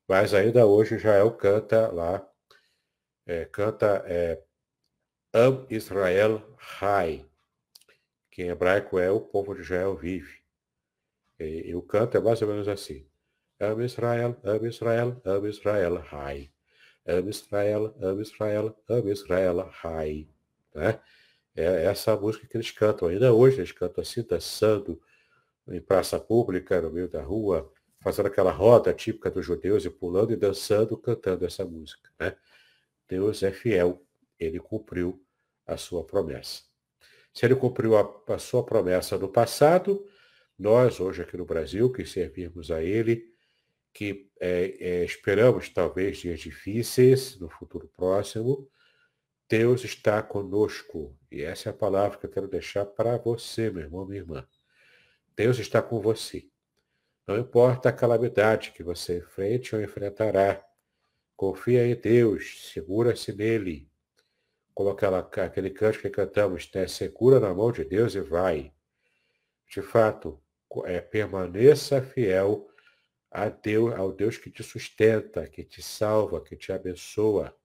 mas 0.08 0.34
ainda 0.34 0.66
hoje 0.66 0.96
Israel 0.96 1.32
canta 1.32 1.90
lá, 1.92 2.28
é, 3.26 3.46
canta 3.46 4.04
é, 4.06 4.44
Am 5.34 5.66
Israel 5.70 6.58
Hai, 6.82 7.26
que 8.30 8.44
em 8.44 8.50
hebraico 8.50 9.00
é 9.00 9.10
o 9.10 9.22
povo 9.22 9.56
de 9.56 9.62
Israel 9.62 9.96
vive. 9.96 10.42
E, 11.40 11.70
e 11.70 11.76
o 11.76 11.82
canto 11.82 12.18
é 12.18 12.20
mais 12.20 12.42
ou 12.42 12.50
menos 12.50 12.68
assim. 12.68 13.10
Am 13.62 13.80
Israel, 13.80 14.36
Am 14.44 14.66
Israel, 14.66 15.22
Am 15.24 15.46
Israel, 15.46 15.98
Hai. 16.12 16.50
Am 17.06 17.30
Israel, 17.30 17.96
Am 18.02 18.20
Israel, 18.20 18.76
Am 18.90 19.08
Israel, 19.08 19.70
Hai. 19.84 20.28
Né? 20.74 21.00
É 21.56 21.84
essa 21.84 22.16
música 22.16 22.48
que 22.48 22.58
eles 22.58 22.72
cantam. 22.72 23.08
Ainda 23.08 23.32
hoje 23.32 23.58
eles 23.58 23.72
cantam 23.72 24.02
assim, 24.02 24.24
dançando 24.24 25.00
em 25.68 25.80
praça 25.80 26.20
pública, 26.20 26.82
no 26.82 26.90
meio 26.90 27.08
da 27.08 27.22
rua, 27.22 27.72
fazendo 28.02 28.26
aquela 28.26 28.52
roda 28.52 28.92
típica 28.96 29.30
dos 29.30 29.46
judeus 29.46 29.86
e 29.86 29.92
pulando 29.92 30.34
e 30.34 30.36
dançando, 30.36 30.98
cantando 30.98 31.46
essa 31.46 31.64
música. 31.64 32.10
Né? 32.20 32.36
Deus 33.08 33.44
é 33.44 33.52
fiel, 33.52 34.04
ele 34.40 34.60
cumpriu 34.60 35.24
a 35.68 35.78
sua 35.78 36.04
promessa. 36.04 36.64
Se 37.32 37.46
ele 37.46 37.56
cumpriu 37.56 37.96
a, 37.96 38.34
a 38.34 38.40
sua 38.40 38.66
promessa 38.66 39.20
no 39.20 39.30
passado, 39.30 40.04
nós, 40.58 41.00
hoje 41.00 41.22
aqui 41.22 41.38
no 41.38 41.46
Brasil, 41.46 41.92
que 41.92 42.06
servirmos 42.06 42.72
a 42.72 42.82
ele, 42.82 43.31
que 43.94 44.30
é, 44.40 44.78
é, 44.80 45.06
esperamos 45.06 45.70
talvez 45.70 46.18
dias 46.18 46.40
difíceis 46.40 47.40
no 47.40 47.50
futuro 47.50 47.88
próximo, 47.96 48.70
Deus 49.50 49.84
está 49.84 50.24
conosco. 50.24 51.18
E 51.30 51.44
essa 51.44 51.70
é 51.70 51.72
a 51.72 51.76
palavra 51.76 52.18
que 52.18 52.26
eu 52.26 52.30
quero 52.30 52.48
deixar 52.48 52.86
para 52.86 53.18
você, 53.18 53.70
meu 53.70 53.84
irmão, 53.84 54.06
minha 54.06 54.22
irmã. 54.22 54.48
Deus 55.36 55.60
está 55.60 55.82
com 55.82 56.00
você. 56.00 56.48
Não 57.28 57.38
importa 57.38 57.90
a 57.90 57.94
calamidade 57.94 58.72
que 58.72 58.82
você 58.82 59.18
enfrente 59.18 59.76
ou 59.76 59.82
enfrentará. 59.82 60.66
Confia 61.36 61.86
em 61.86 61.96
Deus, 61.96 62.72
segura-se 62.72 63.34
nele. 63.34 63.90
Como 64.74 64.90
aquela, 64.90 65.20
aquele 65.20 65.70
canto 65.70 66.00
que 66.00 66.10
cantamos, 66.10 66.70
né? 66.74 66.88
segura 66.88 67.40
na 67.40 67.54
mão 67.54 67.72
de 67.72 67.84
Deus 67.84 68.16
e 68.16 68.22
vai. 68.22 68.74
De 69.70 69.82
fato, 69.82 70.42
é, 70.86 71.02
permaneça 71.02 72.02
fiel 72.02 72.71
a 73.32 73.50
Deus, 73.50 73.96
ao 73.96 74.12
Deus 74.12 74.38
que 74.38 74.52
te 74.52 74.62
sustenta, 74.62 75.48
que 75.48 75.64
te 75.64 75.82
salva, 75.82 76.44
que 76.44 76.56
te 76.56 76.72
abençoa. 76.72 77.56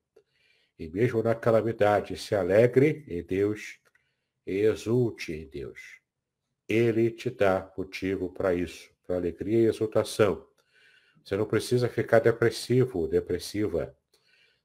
E 0.78 0.88
mesmo 0.88 1.22
na 1.22 1.34
calamidade, 1.34 2.16
se 2.16 2.34
alegre 2.34 3.04
em 3.08 3.22
Deus 3.22 3.80
e 4.46 4.60
exulte 4.60 5.32
em 5.32 5.48
Deus. 5.48 6.00
Ele 6.68 7.10
te 7.10 7.30
dá 7.30 7.72
motivo 7.76 8.32
para 8.32 8.54
isso 8.54 8.96
para 9.06 9.16
alegria 9.16 9.60
e 9.60 9.66
exultação. 9.66 10.46
Você 11.24 11.36
não 11.36 11.46
precisa 11.46 11.88
ficar 11.88 12.18
depressivo 12.18 13.06
depressiva. 13.06 13.96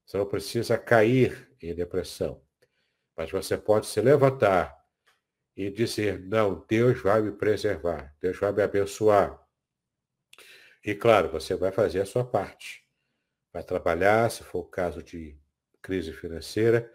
Você 0.06 0.18
não 0.18 0.26
precisa 0.26 0.78
cair 0.78 1.50
em 1.62 1.74
depressão. 1.74 2.42
Mas 3.16 3.32
você 3.32 3.58
pode 3.58 3.88
se 3.88 4.02
levantar 4.02 4.76
e 5.56 5.70
dizer: 5.70 6.20
Não, 6.20 6.66
Deus 6.68 7.02
vai 7.02 7.22
me 7.22 7.32
preservar, 7.32 8.14
Deus 8.20 8.38
vai 8.38 8.52
me 8.52 8.64
abençoar. 8.64 9.41
E 10.84 10.96
claro, 10.96 11.30
você 11.30 11.56
vai 11.56 11.72
fazer 11.72 12.02
a 12.02 12.06
sua 12.06 12.26
parte. 12.26 12.84
Vai 13.54 13.64
trabalhar, 13.64 14.32
se 14.32 14.44
for 14.44 14.60
o 14.60 14.70
caso 14.70 15.04
de 15.04 15.38
crise 15.82 16.12
financeira, 16.12 16.92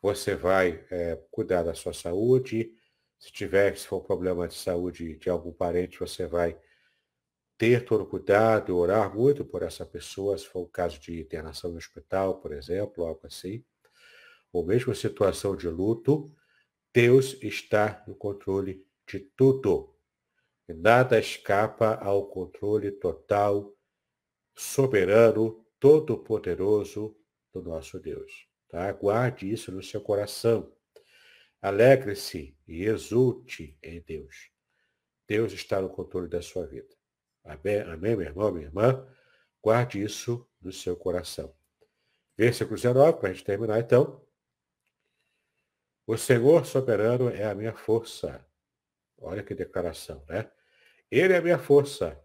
você 0.00 0.36
vai 0.36 0.84
é, 0.90 1.16
cuidar 1.30 1.64
da 1.64 1.74
sua 1.74 1.92
saúde. 1.92 2.72
Se 3.18 3.32
tiver, 3.32 3.76
se 3.76 3.86
for 3.86 4.02
problema 4.02 4.46
de 4.46 4.54
saúde 4.54 5.16
de 5.16 5.28
algum 5.28 5.52
parente, 5.52 5.98
você 5.98 6.26
vai 6.26 6.56
ter 7.58 7.84
todo 7.84 8.06
cuidado, 8.06 8.76
orar 8.76 9.14
muito 9.14 9.44
por 9.44 9.62
essa 9.62 9.84
pessoa, 9.84 10.36
se 10.36 10.46
for 10.46 10.60
o 10.60 10.68
caso 10.68 11.00
de 11.00 11.18
internação 11.18 11.70
no 11.70 11.78
hospital, 11.78 12.38
por 12.40 12.52
exemplo, 12.52 13.04
algo 13.04 13.26
assim, 13.26 13.64
ou 14.52 14.64
mesmo 14.64 14.94
situação 14.94 15.56
de 15.56 15.68
luto, 15.68 16.32
Deus 16.92 17.36
está 17.42 18.04
no 18.06 18.14
controle 18.14 18.86
de 19.06 19.20
tudo. 19.20 19.95
Nada 20.68 21.18
escapa 21.18 21.94
ao 21.94 22.26
controle 22.26 22.90
total, 22.90 23.72
soberano, 24.54 25.64
todo-poderoso 25.78 27.16
do 27.52 27.62
nosso 27.62 28.00
Deus. 28.00 28.48
Tá? 28.68 28.90
Guarde 28.92 29.50
isso 29.50 29.70
no 29.70 29.82
seu 29.82 30.00
coração. 30.00 30.72
Alegre-se 31.62 32.56
e 32.66 32.84
exulte 32.84 33.78
em 33.82 34.00
Deus. 34.00 34.50
Deus 35.28 35.52
está 35.52 35.80
no 35.80 35.88
controle 35.88 36.28
da 36.28 36.42
sua 36.42 36.66
vida. 36.66 36.94
Amém, 37.44 37.80
amém, 37.82 38.16
meu 38.16 38.26
irmão, 38.26 38.52
minha 38.52 38.66
irmã? 38.66 39.06
Guarde 39.62 40.02
isso 40.02 40.48
no 40.60 40.72
seu 40.72 40.96
coração. 40.96 41.54
Versículo 42.36 42.76
19, 42.76 43.18
para 43.18 43.30
a 43.30 43.32
gente 43.32 43.44
terminar 43.44 43.78
então. 43.78 44.24
O 46.06 46.16
Senhor 46.16 46.66
soberano 46.66 47.28
é 47.30 47.44
a 47.44 47.54
minha 47.54 47.74
força. 47.74 48.44
Olha 49.18 49.42
que 49.42 49.54
declaração, 49.54 50.24
né? 50.28 50.50
Ele 51.18 51.32
é 51.32 51.38
a 51.38 51.40
minha 51.40 51.58
força. 51.58 52.22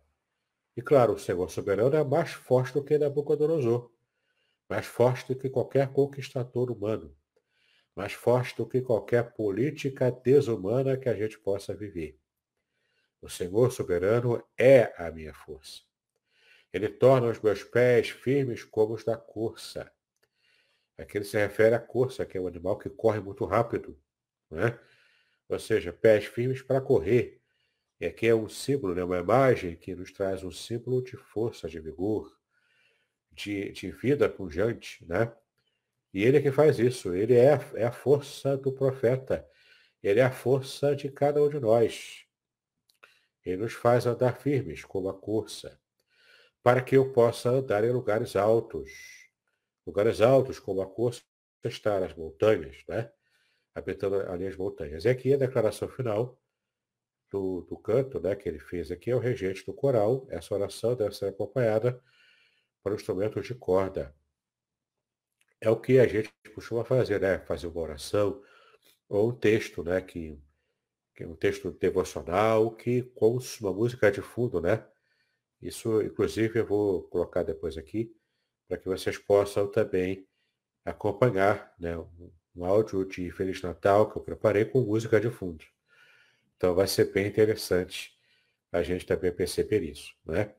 E 0.75 0.81
claro, 0.81 1.13
o 1.13 1.17
Senhor 1.17 1.49
soberano 1.49 1.95
é 1.95 2.03
mais 2.03 2.33
forte 2.33 2.73
do 2.73 2.83
que 2.83 2.97
Nabucodonosor. 2.97 3.89
Mais 4.69 4.85
forte 4.85 5.33
do 5.33 5.39
que 5.39 5.49
qualquer 5.49 5.93
conquistador 5.93 6.69
humano. 6.69 7.15
Mais 7.95 8.11
forte 8.11 8.53
do 8.57 8.67
que 8.67 8.81
qualquer 8.81 9.31
política 9.31 10.11
desumana 10.11 10.97
que 10.97 11.07
a 11.07 11.15
gente 11.15 11.39
possa 11.39 11.73
viver. 11.73 12.19
O 13.21 13.29
Senhor 13.29 13.71
soberano 13.71 14.43
é 14.57 14.93
a 15.01 15.09
minha 15.09 15.33
força. 15.33 15.83
Ele 16.73 16.89
torna 16.89 17.29
os 17.29 17.39
meus 17.39 17.63
pés 17.63 18.09
firmes 18.09 18.65
como 18.65 18.95
os 18.95 19.05
da 19.05 19.15
corça. 19.15 19.89
Aqui 20.97 21.17
ele 21.17 21.23
se 21.23 21.37
refere 21.37 21.75
à 21.75 21.79
corça, 21.79 22.25
que 22.25 22.37
é 22.37 22.41
um 22.41 22.47
animal 22.47 22.77
que 22.77 22.89
corre 22.89 23.21
muito 23.21 23.45
rápido. 23.45 23.97
Né? 24.49 24.77
Ou 25.47 25.59
seja, 25.59 25.93
pés 25.93 26.25
firmes 26.25 26.61
para 26.61 26.81
correr. 26.81 27.40
E 28.01 28.07
aqui 28.07 28.25
é 28.25 28.33
um 28.33 28.49
símbolo, 28.49 28.95
né? 28.95 29.03
uma 29.03 29.19
imagem 29.19 29.75
que 29.75 29.93
nos 29.93 30.11
traz 30.11 30.43
um 30.43 30.49
símbolo 30.49 31.03
de 31.03 31.15
força, 31.15 31.69
de 31.69 31.79
vigor, 31.79 32.35
de, 33.31 33.71
de 33.73 33.91
vida 33.91 34.27
pujante. 34.27 35.05
Né? 35.05 35.31
E 36.11 36.23
ele 36.23 36.37
é 36.37 36.41
que 36.41 36.51
faz 36.51 36.79
isso. 36.79 37.13
Ele 37.13 37.35
é, 37.35 37.59
é 37.75 37.85
a 37.85 37.91
força 37.91 38.57
do 38.57 38.73
profeta. 38.73 39.47
Ele 40.01 40.19
é 40.19 40.23
a 40.23 40.31
força 40.31 40.95
de 40.95 41.11
cada 41.11 41.43
um 41.43 41.47
de 41.47 41.59
nós. 41.59 42.25
Ele 43.45 43.57
nos 43.57 43.73
faz 43.73 44.07
andar 44.07 44.35
firmes 44.39 44.83
como 44.83 45.07
a 45.07 45.13
corça, 45.13 45.79
para 46.63 46.81
que 46.81 46.97
eu 46.97 47.13
possa 47.13 47.51
andar 47.51 47.83
em 47.83 47.91
lugares 47.91 48.35
altos. 48.35 48.89
Lugares 49.85 50.21
altos 50.21 50.57
como 50.57 50.81
a 50.81 50.87
corça 50.87 51.21
está 51.63 51.99
nas 51.99 52.15
montanhas, 52.15 52.83
né? 52.89 53.11
habitando 53.75 54.15
ali 54.21 54.47
as 54.47 54.57
montanhas. 54.57 55.05
E 55.05 55.09
aqui 55.09 55.35
a 55.35 55.37
declaração 55.37 55.87
final 55.87 56.40
do, 57.32 57.61
do 57.61 57.77
canto 57.77 58.19
né, 58.19 58.36
que 58.36 58.47
ele 58.49 58.59
fez 58.59 58.91
aqui 58.91 59.09
é 59.09 59.15
o 59.15 59.19
regente 59.19 59.65
do 59.65 59.73
coral. 59.73 60.27
Essa 60.29 60.53
oração 60.53 60.95
deve 60.95 61.15
ser 61.15 61.27
acompanhada 61.27 62.01
por 62.84 62.93
instrumentos 62.93 63.47
de 63.47 63.55
corda. 63.55 64.13
É 65.59 65.69
o 65.69 65.79
que 65.79 65.99
a 65.99 66.07
gente 66.07 66.32
costuma 66.53 66.84
fazer, 66.84 67.21
né? 67.21 67.39
Fazer 67.39 67.67
uma 67.67 67.82
oração 67.82 68.41
ou 69.07 69.29
um 69.29 69.36
texto, 69.36 69.84
né? 69.84 70.01
Que 70.01 70.39
que 71.15 71.23
é 71.23 71.27
um 71.27 71.36
texto 71.36 71.71
devocional 71.71 72.71
que 72.71 73.03
com 73.03 73.38
uma 73.59 73.73
música 73.73 74.11
de 74.11 74.21
fundo, 74.21 74.61
né? 74.61 74.86
Isso, 75.61 76.01
inclusive, 76.01 76.59
eu 76.59 76.65
vou 76.65 77.03
colocar 77.03 77.43
depois 77.43 77.77
aqui 77.77 78.11
para 78.67 78.77
que 78.77 78.88
vocês 78.88 79.17
possam 79.17 79.67
também 79.67 80.27
acompanhar, 80.86 81.75
né? 81.79 81.97
Um, 81.97 82.32
um 82.55 82.65
áudio 82.65 83.05
de 83.05 83.29
Feliz 83.32 83.61
Natal 83.61 84.09
que 84.09 84.17
eu 84.17 84.23
preparei 84.23 84.65
com 84.65 84.82
música 84.82 85.19
de 85.19 85.29
fundo. 85.29 85.63
Então 86.62 86.76
vai 86.76 86.86
ser 86.86 87.12
bem 87.12 87.26
interessante 87.26 88.16
a 88.72 88.84
gente 88.84 89.03
também 89.03 89.32
perceber 89.32 89.82
isso, 89.82 90.14
né? 90.24 90.53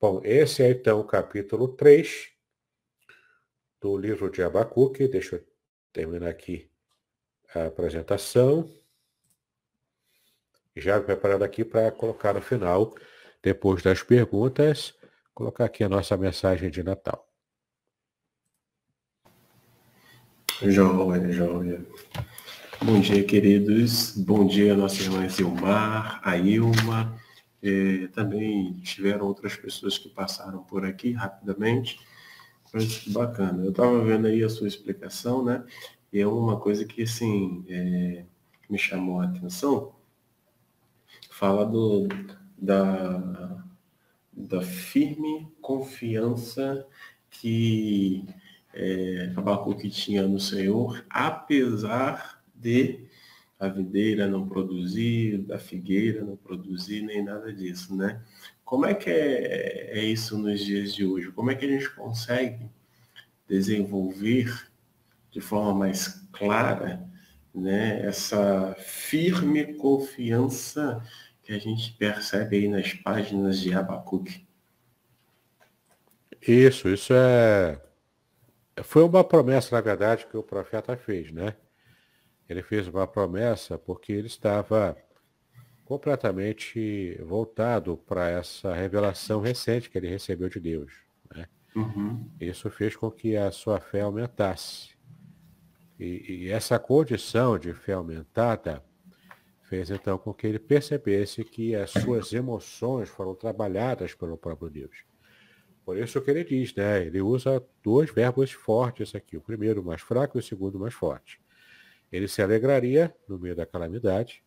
Bom, 0.00 0.22
esse 0.24 0.62
é 0.62 0.70
então 0.70 1.00
o 1.00 1.04
capítulo 1.04 1.68
3 1.68 2.30
do 3.78 3.94
livro 3.98 4.30
de 4.30 4.42
Abacuque. 4.42 5.06
Deixa 5.06 5.36
eu 5.36 5.46
terminar 5.92 6.30
aqui 6.30 6.70
a 7.54 7.66
apresentação 7.66 8.74
já 10.74 10.98
preparando 10.98 11.44
aqui 11.44 11.62
para 11.62 11.92
colocar 11.92 12.32
no 12.32 12.40
final, 12.40 12.94
depois 13.42 13.82
das 13.82 14.02
perguntas, 14.02 14.94
colocar 15.34 15.66
aqui 15.66 15.84
a 15.84 15.90
nossa 15.90 16.16
mensagem 16.16 16.70
de 16.70 16.82
Natal. 16.82 17.30
Joia, 20.62 21.30
joia. 21.30 21.86
Bom 22.84 23.00
dia, 23.00 23.24
queridos. 23.24 24.14
Bom 24.14 24.46
dia, 24.46 24.76
nossa 24.76 25.00
irmã 25.02 25.26
Zilmar, 25.26 26.20
a 26.22 26.36
Ilma. 26.36 27.18
É, 27.62 28.08
também 28.08 28.74
tiveram 28.82 29.26
outras 29.26 29.56
pessoas 29.56 29.96
que 29.96 30.10
passaram 30.10 30.62
por 30.62 30.84
aqui 30.84 31.12
rapidamente. 31.12 31.98
Mas 32.74 33.08
bacana. 33.08 33.64
Eu 33.64 33.70
estava 33.70 34.04
vendo 34.04 34.26
aí 34.26 34.44
a 34.44 34.50
sua 34.50 34.68
explicação, 34.68 35.42
né? 35.42 35.64
E 36.12 36.20
é 36.20 36.26
uma 36.26 36.60
coisa 36.60 36.84
que, 36.84 37.02
assim, 37.04 37.64
é, 37.70 38.26
me 38.68 38.76
chamou 38.76 39.18
a 39.18 39.24
atenção 39.24 39.94
fala 41.30 41.64
do, 41.64 42.06
da, 42.56 43.64
da 44.30 44.60
firme 44.60 45.50
confiança 45.62 46.86
que 47.30 48.26
é, 48.74 49.32
Abacuque 49.34 49.88
tinha 49.88 50.28
no 50.28 50.38
Senhor, 50.38 51.02
apesar 51.08 52.43
de 52.54 53.06
a 53.58 53.68
videira 53.68 54.26
não 54.26 54.48
produzir, 54.48 55.38
da 55.38 55.58
figueira 55.58 56.24
não 56.24 56.36
produzir, 56.36 57.02
nem 57.02 57.22
nada 57.22 57.52
disso, 57.52 57.94
né? 57.96 58.20
Como 58.64 58.86
é 58.86 58.94
que 58.94 59.10
é, 59.10 59.98
é 59.98 60.04
isso 60.04 60.38
nos 60.38 60.60
dias 60.64 60.94
de 60.94 61.04
hoje? 61.04 61.30
Como 61.32 61.50
é 61.50 61.54
que 61.54 61.64
a 61.64 61.68
gente 61.68 61.90
consegue 61.90 62.70
desenvolver 63.48 64.68
de 65.30 65.40
forma 65.40 65.74
mais 65.74 66.26
clara 66.32 67.06
né, 67.54 68.04
essa 68.04 68.74
firme 68.78 69.74
confiança 69.74 71.02
que 71.42 71.52
a 71.52 71.58
gente 71.58 71.92
percebe 71.92 72.56
aí 72.56 72.68
nas 72.68 72.92
páginas 72.94 73.60
de 73.60 73.72
Abacuque? 73.74 74.46
Isso, 76.46 76.88
isso 76.88 77.12
é. 77.14 77.80
Foi 78.82 79.04
uma 79.04 79.22
promessa, 79.22 79.74
na 79.74 79.80
verdade, 79.80 80.26
que 80.26 80.36
o 80.36 80.42
profeta 80.42 80.96
fez, 80.96 81.30
né? 81.30 81.54
Ele 82.48 82.62
fez 82.62 82.88
uma 82.88 83.06
promessa 83.06 83.78
porque 83.78 84.12
ele 84.12 84.26
estava 84.26 84.96
completamente 85.84 87.20
voltado 87.22 87.96
para 87.96 88.28
essa 88.28 88.74
revelação 88.74 89.40
recente 89.40 89.90
que 89.90 89.98
ele 89.98 90.08
recebeu 90.08 90.48
de 90.48 90.60
Deus. 90.60 90.92
Né? 91.34 91.46
Uhum. 91.76 92.30
Isso 92.40 92.70
fez 92.70 92.96
com 92.96 93.10
que 93.10 93.36
a 93.36 93.50
sua 93.50 93.80
fé 93.80 94.00
aumentasse. 94.00 94.94
E, 95.98 96.46
e, 96.46 96.50
essa 96.50 96.78
condição 96.78 97.58
de 97.58 97.72
fé 97.72 97.92
aumentada 97.92 98.82
fez 99.62 99.90
então 99.90 100.18
com 100.18 100.34
que 100.34 100.46
ele 100.46 100.58
percebesse 100.58 101.44
que 101.44 101.74
as 101.74 101.90
suas 101.90 102.32
emoções 102.32 103.08
foram 103.08 103.34
trabalhadas 103.34 104.14
pelo 104.14 104.36
próprio 104.36 104.70
Deus. 104.70 105.04
Por 105.84 105.98
isso 105.98 106.20
que 106.20 106.30
ele 106.30 106.44
diz, 106.44 106.74
né? 106.74 107.04
Ele 107.04 107.20
usa 107.20 107.62
dois 107.82 108.10
verbos 108.10 108.50
fortes 108.52 109.14
aqui. 109.14 109.36
O 109.36 109.40
primeiro 109.40 109.84
mais 109.84 110.00
fraco 110.00 110.38
e 110.38 110.40
o 110.40 110.42
segundo 110.42 110.78
mais 110.78 110.94
forte. 110.94 111.38
Ele 112.14 112.28
se 112.28 112.40
alegraria 112.40 113.12
no 113.28 113.36
meio 113.40 113.56
da 113.56 113.66
calamidade 113.66 114.44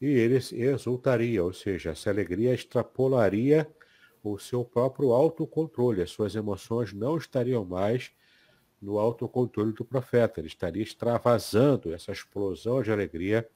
e 0.00 0.06
ele 0.06 0.36
exultaria, 0.36 1.44
ou 1.44 1.52
seja, 1.52 1.90
essa 1.90 2.08
alegria 2.08 2.54
extrapolaria 2.54 3.70
o 4.24 4.38
seu 4.38 4.64
próprio 4.64 5.12
autocontrole. 5.12 6.00
As 6.00 6.10
suas 6.10 6.34
emoções 6.34 6.94
não 6.94 7.18
estariam 7.18 7.62
mais 7.62 8.10
no 8.80 8.98
autocontrole 8.98 9.74
do 9.74 9.84
profeta. 9.84 10.40
Ele 10.40 10.46
estaria 10.46 10.82
extravasando 10.82 11.92
essa 11.92 12.10
explosão 12.10 12.82
de 12.82 12.90
alegria 12.90 13.46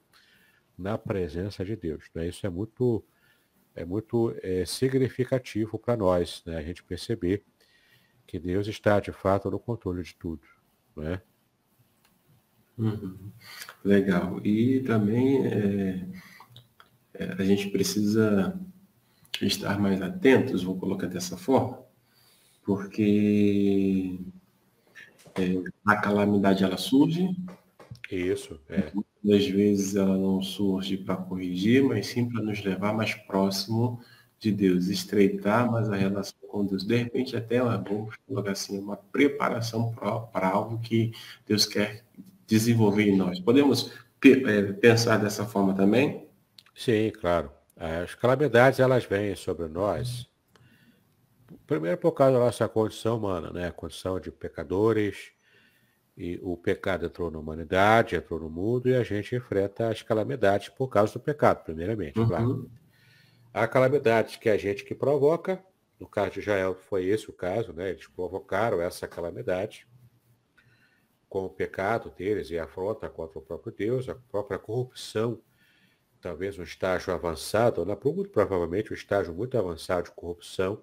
na 0.77 0.95
presença 0.95 1.65
de 1.65 1.75
Deus. 1.75 2.03
Né? 2.13 2.27
Isso 2.27 2.45
é 2.45 2.51
muito, 2.51 3.03
é 3.73 3.83
muito 3.83 4.35
é, 4.43 4.63
significativo 4.63 5.79
para 5.79 5.97
nós, 5.97 6.43
né? 6.45 6.55
a 6.55 6.61
gente 6.61 6.83
perceber 6.83 7.43
que 8.27 8.37
Deus 8.37 8.67
está 8.67 8.99
de 8.99 9.11
fato 9.11 9.49
no 9.49 9.57
controle 9.57 10.03
de 10.03 10.13
tudo. 10.13 10.47
Né? 10.95 11.19
Uhum. 12.77 13.31
Legal. 13.83 14.39
E 14.45 14.81
também 14.81 15.47
é, 15.47 16.05
é, 17.15 17.35
a 17.37 17.43
gente 17.43 17.69
precisa 17.69 18.59
estar 19.41 19.79
mais 19.79 20.01
atentos, 20.01 20.63
vou 20.63 20.77
colocar 20.77 21.07
dessa 21.07 21.37
forma, 21.37 21.79
porque 22.63 24.19
é, 25.35 25.63
a 25.85 25.95
calamidade 25.95 26.63
ela 26.63 26.77
surge. 26.77 27.35
Isso, 28.11 28.59
é. 28.69 28.91
Muitas 28.93 29.47
vezes 29.47 29.95
ela 29.95 30.17
não 30.17 30.41
surge 30.41 30.97
para 30.97 31.17
corrigir, 31.17 31.83
mas 31.83 32.07
sim 32.07 32.29
para 32.29 32.41
nos 32.41 32.63
levar 32.63 32.93
mais 32.93 33.13
próximo 33.13 33.99
de 34.39 34.51
Deus, 34.51 34.87
estreitar 34.87 35.69
mais 35.69 35.89
a 35.89 35.95
relação 35.95 36.37
com 36.47 36.65
Deus. 36.65 36.85
De 36.85 36.95
repente 36.95 37.35
até, 37.35 37.59
vamos 37.59 38.15
colocar 38.27 38.51
assim, 38.51 38.79
uma 38.79 38.95
preparação 38.95 39.93
para 40.31 40.47
algo 40.47 40.79
que 40.79 41.11
Deus 41.45 41.65
quer 41.65 42.05
desenvolver 42.47 43.03
em 43.03 43.15
nós. 43.15 43.39
Podemos 43.39 43.91
é, 44.25 44.61
pensar 44.73 45.17
dessa 45.17 45.45
forma 45.45 45.75
também? 45.75 46.27
Sim, 46.73 47.11
claro. 47.11 47.51
As 47.75 48.15
calamidades, 48.15 48.79
elas 48.79 49.05
vêm 49.05 49.35
sobre 49.35 49.67
nós, 49.67 50.27
primeiro 51.67 51.97
por 51.97 52.13
causa 52.13 52.33
da 52.33 52.39
nossa 52.39 52.67
condição 52.67 53.17
humana, 53.17 53.51
né? 53.51 53.67
A 53.67 53.71
condição 53.71 54.19
de 54.19 54.31
pecadores, 54.31 55.31
e 56.17 56.39
o 56.41 56.57
pecado 56.57 57.05
entrou 57.05 57.29
na 57.29 57.37
humanidade, 57.37 58.15
entrou 58.15 58.39
no 58.39 58.49
mundo, 58.49 58.89
e 58.89 58.95
a 58.95 59.03
gente 59.03 59.35
enfrenta 59.35 59.89
as 59.89 60.01
calamidades 60.01 60.69
por 60.69 60.87
causa 60.87 61.13
do 61.13 61.19
pecado, 61.19 61.63
primeiramente, 61.63 62.19
uhum. 62.19 62.27
claro. 62.27 62.71
Há 63.53 63.67
calamidades 63.67 64.35
que 64.35 64.49
é 64.49 64.53
a 64.53 64.57
gente 64.57 64.83
que 64.83 64.95
provoca, 64.95 65.63
no 65.99 66.07
caso 66.07 66.31
de 66.31 66.39
Israel 66.39 66.75
foi 66.75 67.05
esse 67.05 67.29
o 67.29 67.33
caso, 67.33 67.73
né? 67.73 67.91
Eles 67.91 68.07
provocaram 68.07 68.81
essa 68.81 69.07
calamidade 69.07 69.86
com 71.37 71.45
o 71.45 71.49
pecado 71.49 72.09
deles 72.09 72.49
e 72.49 72.57
a 72.57 72.63
afronta 72.63 73.07
contra 73.07 73.37
o 73.37 73.41
próprio 73.41 73.71
Deus, 73.71 74.09
a 74.09 74.15
própria 74.15 74.57
corrupção 74.57 75.39
talvez 76.19 76.57
um 76.57 76.63
estágio 76.63 77.13
avançado, 77.13 77.79
ou 77.79 78.13
muito 78.13 78.31
provavelmente 78.31 78.91
um 78.91 78.95
estágio 78.95 79.31
muito 79.35 79.55
avançado 79.55 80.09
de 80.09 80.15
corrupção 80.15 80.81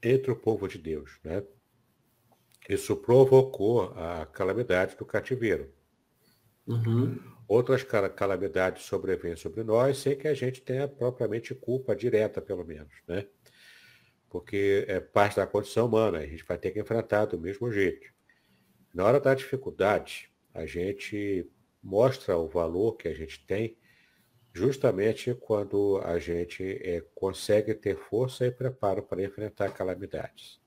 entre 0.00 0.30
o 0.30 0.36
povo 0.36 0.68
de 0.68 0.78
Deus. 0.78 1.18
Né? 1.24 1.42
Isso 2.68 2.96
provocou 2.96 3.92
a 3.96 4.26
calamidade 4.26 4.96
do 4.96 5.04
cativeiro. 5.04 5.72
Uhum. 6.68 7.18
Outras 7.48 7.82
calamidades 7.82 8.84
sobrevêm 8.84 9.34
sobre 9.34 9.64
nós 9.64 9.98
sem 9.98 10.16
que 10.16 10.28
a 10.28 10.34
gente 10.34 10.60
tenha 10.62 10.86
propriamente 10.86 11.52
culpa 11.52 11.96
direta, 11.96 12.40
pelo 12.40 12.64
menos. 12.64 12.92
Né? 13.08 13.26
Porque 14.28 14.84
é 14.86 15.00
parte 15.00 15.36
da 15.36 15.48
condição 15.48 15.86
humana, 15.86 16.18
a 16.18 16.26
gente 16.26 16.44
vai 16.44 16.56
ter 16.56 16.70
que 16.70 16.78
enfrentar 16.78 17.24
do 17.24 17.36
mesmo 17.36 17.72
jeito. 17.72 18.19
Na 18.92 19.04
hora 19.04 19.20
da 19.20 19.34
dificuldade, 19.34 20.30
a 20.52 20.66
gente 20.66 21.48
mostra 21.82 22.36
o 22.36 22.48
valor 22.48 22.96
que 22.96 23.08
a 23.08 23.14
gente 23.14 23.44
tem 23.46 23.76
justamente 24.52 25.34
quando 25.34 26.00
a 26.04 26.18
gente 26.18 26.62
é, 26.82 27.00
consegue 27.14 27.72
ter 27.74 27.96
força 27.96 28.46
e 28.46 28.50
preparo 28.50 29.02
para 29.02 29.22
enfrentar 29.22 29.72
calamidades. 29.72 30.60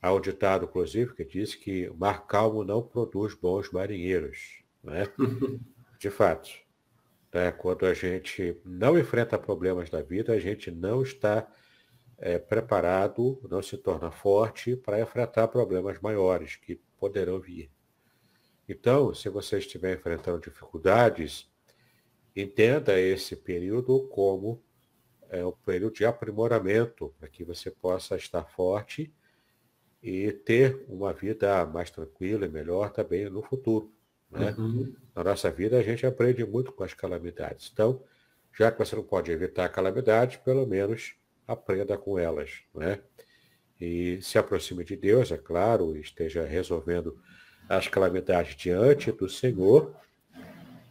Há 0.00 0.12
um 0.12 0.20
ditado, 0.20 0.66
inclusive, 0.66 1.14
que 1.14 1.24
diz 1.24 1.54
que 1.54 1.90
mar 1.96 2.26
calmo 2.26 2.64
não 2.64 2.82
produz 2.82 3.34
bons 3.34 3.70
marinheiros. 3.70 4.62
Né? 4.82 5.06
De 5.98 6.10
fato, 6.10 6.50
né? 7.32 7.50
quando 7.50 7.86
a 7.86 7.94
gente 7.94 8.60
não 8.64 8.98
enfrenta 8.98 9.38
problemas 9.38 9.90
da 9.90 10.00
vida, 10.00 10.32
a 10.32 10.38
gente 10.38 10.70
não 10.70 11.02
está 11.02 11.48
é, 12.18 12.38
preparado, 12.38 13.40
não 13.48 13.62
se 13.62 13.76
torna 13.76 14.10
forte 14.10 14.76
para 14.76 15.00
enfrentar 15.00 15.48
problemas 15.48 16.00
maiores 16.00 16.56
que 16.56 16.80
poderão 16.98 17.40
vir. 17.40 17.70
Então, 18.68 19.14
se 19.14 19.28
você 19.28 19.58
estiver 19.58 19.96
enfrentando 19.96 20.40
dificuldades, 20.40 21.48
Entenda 22.40 23.00
esse 23.00 23.34
período 23.34 24.06
como 24.12 24.62
é, 25.28 25.44
um 25.44 25.50
período 25.50 25.94
de 25.94 26.04
aprimoramento, 26.04 27.12
para 27.18 27.28
que 27.28 27.42
você 27.42 27.68
possa 27.68 28.14
estar 28.14 28.44
forte 28.44 29.12
e 30.00 30.30
ter 30.30 30.84
uma 30.88 31.12
vida 31.12 31.66
mais 31.66 31.90
tranquila 31.90 32.46
e 32.46 32.48
melhor 32.48 32.92
também 32.92 33.28
no 33.28 33.42
futuro. 33.42 33.92
Né? 34.30 34.54
Uhum. 34.56 34.94
Na 35.16 35.24
nossa 35.24 35.50
vida, 35.50 35.78
a 35.78 35.82
gente 35.82 36.06
aprende 36.06 36.44
muito 36.44 36.70
com 36.70 36.84
as 36.84 36.94
calamidades. 36.94 37.70
Então, 37.72 38.00
já 38.56 38.70
que 38.70 38.78
você 38.78 38.94
não 38.94 39.02
pode 39.02 39.32
evitar 39.32 39.68
calamidades, 39.70 40.36
pelo 40.36 40.64
menos 40.64 41.16
aprenda 41.44 41.98
com 41.98 42.20
elas. 42.20 42.62
Né? 42.72 43.00
E 43.80 44.20
se 44.22 44.38
aproxime 44.38 44.84
de 44.84 44.96
Deus, 44.96 45.30
é 45.30 45.38
claro, 45.38 45.96
esteja 45.96 46.44
resolvendo 46.44 47.18
as 47.68 47.86
calamidades 47.86 48.56
diante 48.56 49.12
do 49.12 49.28
Senhor 49.28 49.94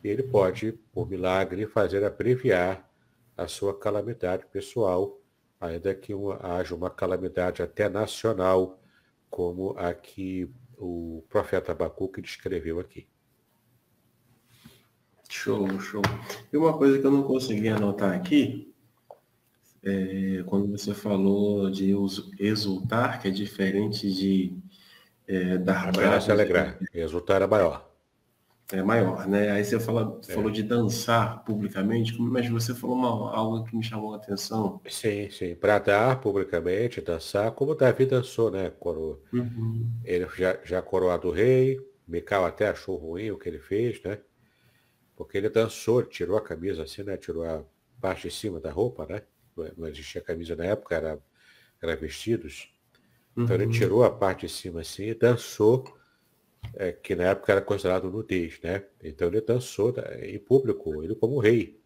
ele 0.09 0.23
pode, 0.23 0.71
por 0.93 1.09
milagre, 1.09 1.65
fazer 1.65 2.03
abreviar 2.03 2.89
a 3.35 3.47
sua 3.47 3.77
calamidade 3.77 4.45
pessoal, 4.47 5.19
ainda 5.59 5.93
que 5.93 6.13
uma, 6.13 6.39
haja 6.41 6.75
uma 6.75 6.89
calamidade 6.89 7.61
até 7.61 7.89
nacional, 7.89 8.79
como 9.29 9.77
a 9.77 9.93
que 9.93 10.49
o 10.77 11.23
profeta 11.29 11.71
Abacuque 11.71 12.21
descreveu 12.21 12.79
aqui. 12.79 13.07
Show, 15.29 15.79
show. 15.81 16.01
E 16.51 16.57
uma 16.57 16.77
coisa 16.77 16.99
que 16.99 17.05
eu 17.05 17.11
não 17.11 17.23
consegui 17.23 17.67
anotar 17.67 18.13
aqui, 18.13 18.73
é, 19.83 20.43
quando 20.45 20.71
você 20.71 20.93
falou 20.93 21.69
de 21.69 21.93
exultar, 22.39 23.21
que 23.21 23.27
é 23.27 23.31
diferente 23.31 24.11
de 24.11 24.57
é, 25.27 25.57
dar 25.57 25.91
braços. 25.91 26.25
se 26.25 26.31
alegrar. 26.31 26.77
Exultar 26.93 27.41
é 27.41 27.47
maior 27.47 27.87
é 28.71 28.83
maior, 28.83 29.27
né? 29.27 29.51
Aí 29.51 29.63
você 29.63 29.79
fala, 29.79 30.19
é. 30.27 30.33
falou 30.33 30.51
de 30.51 30.61
dançar 30.61 31.43
publicamente, 31.45 32.19
mas 32.19 32.49
você 32.49 32.75
falou 32.75 32.97
uma, 32.97 33.33
algo 33.33 33.63
que 33.63 33.75
me 33.75 33.83
chamou 33.83 34.13
a 34.13 34.17
atenção. 34.17 34.81
Sim, 34.89 35.29
sim. 35.29 35.55
Para 35.55 35.79
dar 35.79 36.19
publicamente, 36.19 36.99
dançar, 36.99 37.51
como 37.51 37.75
Davi 37.75 38.05
dançou, 38.05 38.51
né? 38.51 38.71
Quando 38.77 39.21
uhum. 39.31 39.89
ele 40.03 40.27
já, 40.37 40.59
já 40.65 40.81
coroado 40.81 41.31
rei, 41.31 41.79
Mical 42.05 42.45
até 42.45 42.67
achou 42.67 42.97
ruim 42.97 43.31
o 43.31 43.37
que 43.37 43.47
ele 43.47 43.59
fez, 43.59 44.01
né? 44.03 44.19
Porque 45.15 45.37
ele 45.37 45.49
dançou, 45.49 46.03
tirou 46.03 46.37
a 46.37 46.41
camisa 46.41 46.83
assim, 46.83 47.03
né? 47.03 47.15
Tirou 47.15 47.45
a 47.45 47.63
parte 48.01 48.27
de 48.27 48.33
cima 48.33 48.59
da 48.59 48.71
roupa, 48.71 49.05
né? 49.05 49.21
Não 49.77 49.87
existia 49.87 50.21
camisa 50.21 50.55
na 50.55 50.65
época, 50.65 50.95
era, 50.95 51.19
era 51.81 51.95
vestidos. 51.95 52.71
Então 53.31 53.55
uhum. 53.55 53.61
ele 53.63 53.71
tirou 53.71 54.03
a 54.03 54.09
parte 54.09 54.47
de 54.47 54.51
cima 54.51 54.81
assim 54.81 55.05
e 55.05 55.13
dançou 55.13 55.97
é, 56.73 56.91
que 56.91 57.15
na 57.15 57.25
época 57.25 57.51
era 57.51 57.61
considerado 57.61 58.09
nudez, 58.09 58.59
né? 58.61 58.83
Então 59.03 59.27
ele 59.27 59.41
dançou 59.41 59.93
em 60.21 60.39
público, 60.39 61.03
ele 61.03 61.15
como 61.15 61.39
rei. 61.39 61.79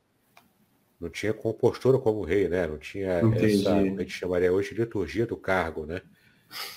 Não 1.00 1.10
tinha 1.10 1.34
compostura 1.34 1.98
como 1.98 2.24
rei, 2.24 2.48
né? 2.48 2.68
Não 2.68 2.78
tinha 2.78 3.22
Entendi. 3.22 3.62
essa, 3.62 3.76
a 3.76 3.84
gente 3.84 4.10
chamaria 4.10 4.54
hoje 4.54 4.74
de 4.74 4.82
liturgia 4.82 5.26
do 5.26 5.36
cargo, 5.36 5.86
né? 5.86 6.02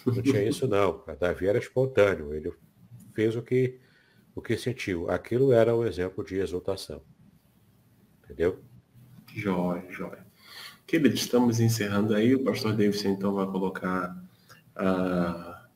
Não 0.06 0.22
tinha 0.22 0.42
isso 0.42 0.66
não. 0.66 1.04
Davi 1.18 1.46
era 1.46 1.58
espontâneo. 1.58 2.32
Ele 2.32 2.52
fez 3.12 3.36
o 3.36 3.42
que, 3.42 3.78
o 4.34 4.40
que 4.40 4.56
sentiu. 4.56 5.10
Aquilo 5.10 5.52
era 5.52 5.76
um 5.76 5.84
exemplo 5.84 6.24
de 6.24 6.36
exultação. 6.36 7.02
Entendeu? 8.24 8.62
Jóia, 9.34 9.84
jóia. 9.90 10.26
Queridos, 10.94 11.22
estamos 11.22 11.58
encerrando 11.58 12.14
aí. 12.14 12.36
O 12.36 12.44
pastor 12.44 12.72
Davidson 12.72 13.08
então 13.08 13.34
vai 13.34 13.44
colocar 13.48 14.16
a, 14.76 15.66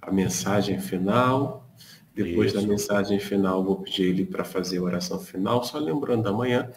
a 0.00 0.10
mensagem 0.10 0.80
final. 0.80 1.70
Depois 2.14 2.54
Isso. 2.54 2.62
da 2.62 2.66
mensagem 2.66 3.20
final, 3.20 3.62
vou 3.62 3.82
pedir 3.82 4.04
ele 4.04 4.24
para 4.24 4.44
fazer 4.44 4.78
a 4.78 4.82
oração 4.82 5.20
final. 5.20 5.62
Só 5.62 5.78
lembrando, 5.78 6.26
amanhã 6.26 6.70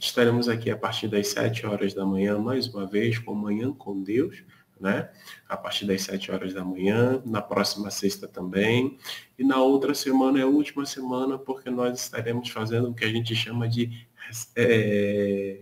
estaremos 0.00 0.48
aqui 0.48 0.70
a 0.70 0.78
partir 0.78 1.08
das 1.08 1.28
7 1.28 1.66
horas 1.66 1.92
da 1.92 2.06
manhã, 2.06 2.38
mais 2.38 2.68
uma 2.68 2.86
vez, 2.86 3.18
com 3.18 3.34
Manhã 3.34 3.70
com 3.70 4.02
Deus, 4.02 4.42
né? 4.80 5.10
A 5.46 5.58
partir 5.58 5.84
das 5.84 6.00
7 6.04 6.32
horas 6.32 6.54
da 6.54 6.64
manhã, 6.64 7.22
na 7.26 7.42
próxima 7.42 7.90
sexta 7.90 8.26
também. 8.26 8.96
E 9.38 9.44
na 9.44 9.60
outra 9.60 9.92
semana 9.92 10.38
é 10.38 10.42
a 10.42 10.46
última 10.46 10.86
semana, 10.86 11.36
porque 11.36 11.68
nós 11.68 12.00
estaremos 12.00 12.48
fazendo 12.48 12.88
o 12.88 12.94
que 12.94 13.04
a 13.04 13.10
gente 13.10 13.34
chama 13.36 13.68
de 13.68 14.08
é, 14.56 15.60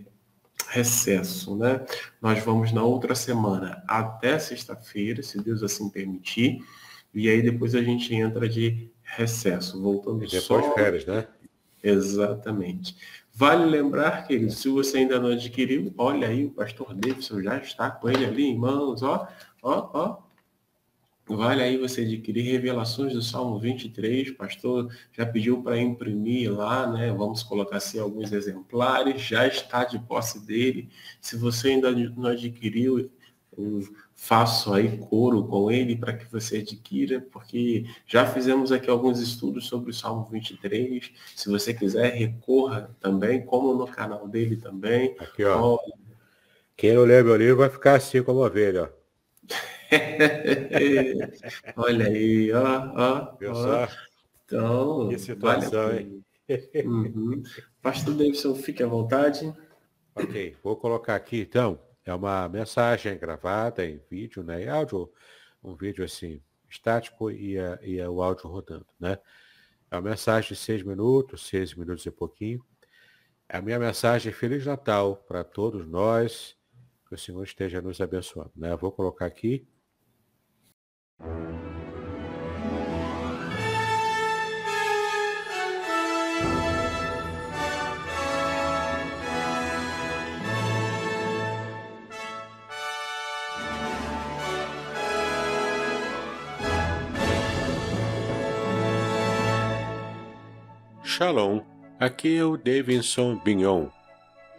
recesso, 0.69 1.55
né? 1.55 1.85
Nós 2.21 2.43
vamos 2.43 2.71
na 2.71 2.83
outra 2.83 3.15
semana 3.15 3.83
até 3.87 4.37
sexta-feira, 4.39 5.21
se 5.23 5.41
Deus 5.41 5.63
assim 5.63 5.89
permitir, 5.89 6.63
e 7.13 7.29
aí 7.29 7.41
depois 7.41 7.75
a 7.75 7.81
gente 7.81 8.13
entra 8.13 8.47
de 8.47 8.89
recesso, 9.03 9.81
voltando 9.81 10.23
e 10.23 10.27
depois 10.27 10.65
só... 10.65 10.73
férias, 10.73 11.05
né? 11.05 11.27
Exatamente. 11.83 12.95
Vale 13.33 13.65
lembrar, 13.65 14.25
querido, 14.25 14.51
se 14.51 14.69
você 14.69 14.99
ainda 14.99 15.19
não 15.19 15.29
adquiriu, 15.29 15.93
olha 15.97 16.27
aí, 16.27 16.45
o 16.45 16.51
pastor 16.51 16.93
Davidson 16.93 17.41
já 17.41 17.57
está 17.57 17.91
com 17.91 18.09
ele 18.09 18.25
ali 18.25 18.45
em 18.45 18.57
mãos, 18.57 19.03
ó, 19.03 19.27
ó, 19.61 19.89
ó. 19.93 20.24
Vale 21.27 21.63
aí 21.63 21.75
você 21.75 22.01
adquirir 22.01 22.43
revelações 22.43 23.13
do 23.13 23.21
Salmo 23.21 23.57
23, 23.57 24.31
pastor 24.31 24.93
já 25.11 25.25
pediu 25.25 25.61
para 25.63 25.79
imprimir 25.79 26.55
lá, 26.55 26.85
né? 26.85 27.11
Vamos 27.11 27.41
colocar 27.41 27.77
assim 27.77 27.99
alguns 27.99 28.31
exemplares, 28.31 29.21
já 29.21 29.47
está 29.47 29.83
de 29.83 29.97
posse 29.97 30.45
dele. 30.45 30.87
Se 31.19 31.35
você 31.35 31.69
ainda 31.69 31.91
não 31.91 32.27
adquiriu, 32.27 33.09
faço 34.13 34.71
aí 34.71 34.99
coro 34.99 35.43
com 35.45 35.71
ele 35.71 35.95
para 35.95 36.13
que 36.13 36.31
você 36.31 36.57
adquira, 36.57 37.25
porque 37.31 37.85
já 38.05 38.27
fizemos 38.27 38.71
aqui 38.71 38.89
alguns 38.89 39.19
estudos 39.19 39.65
sobre 39.65 39.89
o 39.89 39.93
Salmo 39.93 40.25
23. 40.31 41.11
Se 41.35 41.49
você 41.49 41.73
quiser, 41.73 42.13
recorra 42.13 42.95
também, 42.99 43.43
como 43.43 43.73
no 43.73 43.87
canal 43.87 44.27
dele 44.27 44.57
também. 44.57 45.15
Aqui, 45.19 45.43
ó. 45.43 45.79
Quem 46.77 46.93
não 46.93 47.03
lê 47.03 47.23
meu 47.23 47.35
livro 47.35 47.57
vai 47.57 47.69
ficar 47.69 47.95
assim 47.95 48.21
como 48.21 48.43
a 48.43 48.47
ovelha, 48.47 48.83
ó. 48.83 49.04
Olha 51.77 52.07
aí, 52.07 52.51
ó, 52.51 52.91
ó. 52.95 53.35
Viu 53.37 53.51
ó. 53.53 53.87
Então, 54.45 55.09
que 55.09 55.17
situação, 55.19 55.87
vale 55.87 55.99
hein? 55.99 56.25
Uhum. 56.85 57.41
Pastor 57.81 58.13
Davidson, 58.13 58.53
fique 58.55 58.83
à 58.83 58.87
vontade. 58.87 59.51
Ok, 60.13 60.55
vou 60.63 60.75
colocar 60.75 61.15
aqui 61.15 61.41
então 61.41 61.79
é 62.05 62.13
uma 62.13 62.47
mensagem 62.47 63.17
gravada 63.17 63.83
em 63.85 63.99
vídeo, 64.09 64.43
né? 64.43 64.63
E 64.63 64.69
áudio, 64.69 65.11
um 65.63 65.75
vídeo 65.75 66.05
assim, 66.05 66.39
estático 66.69 67.31
e, 67.31 67.57
a, 67.57 67.79
e 67.81 67.99
a, 67.99 68.09
o 68.09 68.21
áudio 68.21 68.47
rodando, 68.47 68.85
né? 68.99 69.17
É 69.89 69.95
uma 69.95 70.09
mensagem 70.09 70.49
de 70.49 70.55
seis 70.55 70.83
minutos, 70.83 71.47
seis 71.47 71.73
minutos 71.73 72.05
e 72.05 72.11
pouquinho. 72.11 72.63
É 73.49 73.57
a 73.57 73.61
minha 73.61 73.79
mensagem 73.79 74.31
Feliz 74.31 74.65
Natal 74.65 75.15
para 75.27 75.43
todos 75.43 75.87
nós. 75.87 76.54
O 77.15 77.17
Senhor 77.17 77.43
esteja 77.43 77.81
nos 77.81 78.01
abençoando, 78.01 78.51
né? 78.57 78.75
Vou 78.75 78.91
colocar 78.91 79.25
aqui. 79.25 79.65
Shalom, 101.01 101.61
aqui 101.97 102.35
é 102.35 102.43
o 102.43 102.57
Davidson 102.57 103.41
Bignon. 103.41 103.94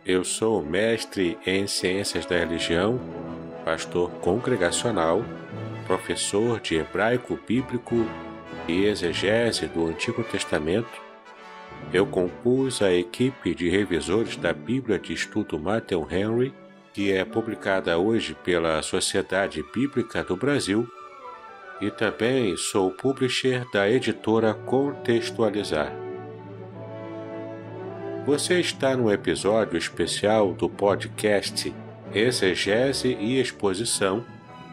Eu 0.07 0.23
sou 0.23 0.63
mestre 0.63 1.37
em 1.45 1.67
Ciências 1.67 2.25
da 2.25 2.37
Religião, 2.37 3.01
pastor 3.65 4.09
congregacional, 4.21 5.25
professor 5.85 6.61
de 6.61 6.77
hebraico 6.77 7.37
bíblico 7.45 8.07
e 8.69 8.85
exegese 8.85 9.67
do 9.67 9.85
Antigo 9.85 10.23
Testamento. 10.23 11.03
Eu 11.93 12.07
compus 12.07 12.81
a 12.83 12.93
equipe 12.93 13.53
de 13.53 13.69
revisores 13.69 14.37
da 14.37 14.53
Bíblia 14.53 14.97
de 14.97 15.13
Estudo 15.13 15.59
Matthew 15.59 16.07
Henry, 16.09 16.55
que 16.95 17.11
é 17.11 17.25
publicada 17.25 17.99
hoje 17.99 18.37
pela 18.45 18.81
Sociedade 18.83 19.61
Bíblica 19.75 20.23
do 20.23 20.37
Brasil, 20.37 20.89
e 21.81 21.91
também 21.91 22.57
sou 22.57 22.93
publisher 22.93 23.67
da 23.73 23.91
editora 23.91 24.55
Contextualizar. 24.55 26.06
Você 28.27 28.59
está 28.59 28.97
no 28.97 29.09
episódio 29.09 29.79
especial 29.79 30.53
do 30.53 30.69
podcast 30.69 31.73
Exegese 32.13 33.17
e 33.21 33.39
Exposição 33.41 34.25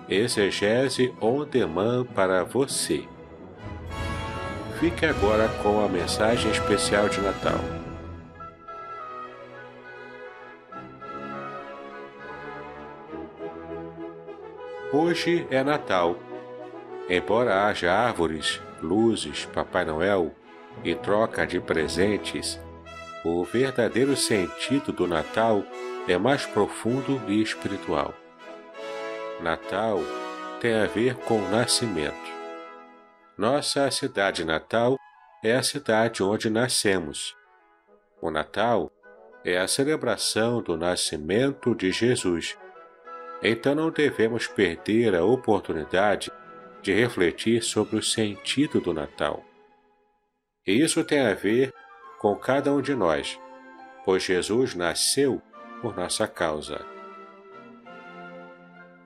Exegese 0.10 1.14
on 1.22 1.46
Demand 1.46 2.04
para 2.04 2.44
você. 2.44 3.04
Fique 4.80 5.06
agora 5.06 5.48
com 5.62 5.86
a 5.86 5.88
mensagem 5.88 6.50
especial 6.50 7.08
de 7.08 7.22
Natal. 7.22 7.60
Hoje 14.92 15.46
é 15.52 15.64
Natal. 15.64 16.18
Embora 17.08 17.68
haja 17.68 17.94
árvores, 17.94 18.60
luzes, 18.82 19.46
Papai 19.46 19.86
Noel 19.86 20.32
e 20.84 20.96
troca 20.96 21.46
de 21.46 21.60
presentes, 21.60 22.60
o 23.24 23.44
verdadeiro 23.44 24.16
sentido 24.16 24.92
do 24.92 25.08
Natal 25.08 25.64
é 26.08 26.18
mais 26.18 26.46
profundo 26.46 27.22
e 27.28 27.42
espiritual. 27.42 28.14
Natal 29.42 30.00
tem 30.60 30.76
a 30.76 30.86
ver 30.86 31.16
com 31.16 31.40
o 31.40 31.50
nascimento. 31.50 32.34
Nossa 33.38 33.90
cidade 33.92 34.46
natal 34.46 34.98
é 35.44 35.56
a 35.56 35.64
cidade 35.64 36.22
onde 36.22 36.50
nascemos. 36.50 37.36
O 38.22 38.30
Natal 38.30 38.92
é 39.44 39.58
a 39.58 39.68
celebração 39.68 40.62
do 40.62 40.78
nascimento 40.78 41.76
de 41.76 41.92
Jesus. 41.92 42.58
Então 43.42 43.76
não 43.76 43.90
devemos 43.90 44.48
perder 44.48 45.16
a 45.16 45.26
oportunidade 45.26 46.32
de 46.82 46.94
refletir 46.94 47.64
sobre 47.64 47.98
o 47.98 48.04
sentido 48.04 48.80
do 48.80 48.94
Natal. 48.94 49.44
E 50.66 50.82
isso 50.82 51.04
tem 51.04 51.20
a 51.20 51.34
ver 51.34 51.74
com 52.24 52.38
cada 52.38 52.72
um 52.72 52.82
de 52.82 52.96
nós, 52.96 53.38
pois 54.06 54.24
Jesus 54.24 54.74
nasceu 54.74 55.42
por 55.82 55.94
nossa 55.94 56.26
causa. 56.26 56.80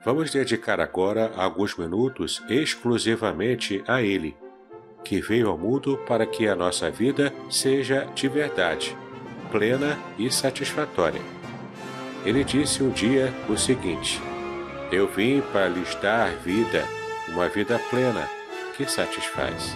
Vamos 0.06 0.30
dedicar 0.30 0.80
agora 0.80 1.32
alguns 1.36 1.76
minutos 1.76 2.44
exclusivamente 2.48 3.84
a 3.88 4.04
Ele, 4.04 4.38
que 5.04 5.20
veio 5.20 5.50
ao 5.50 5.58
mundo 5.58 5.98
para 6.06 6.28
que 6.28 6.48
a 6.48 6.56
nossa 6.56 6.92
vida 6.92 7.34
seja 7.50 8.06
de 8.14 8.28
verdade, 8.28 8.96
plena 9.52 9.98
e 10.20 10.32
satisfatória. 10.32 11.22
Ele 12.24 12.44
disse 12.44 12.84
um 12.84 12.92
dia 12.92 13.34
o 13.50 13.58
seguinte: 13.58 14.22
Eu 14.92 15.08
vim 15.08 15.42
para 15.52 15.68
lhes 15.68 15.96
dar 15.96 16.30
vida, 16.36 16.86
uma 17.30 17.50
vida 17.50 17.82
plena, 17.90 18.30
que 18.76 18.88
satisfaz. 18.88 19.76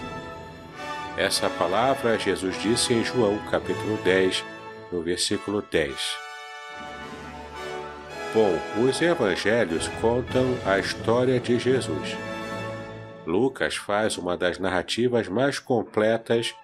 Essa 1.16 1.50
palavra 1.50 2.18
Jesus 2.18 2.58
disse 2.62 2.94
em 2.94 3.04
João 3.04 3.38
capítulo 3.50 3.98
10, 4.02 4.42
no 4.90 5.02
versículo 5.02 5.60
10. 5.60 6.16
Bom, 8.32 8.58
os 8.82 9.02
evangelhos 9.02 9.88
contam 10.00 10.56
a 10.64 10.78
história 10.78 11.38
de 11.38 11.58
Jesus. 11.58 12.16
Lucas 13.26 13.76
faz 13.76 14.16
uma 14.16 14.38
das 14.38 14.58
narrativas 14.58 15.28
mais 15.28 15.58
completas 15.58 16.54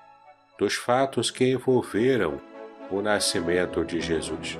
dos 0.58 0.74
fatos 0.74 1.30
que 1.30 1.44
envolveram 1.44 2.40
o 2.90 3.02
nascimento 3.02 3.84
de 3.84 4.00
Jesus. 4.00 4.58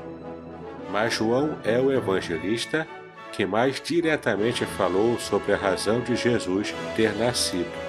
Mas 0.91 1.15
João 1.15 1.59
é 1.65 1.79
o 1.79 1.91
evangelista 1.91 2.87
que 3.33 3.47
mais 3.47 3.81
diretamente 3.81 4.67
falou 4.67 5.19
sobre 5.19 5.55
a 5.55 5.57
razão 5.57 6.01
de 6.01 6.15
Jesus 6.15 6.75
ter 6.95 7.17
nascido 7.17 7.88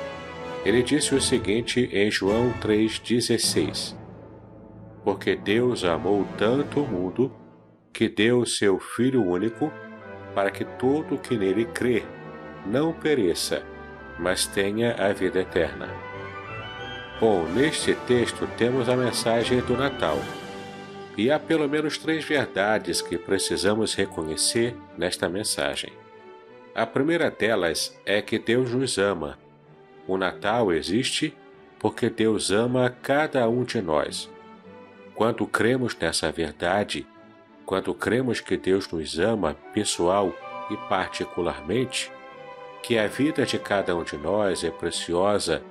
Ele 0.66 0.84
disse 0.84 1.16
o 1.16 1.22
seguinte 1.22 1.90
em 1.92 2.12
João 2.12 2.54
3,16: 2.62 3.96
Porque 5.04 5.36
Deus 5.36 5.84
amou 5.84 6.28
tanto 6.38 6.82
o 6.82 6.88
mundo 6.88 7.32
que 7.94 8.10
deu 8.10 8.40
o 8.40 8.46
seu 8.46 8.78
Filho 8.80 9.26
único, 9.26 9.72
para 10.36 10.52
que 10.52 10.66
todo 10.66 11.18
que 11.18 11.38
nele 11.38 11.66
crê 11.66 12.04
não 12.66 12.94
pereça, 12.94 13.64
mas 14.20 14.46
tenha 14.46 14.94
a 14.94 15.14
vida 15.14 15.40
eterna. 15.40 15.90
Bom, 17.20 17.44
neste 17.46 17.96
texto 17.96 18.48
temos 18.58 18.88
a 18.88 18.96
mensagem 18.96 19.60
do 19.62 19.76
Natal. 19.76 20.18
E 21.18 21.30
há 21.30 21.38
pelo 21.38 21.68
menos 21.68 21.98
três 21.98 22.24
verdades 22.24 23.02
que 23.02 23.18
precisamos 23.18 23.94
reconhecer 23.94 24.76
nesta 24.98 25.28
mensagem. 25.28 25.92
A 26.74 26.86
primeira 26.86 27.30
delas 27.30 28.00
é 28.06 28.22
que 28.22 28.40
Deus 28.40 28.72
nos 28.72 28.98
ama. 28.98 29.38
O 30.10 30.18
Natal 30.18 30.74
existe 30.74 31.38
porque 31.78 32.10
Deus 32.10 32.50
ama 32.50 32.90
cada 32.90 33.48
um 33.48 33.64
de 33.64 33.80
nós. 33.80 34.28
Quando 35.14 35.46
cremos 35.46 35.96
nessa 35.96 36.32
verdade, 36.32 37.06
quando 37.64 37.94
cremos 37.94 38.42
que 38.42 38.58
Deus 38.58 38.90
nos 38.90 39.20
ama 39.20 39.54
pessoal 39.72 40.34
e 40.72 40.78
particularmente, 40.90 42.12
que 42.82 42.98
a 42.98 43.06
vida 43.06 43.46
de 43.46 43.60
cada 43.60 43.96
um 43.96 44.04
de 44.04 44.18
nós 44.18 44.64
é 44.64 44.72
preciosa 44.72 45.62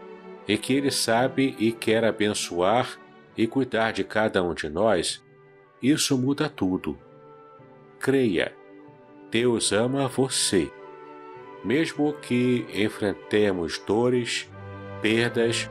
e 0.47 0.57
que 0.57 0.72
Ele 0.72 0.93
sabe 0.93 1.57
e 1.59 1.72
quer 1.72 2.05
abençoar 2.05 2.97
e 3.36 3.45
cuidar 3.45 3.93
de 3.93 4.05
cada 4.05 4.41
um 4.41 4.55
de 4.55 4.68
nós, 4.68 5.20
isso 5.82 6.16
muda 6.16 6.49
tudo. 6.49 6.97
Creia, 7.99 8.55
Deus 9.32 9.72
ama 9.72 10.07
você. 10.07 10.70
Mesmo 11.65 12.13
que 12.13 12.67
enfrentemos 12.73 13.79
dores, 13.79 14.49
perdas 15.03 15.69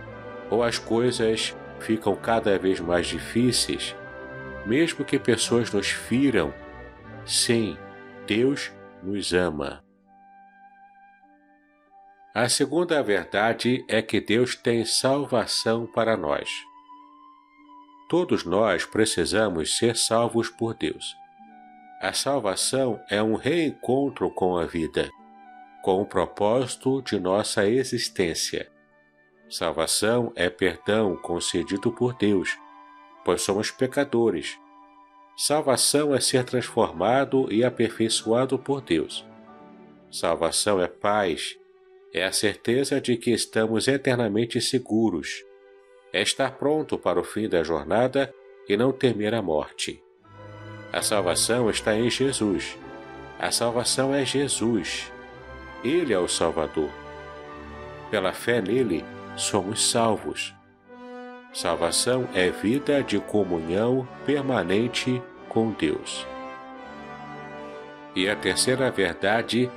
ou 0.50 0.64
as 0.64 0.78
coisas 0.78 1.56
ficam 1.80 2.16
cada 2.16 2.58
vez 2.58 2.80
mais 2.80 3.08
difíceis, 3.08 3.96
mesmo 4.66 5.06
que 5.06 5.18
pessoas 5.18 5.72
nos 5.72 5.88
firam, 5.88 6.54
sim, 7.26 7.78
Deus 8.26 8.72
nos 9.02 9.34
ama. 9.34 9.84
A 12.36 12.50
segunda 12.50 13.02
verdade 13.02 13.84
é 13.88 14.02
que 14.02 14.22
Deus 14.22 14.56
tem 14.56 14.86
salvação 14.86 15.88
para 15.88 16.16
nós. 16.16 16.50
Todos 18.08 18.46
nós 18.46 18.86
precisamos 18.86 19.78
ser 19.78 19.96
salvos 19.96 20.48
por 20.50 20.74
Deus. 20.76 21.16
A 22.00 22.14
salvação 22.14 23.02
é 23.10 23.24
um 23.24 23.36
reencontro 23.36 24.30
com 24.30 24.56
a 24.56 24.66
vida, 24.66 25.10
com 25.88 26.02
o 26.02 26.06
propósito 26.06 27.02
de 27.02 27.18
nossa 27.18 27.66
existência. 27.66 28.68
Salvação 29.50 30.34
é 30.36 30.50
perdão 30.50 31.16
concedido 31.16 31.94
por 31.94 32.14
Deus, 32.14 32.58
pois 33.24 33.42
somos 33.42 33.72
pecadores. 33.72 34.60
Salvação 35.38 36.14
é 36.14 36.20
ser 36.20 36.44
transformado 36.44 37.48
e 37.50 37.64
aperfeiçoado 37.64 38.60
por 38.60 38.82
Deus. 38.82 39.26
Salvação 40.12 40.82
é 40.82 40.90
paz, 40.90 41.58
é 42.14 42.26
a 42.26 42.34
certeza 42.34 43.00
de 43.00 43.16
que 43.16 43.32
estamos 43.32 43.88
eternamente 43.88 44.60
seguros. 44.60 45.42
É 46.12 46.22
estar 46.22 46.52
pronto 46.58 46.98
para 46.98 47.18
o 47.18 47.24
fim 47.24 47.48
da 47.48 47.64
jornada 47.64 48.36
e 48.68 48.76
não 48.76 48.92
temer 48.92 49.34
a 49.34 49.42
morte. 49.42 50.04
A 50.92 51.02
salvação 51.02 51.70
está 51.70 51.96
em 51.96 52.10
Jesus. 52.10 52.78
A 53.40 53.52
salvação 53.54 54.14
é 54.14 54.26
Jesus. 54.26 55.14
Ele 55.88 56.12
é 56.12 56.20
o 56.20 56.28
Salvador. 56.28 56.90
Pela 58.12 58.34
fé 58.34 58.62
nele, 58.62 59.06
somos 59.38 59.90
salvos. 59.90 60.54
Salvação 61.54 62.28
é 62.34 62.50
vida 62.50 63.02
de 63.02 63.18
comunhão 63.22 64.06
permanente 64.26 65.24
com 65.48 65.72
Deus. 65.72 66.28
E 68.14 68.28
a 68.28 68.36
terceira 68.36 68.92
verdade 68.92 69.72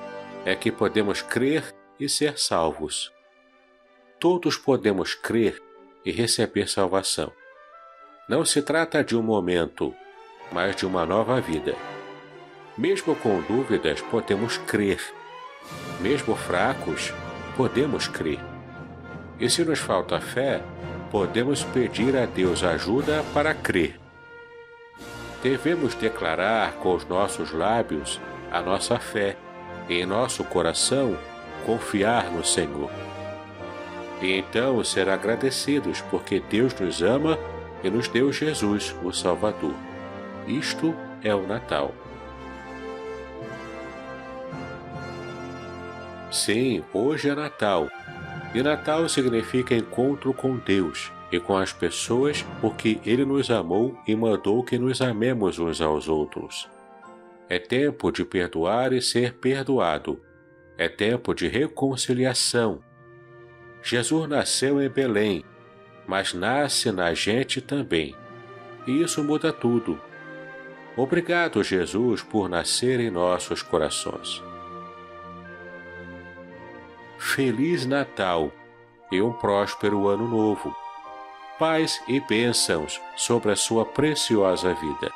é 0.44 0.56
que 0.56 0.72
podemos 0.72 1.22
crer 1.22 1.72
e 1.98 2.08
ser 2.08 2.36
salvos. 2.40 3.12
Todos 4.18 4.56
podemos 4.56 5.14
crer 5.14 5.62
e 6.04 6.10
receber 6.10 6.68
salvação. 6.68 7.30
Não 8.28 8.44
se 8.44 8.62
trata 8.62 9.04
de 9.04 9.16
um 9.16 9.22
momento, 9.22 9.94
mas 10.50 10.74
de 10.74 10.84
uma 10.84 11.06
nova 11.06 11.40
vida. 11.40 11.76
Mesmo 12.76 13.14
com 13.14 13.40
dúvidas, 13.42 14.00
podemos 14.00 14.58
crer. 14.58 15.19
Mesmo 16.00 16.34
fracos, 16.34 17.12
podemos 17.56 18.08
crer. 18.08 18.40
E 19.38 19.48
se 19.48 19.64
nos 19.64 19.78
falta 19.78 20.20
fé, 20.20 20.62
podemos 21.10 21.64
pedir 21.64 22.16
a 22.16 22.26
Deus 22.26 22.62
ajuda 22.62 23.24
para 23.34 23.54
crer. 23.54 23.98
Devemos 25.42 25.94
declarar 25.94 26.72
com 26.74 26.94
os 26.94 27.06
nossos 27.06 27.52
lábios 27.52 28.20
a 28.50 28.60
nossa 28.60 28.98
fé 28.98 29.36
e 29.88 30.00
em 30.00 30.06
nosso 30.06 30.44
coração 30.44 31.16
confiar 31.64 32.30
no 32.30 32.44
Senhor. 32.44 32.90
E 34.20 34.32
então 34.32 34.82
ser 34.84 35.08
agradecidos 35.08 36.02
porque 36.10 36.40
Deus 36.40 36.74
nos 36.78 37.02
ama 37.02 37.38
e 37.82 37.88
nos 37.88 38.08
deu 38.08 38.32
Jesus, 38.32 38.94
o 39.02 39.12
Salvador. 39.12 39.74
Isto 40.46 40.94
é 41.22 41.34
o 41.34 41.46
Natal. 41.46 41.94
Sim, 46.30 46.84
hoje 46.92 47.28
é 47.28 47.34
Natal. 47.34 47.88
E 48.54 48.62
Natal 48.62 49.08
significa 49.08 49.74
encontro 49.74 50.32
com 50.32 50.56
Deus 50.56 51.12
e 51.30 51.38
com 51.38 51.56
as 51.56 51.72
pessoas, 51.72 52.44
porque 52.60 53.00
Ele 53.04 53.24
nos 53.24 53.50
amou 53.50 53.96
e 54.06 54.16
mandou 54.16 54.62
que 54.64 54.78
nos 54.78 55.00
amemos 55.00 55.58
uns 55.58 55.80
aos 55.80 56.08
outros. 56.08 56.68
É 57.48 57.58
tempo 57.58 58.10
de 58.10 58.24
perdoar 58.24 58.92
e 58.92 59.00
ser 59.00 59.34
perdoado 59.34 60.20
é 60.80 60.88
tempo 60.88 61.34
de 61.34 61.46
reconciliação. 61.46 62.82
Jesus 63.82 64.26
nasceu 64.26 64.80
em 64.80 64.88
Belém, 64.88 65.44
mas 66.06 66.32
nasce 66.32 66.90
na 66.90 67.12
gente 67.12 67.60
também. 67.60 68.16
E 68.86 69.02
isso 69.02 69.22
muda 69.22 69.52
tudo. 69.52 70.00
Obrigado, 70.96 71.62
Jesus, 71.62 72.22
por 72.22 72.48
nascer 72.48 72.98
em 72.98 73.10
nossos 73.10 73.60
corações. 73.60 74.42
Feliz 77.22 77.84
Natal 77.84 78.50
e 79.12 79.20
um 79.20 79.30
próspero 79.30 80.08
Ano 80.08 80.26
Novo. 80.26 80.74
Paz 81.58 82.02
e 82.08 82.18
bênçãos 82.18 82.98
sobre 83.14 83.52
a 83.52 83.56
sua 83.56 83.84
preciosa 83.84 84.72
vida. 84.72 85.12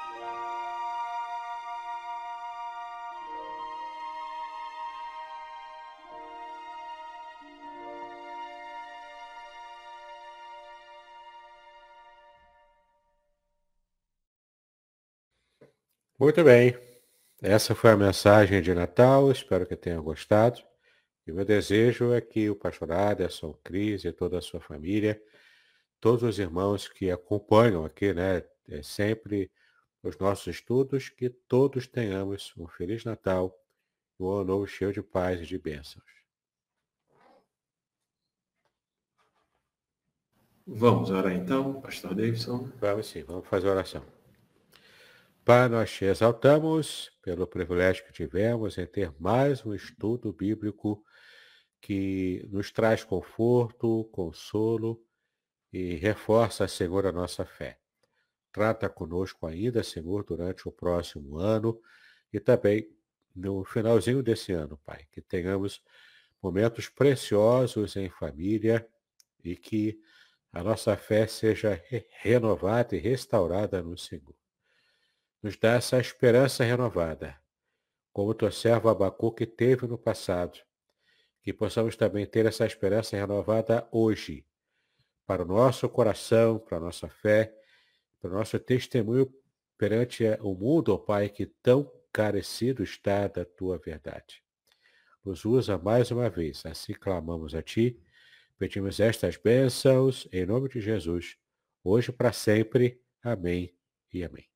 Muito 16.20 16.44
bem. 16.44 16.78
Essa 17.42 17.74
foi 17.74 17.90
a 17.90 17.96
mensagem 17.96 18.60
de 18.60 18.74
Natal. 18.74 19.32
Espero 19.32 19.66
que 19.66 19.74
tenham 19.74 20.02
gostado. 20.02 20.73
E 21.26 21.32
o 21.32 21.34
meu 21.34 21.44
desejo 21.44 22.12
é 22.12 22.20
que 22.20 22.50
o 22.50 22.56
pastor 22.56 22.92
Aderson, 22.92 23.52
Cris 23.64 24.04
e 24.04 24.12
toda 24.12 24.38
a 24.38 24.42
sua 24.42 24.60
família, 24.60 25.22
todos 26.00 26.22
os 26.22 26.38
irmãos 26.38 26.86
que 26.86 27.10
acompanham 27.10 27.84
aqui, 27.84 28.12
né, 28.12 28.42
é 28.68 28.82
sempre 28.82 29.50
os 30.02 30.18
nossos 30.18 30.46
estudos, 30.48 31.08
que 31.08 31.30
todos 31.30 31.86
tenhamos 31.86 32.52
um 32.58 32.66
Feliz 32.66 33.04
Natal 33.04 33.58
um 34.18 34.30
ano 34.30 34.44
novo 34.44 34.66
cheio 34.66 34.92
de 34.92 35.02
paz 35.02 35.40
e 35.40 35.46
de 35.46 35.58
bênçãos. 35.58 36.04
Vamos 40.66 41.10
orar 41.10 41.32
então, 41.32 41.80
pastor 41.80 42.14
Davidson? 42.14 42.70
Vamos 42.80 43.06
sim, 43.06 43.22
vamos 43.22 43.46
fazer 43.46 43.68
oração. 43.68 44.02
Pai, 45.44 45.68
nós 45.68 45.92
te 45.92 46.06
exaltamos 46.06 47.10
pelo 47.22 47.46
privilégio 47.46 48.06
que 48.06 48.12
tivemos 48.12 48.78
em 48.78 48.86
ter 48.86 49.12
mais 49.20 49.64
um 49.66 49.74
estudo 49.74 50.32
bíblico 50.32 51.04
que 51.84 52.48
nos 52.50 52.72
traz 52.72 53.04
conforto, 53.04 54.08
consolo 54.10 55.04
e 55.70 55.96
reforça, 55.96 56.66
Senhor, 56.66 57.06
a 57.06 57.12
nossa 57.12 57.44
fé. 57.44 57.78
Trata 58.50 58.88
conosco 58.88 59.46
ainda, 59.46 59.82
Senhor, 59.82 60.24
durante 60.24 60.66
o 60.66 60.72
próximo 60.72 61.36
ano 61.36 61.78
e 62.32 62.40
também 62.40 62.88
no 63.36 63.64
finalzinho 63.66 64.22
desse 64.22 64.50
ano, 64.52 64.80
Pai. 64.82 65.06
Que 65.12 65.20
tenhamos 65.20 65.82
momentos 66.42 66.88
preciosos 66.88 67.96
em 67.96 68.08
família 68.08 68.88
e 69.44 69.54
que 69.54 70.00
a 70.50 70.64
nossa 70.64 70.96
fé 70.96 71.26
seja 71.26 71.78
renovada 72.22 72.96
e 72.96 72.98
restaurada 72.98 73.82
no 73.82 73.98
Senhor 73.98 74.34
nos 75.42 75.58
dá 75.58 75.72
essa 75.72 76.00
esperança 76.00 76.64
renovada, 76.64 77.38
como 78.14 78.30
o 78.30 78.34
teu 78.34 78.50
servo 78.50 78.88
Abacuque 78.88 79.44
teve 79.44 79.86
no 79.86 79.98
passado, 79.98 80.58
que 81.44 81.52
possamos 81.52 81.94
também 81.94 82.24
ter 82.24 82.46
essa 82.46 82.64
esperança 82.64 83.16
renovada 83.18 83.86
hoje, 83.92 84.46
para 85.26 85.42
o 85.42 85.46
nosso 85.46 85.86
coração, 85.90 86.58
para 86.58 86.78
a 86.78 86.80
nossa 86.80 87.06
fé, 87.06 87.54
para 88.18 88.30
o 88.30 88.34
nosso 88.34 88.58
testemunho 88.58 89.30
perante 89.76 90.24
o 90.40 90.54
mundo, 90.54 90.94
ó 90.94 90.96
Pai, 90.96 91.28
que 91.28 91.44
tão 91.44 91.90
carecido 92.10 92.82
está 92.82 93.28
da 93.28 93.44
tua 93.44 93.76
verdade. 93.76 94.42
Nos 95.22 95.44
usa 95.44 95.76
mais 95.76 96.10
uma 96.10 96.30
vez, 96.30 96.64
assim 96.64 96.94
clamamos 96.94 97.54
a 97.54 97.60
Ti, 97.60 98.00
pedimos 98.58 98.98
estas 98.98 99.36
bênçãos 99.36 100.26
em 100.32 100.46
nome 100.46 100.70
de 100.70 100.80
Jesus, 100.80 101.36
hoje 101.82 102.10
para 102.10 102.32
sempre. 102.32 103.02
Amém 103.22 103.74
e 104.10 104.24
amém. 104.24 104.46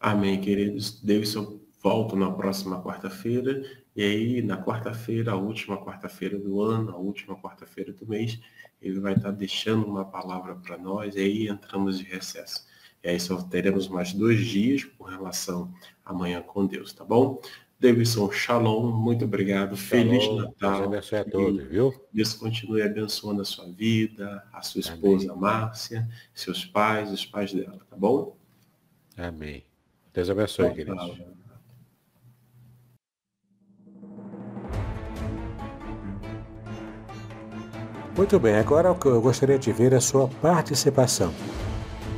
Amém, 0.00 0.40
queridos. 0.40 1.02
Eu 1.06 1.66
volto 1.82 2.16
na 2.16 2.30
próxima 2.30 2.82
quarta-feira. 2.82 3.85
E 3.96 4.02
aí, 4.02 4.42
na 4.42 4.62
quarta-feira, 4.62 5.32
a 5.32 5.36
última 5.36 5.82
quarta-feira 5.82 6.38
do 6.38 6.60
ano, 6.60 6.90
a 6.90 6.98
última 6.98 7.34
quarta-feira 7.34 7.94
do 7.94 8.06
mês, 8.06 8.38
ele 8.80 9.00
vai 9.00 9.14
estar 9.14 9.30
deixando 9.30 9.86
uma 9.86 10.04
palavra 10.04 10.54
para 10.54 10.76
nós. 10.76 11.16
E 11.16 11.20
aí 11.20 11.48
entramos 11.48 11.98
de 11.98 12.04
recesso. 12.04 12.66
E 13.02 13.08
aí 13.08 13.18
só 13.18 13.40
teremos 13.40 13.88
mais 13.88 14.12
dois 14.12 14.44
dias 14.46 14.84
com 14.84 15.04
relação 15.04 15.72
amanhã 16.04 16.42
com 16.42 16.66
Deus, 16.66 16.92
tá 16.92 17.04
bom? 17.04 17.40
Davidson, 17.80 18.30
shalom, 18.30 18.90
muito 18.90 19.24
obrigado. 19.24 19.76
Shalom, 19.76 20.10
Feliz 20.10 20.28
Natal. 20.28 20.72
Deus 20.72 20.86
abençoe 20.86 21.18
a 21.18 21.24
todos, 21.24 21.64
viu? 21.64 21.94
Deus 22.12 22.34
continue 22.34 22.82
abençoando 22.82 23.40
a 23.40 23.44
sua 23.46 23.66
vida, 23.66 24.46
a 24.52 24.60
sua 24.60 24.80
esposa 24.80 25.32
Amém. 25.32 25.40
Márcia, 25.40 26.08
seus 26.34 26.66
pais, 26.66 27.10
os 27.10 27.24
pais 27.24 27.52
dela, 27.52 27.78
tá 27.88 27.96
bom? 27.96 28.36
Amém. 29.16 29.64
Deus 30.12 30.28
abençoe, 30.28 30.74
queridos. 30.74 31.35
Muito 38.16 38.40
bem, 38.40 38.56
agora 38.56 38.96
eu 39.04 39.20
gostaria 39.20 39.58
de 39.58 39.70
ver 39.70 39.94
a 39.94 40.00
sua 40.00 40.26
participação. 40.40 41.30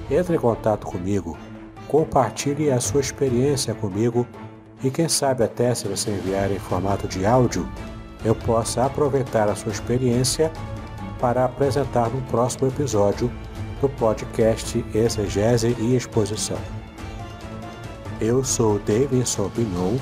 Entre 0.09 0.37
em 0.37 0.39
contato 0.39 0.87
comigo, 0.87 1.37
compartilhe 1.89 2.71
a 2.71 2.79
sua 2.79 3.01
experiência 3.01 3.75
comigo 3.75 4.25
e 4.85 4.93
quem 4.93 5.09
sabe 5.09 5.43
até 5.43 5.75
se 5.75 5.89
você 5.89 6.13
enviar 6.13 6.53
em 6.53 6.59
formato 6.59 7.09
de 7.09 7.27
áudio, 7.27 7.69
eu 8.25 8.33
possa 8.33 8.85
aproveitar 8.85 9.49
a 9.49 9.57
sua 9.57 9.73
experiência 9.73 10.53
para 11.19 11.45
apresentar 11.45 12.09
no 12.11 12.23
próximo 12.23 12.69
episódio 12.69 13.29
do 13.81 13.89
podcast 13.89 14.85
Exegese 14.95 15.75
e 15.81 15.97
Exposição. 15.97 16.59
Eu 18.21 18.45
sou 18.45 18.79
Davidson 18.79 19.51
Pignon 19.51 19.97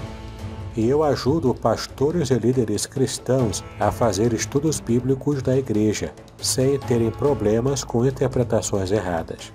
e 0.76 0.88
eu 0.88 1.02
ajudo 1.02 1.54
pastores 1.54 2.30
e 2.30 2.34
líderes 2.34 2.84
cristãos 2.84 3.64
a 3.80 3.90
fazer 3.90 4.32
estudos 4.32 4.78
bíblicos 4.78 5.42
da 5.42 5.56
igreja, 5.56 6.12
sem 6.38 6.78
terem 6.80 7.10
problemas 7.10 7.82
com 7.82 8.04
interpretações 8.04 8.92
erradas. 8.92 9.52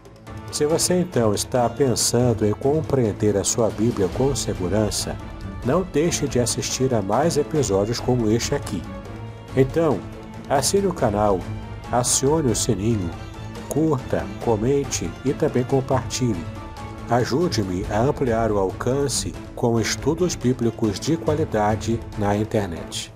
Se 0.52 0.66
você 0.66 0.96
então 0.96 1.34
está 1.34 1.70
pensando 1.70 2.46
em 2.46 2.52
compreender 2.54 3.38
a 3.38 3.44
sua 3.44 3.70
Bíblia 3.70 4.10
com 4.18 4.36
segurança, 4.36 5.16
não 5.64 5.84
deixe 5.94 6.28
de 6.28 6.40
assistir 6.40 6.94
a 6.94 7.02
mais 7.02 7.38
episódios 7.38 8.00
como 8.00 8.30
este 8.30 8.56
aqui. 8.56 8.82
Então, 9.56 10.00
assine 10.50 10.88
o 10.88 10.94
canal, 10.94 11.40
acione 11.92 12.52
o 12.52 12.56
sininho, 12.56 13.10
curta, 13.70 14.26
comente 14.44 15.10
e 15.24 15.34
também 15.34 15.64
compartilhe. 15.64 16.44
Ajude-me 17.12 17.86
a 17.92 18.00
ampliar 18.00 18.54
o 18.54 18.58
alcance 18.58 19.34
com 19.54 19.78
estudos 19.82 20.34
bíblicos 20.34 20.98
de 20.98 21.18
qualidade 21.18 22.00
na 22.18 22.38
internet. 22.38 23.14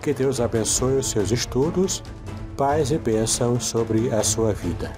Que 0.00 0.14
Deus 0.14 0.40
abençoe 0.40 0.98
os 0.98 1.10
seus 1.10 1.32
estudos, 1.32 2.00
paz 2.56 2.92
e 2.92 2.96
bênçãos 2.96 3.64
sobre 3.64 4.14
a 4.14 4.22
sua 4.22 4.52
vida. 4.52 4.92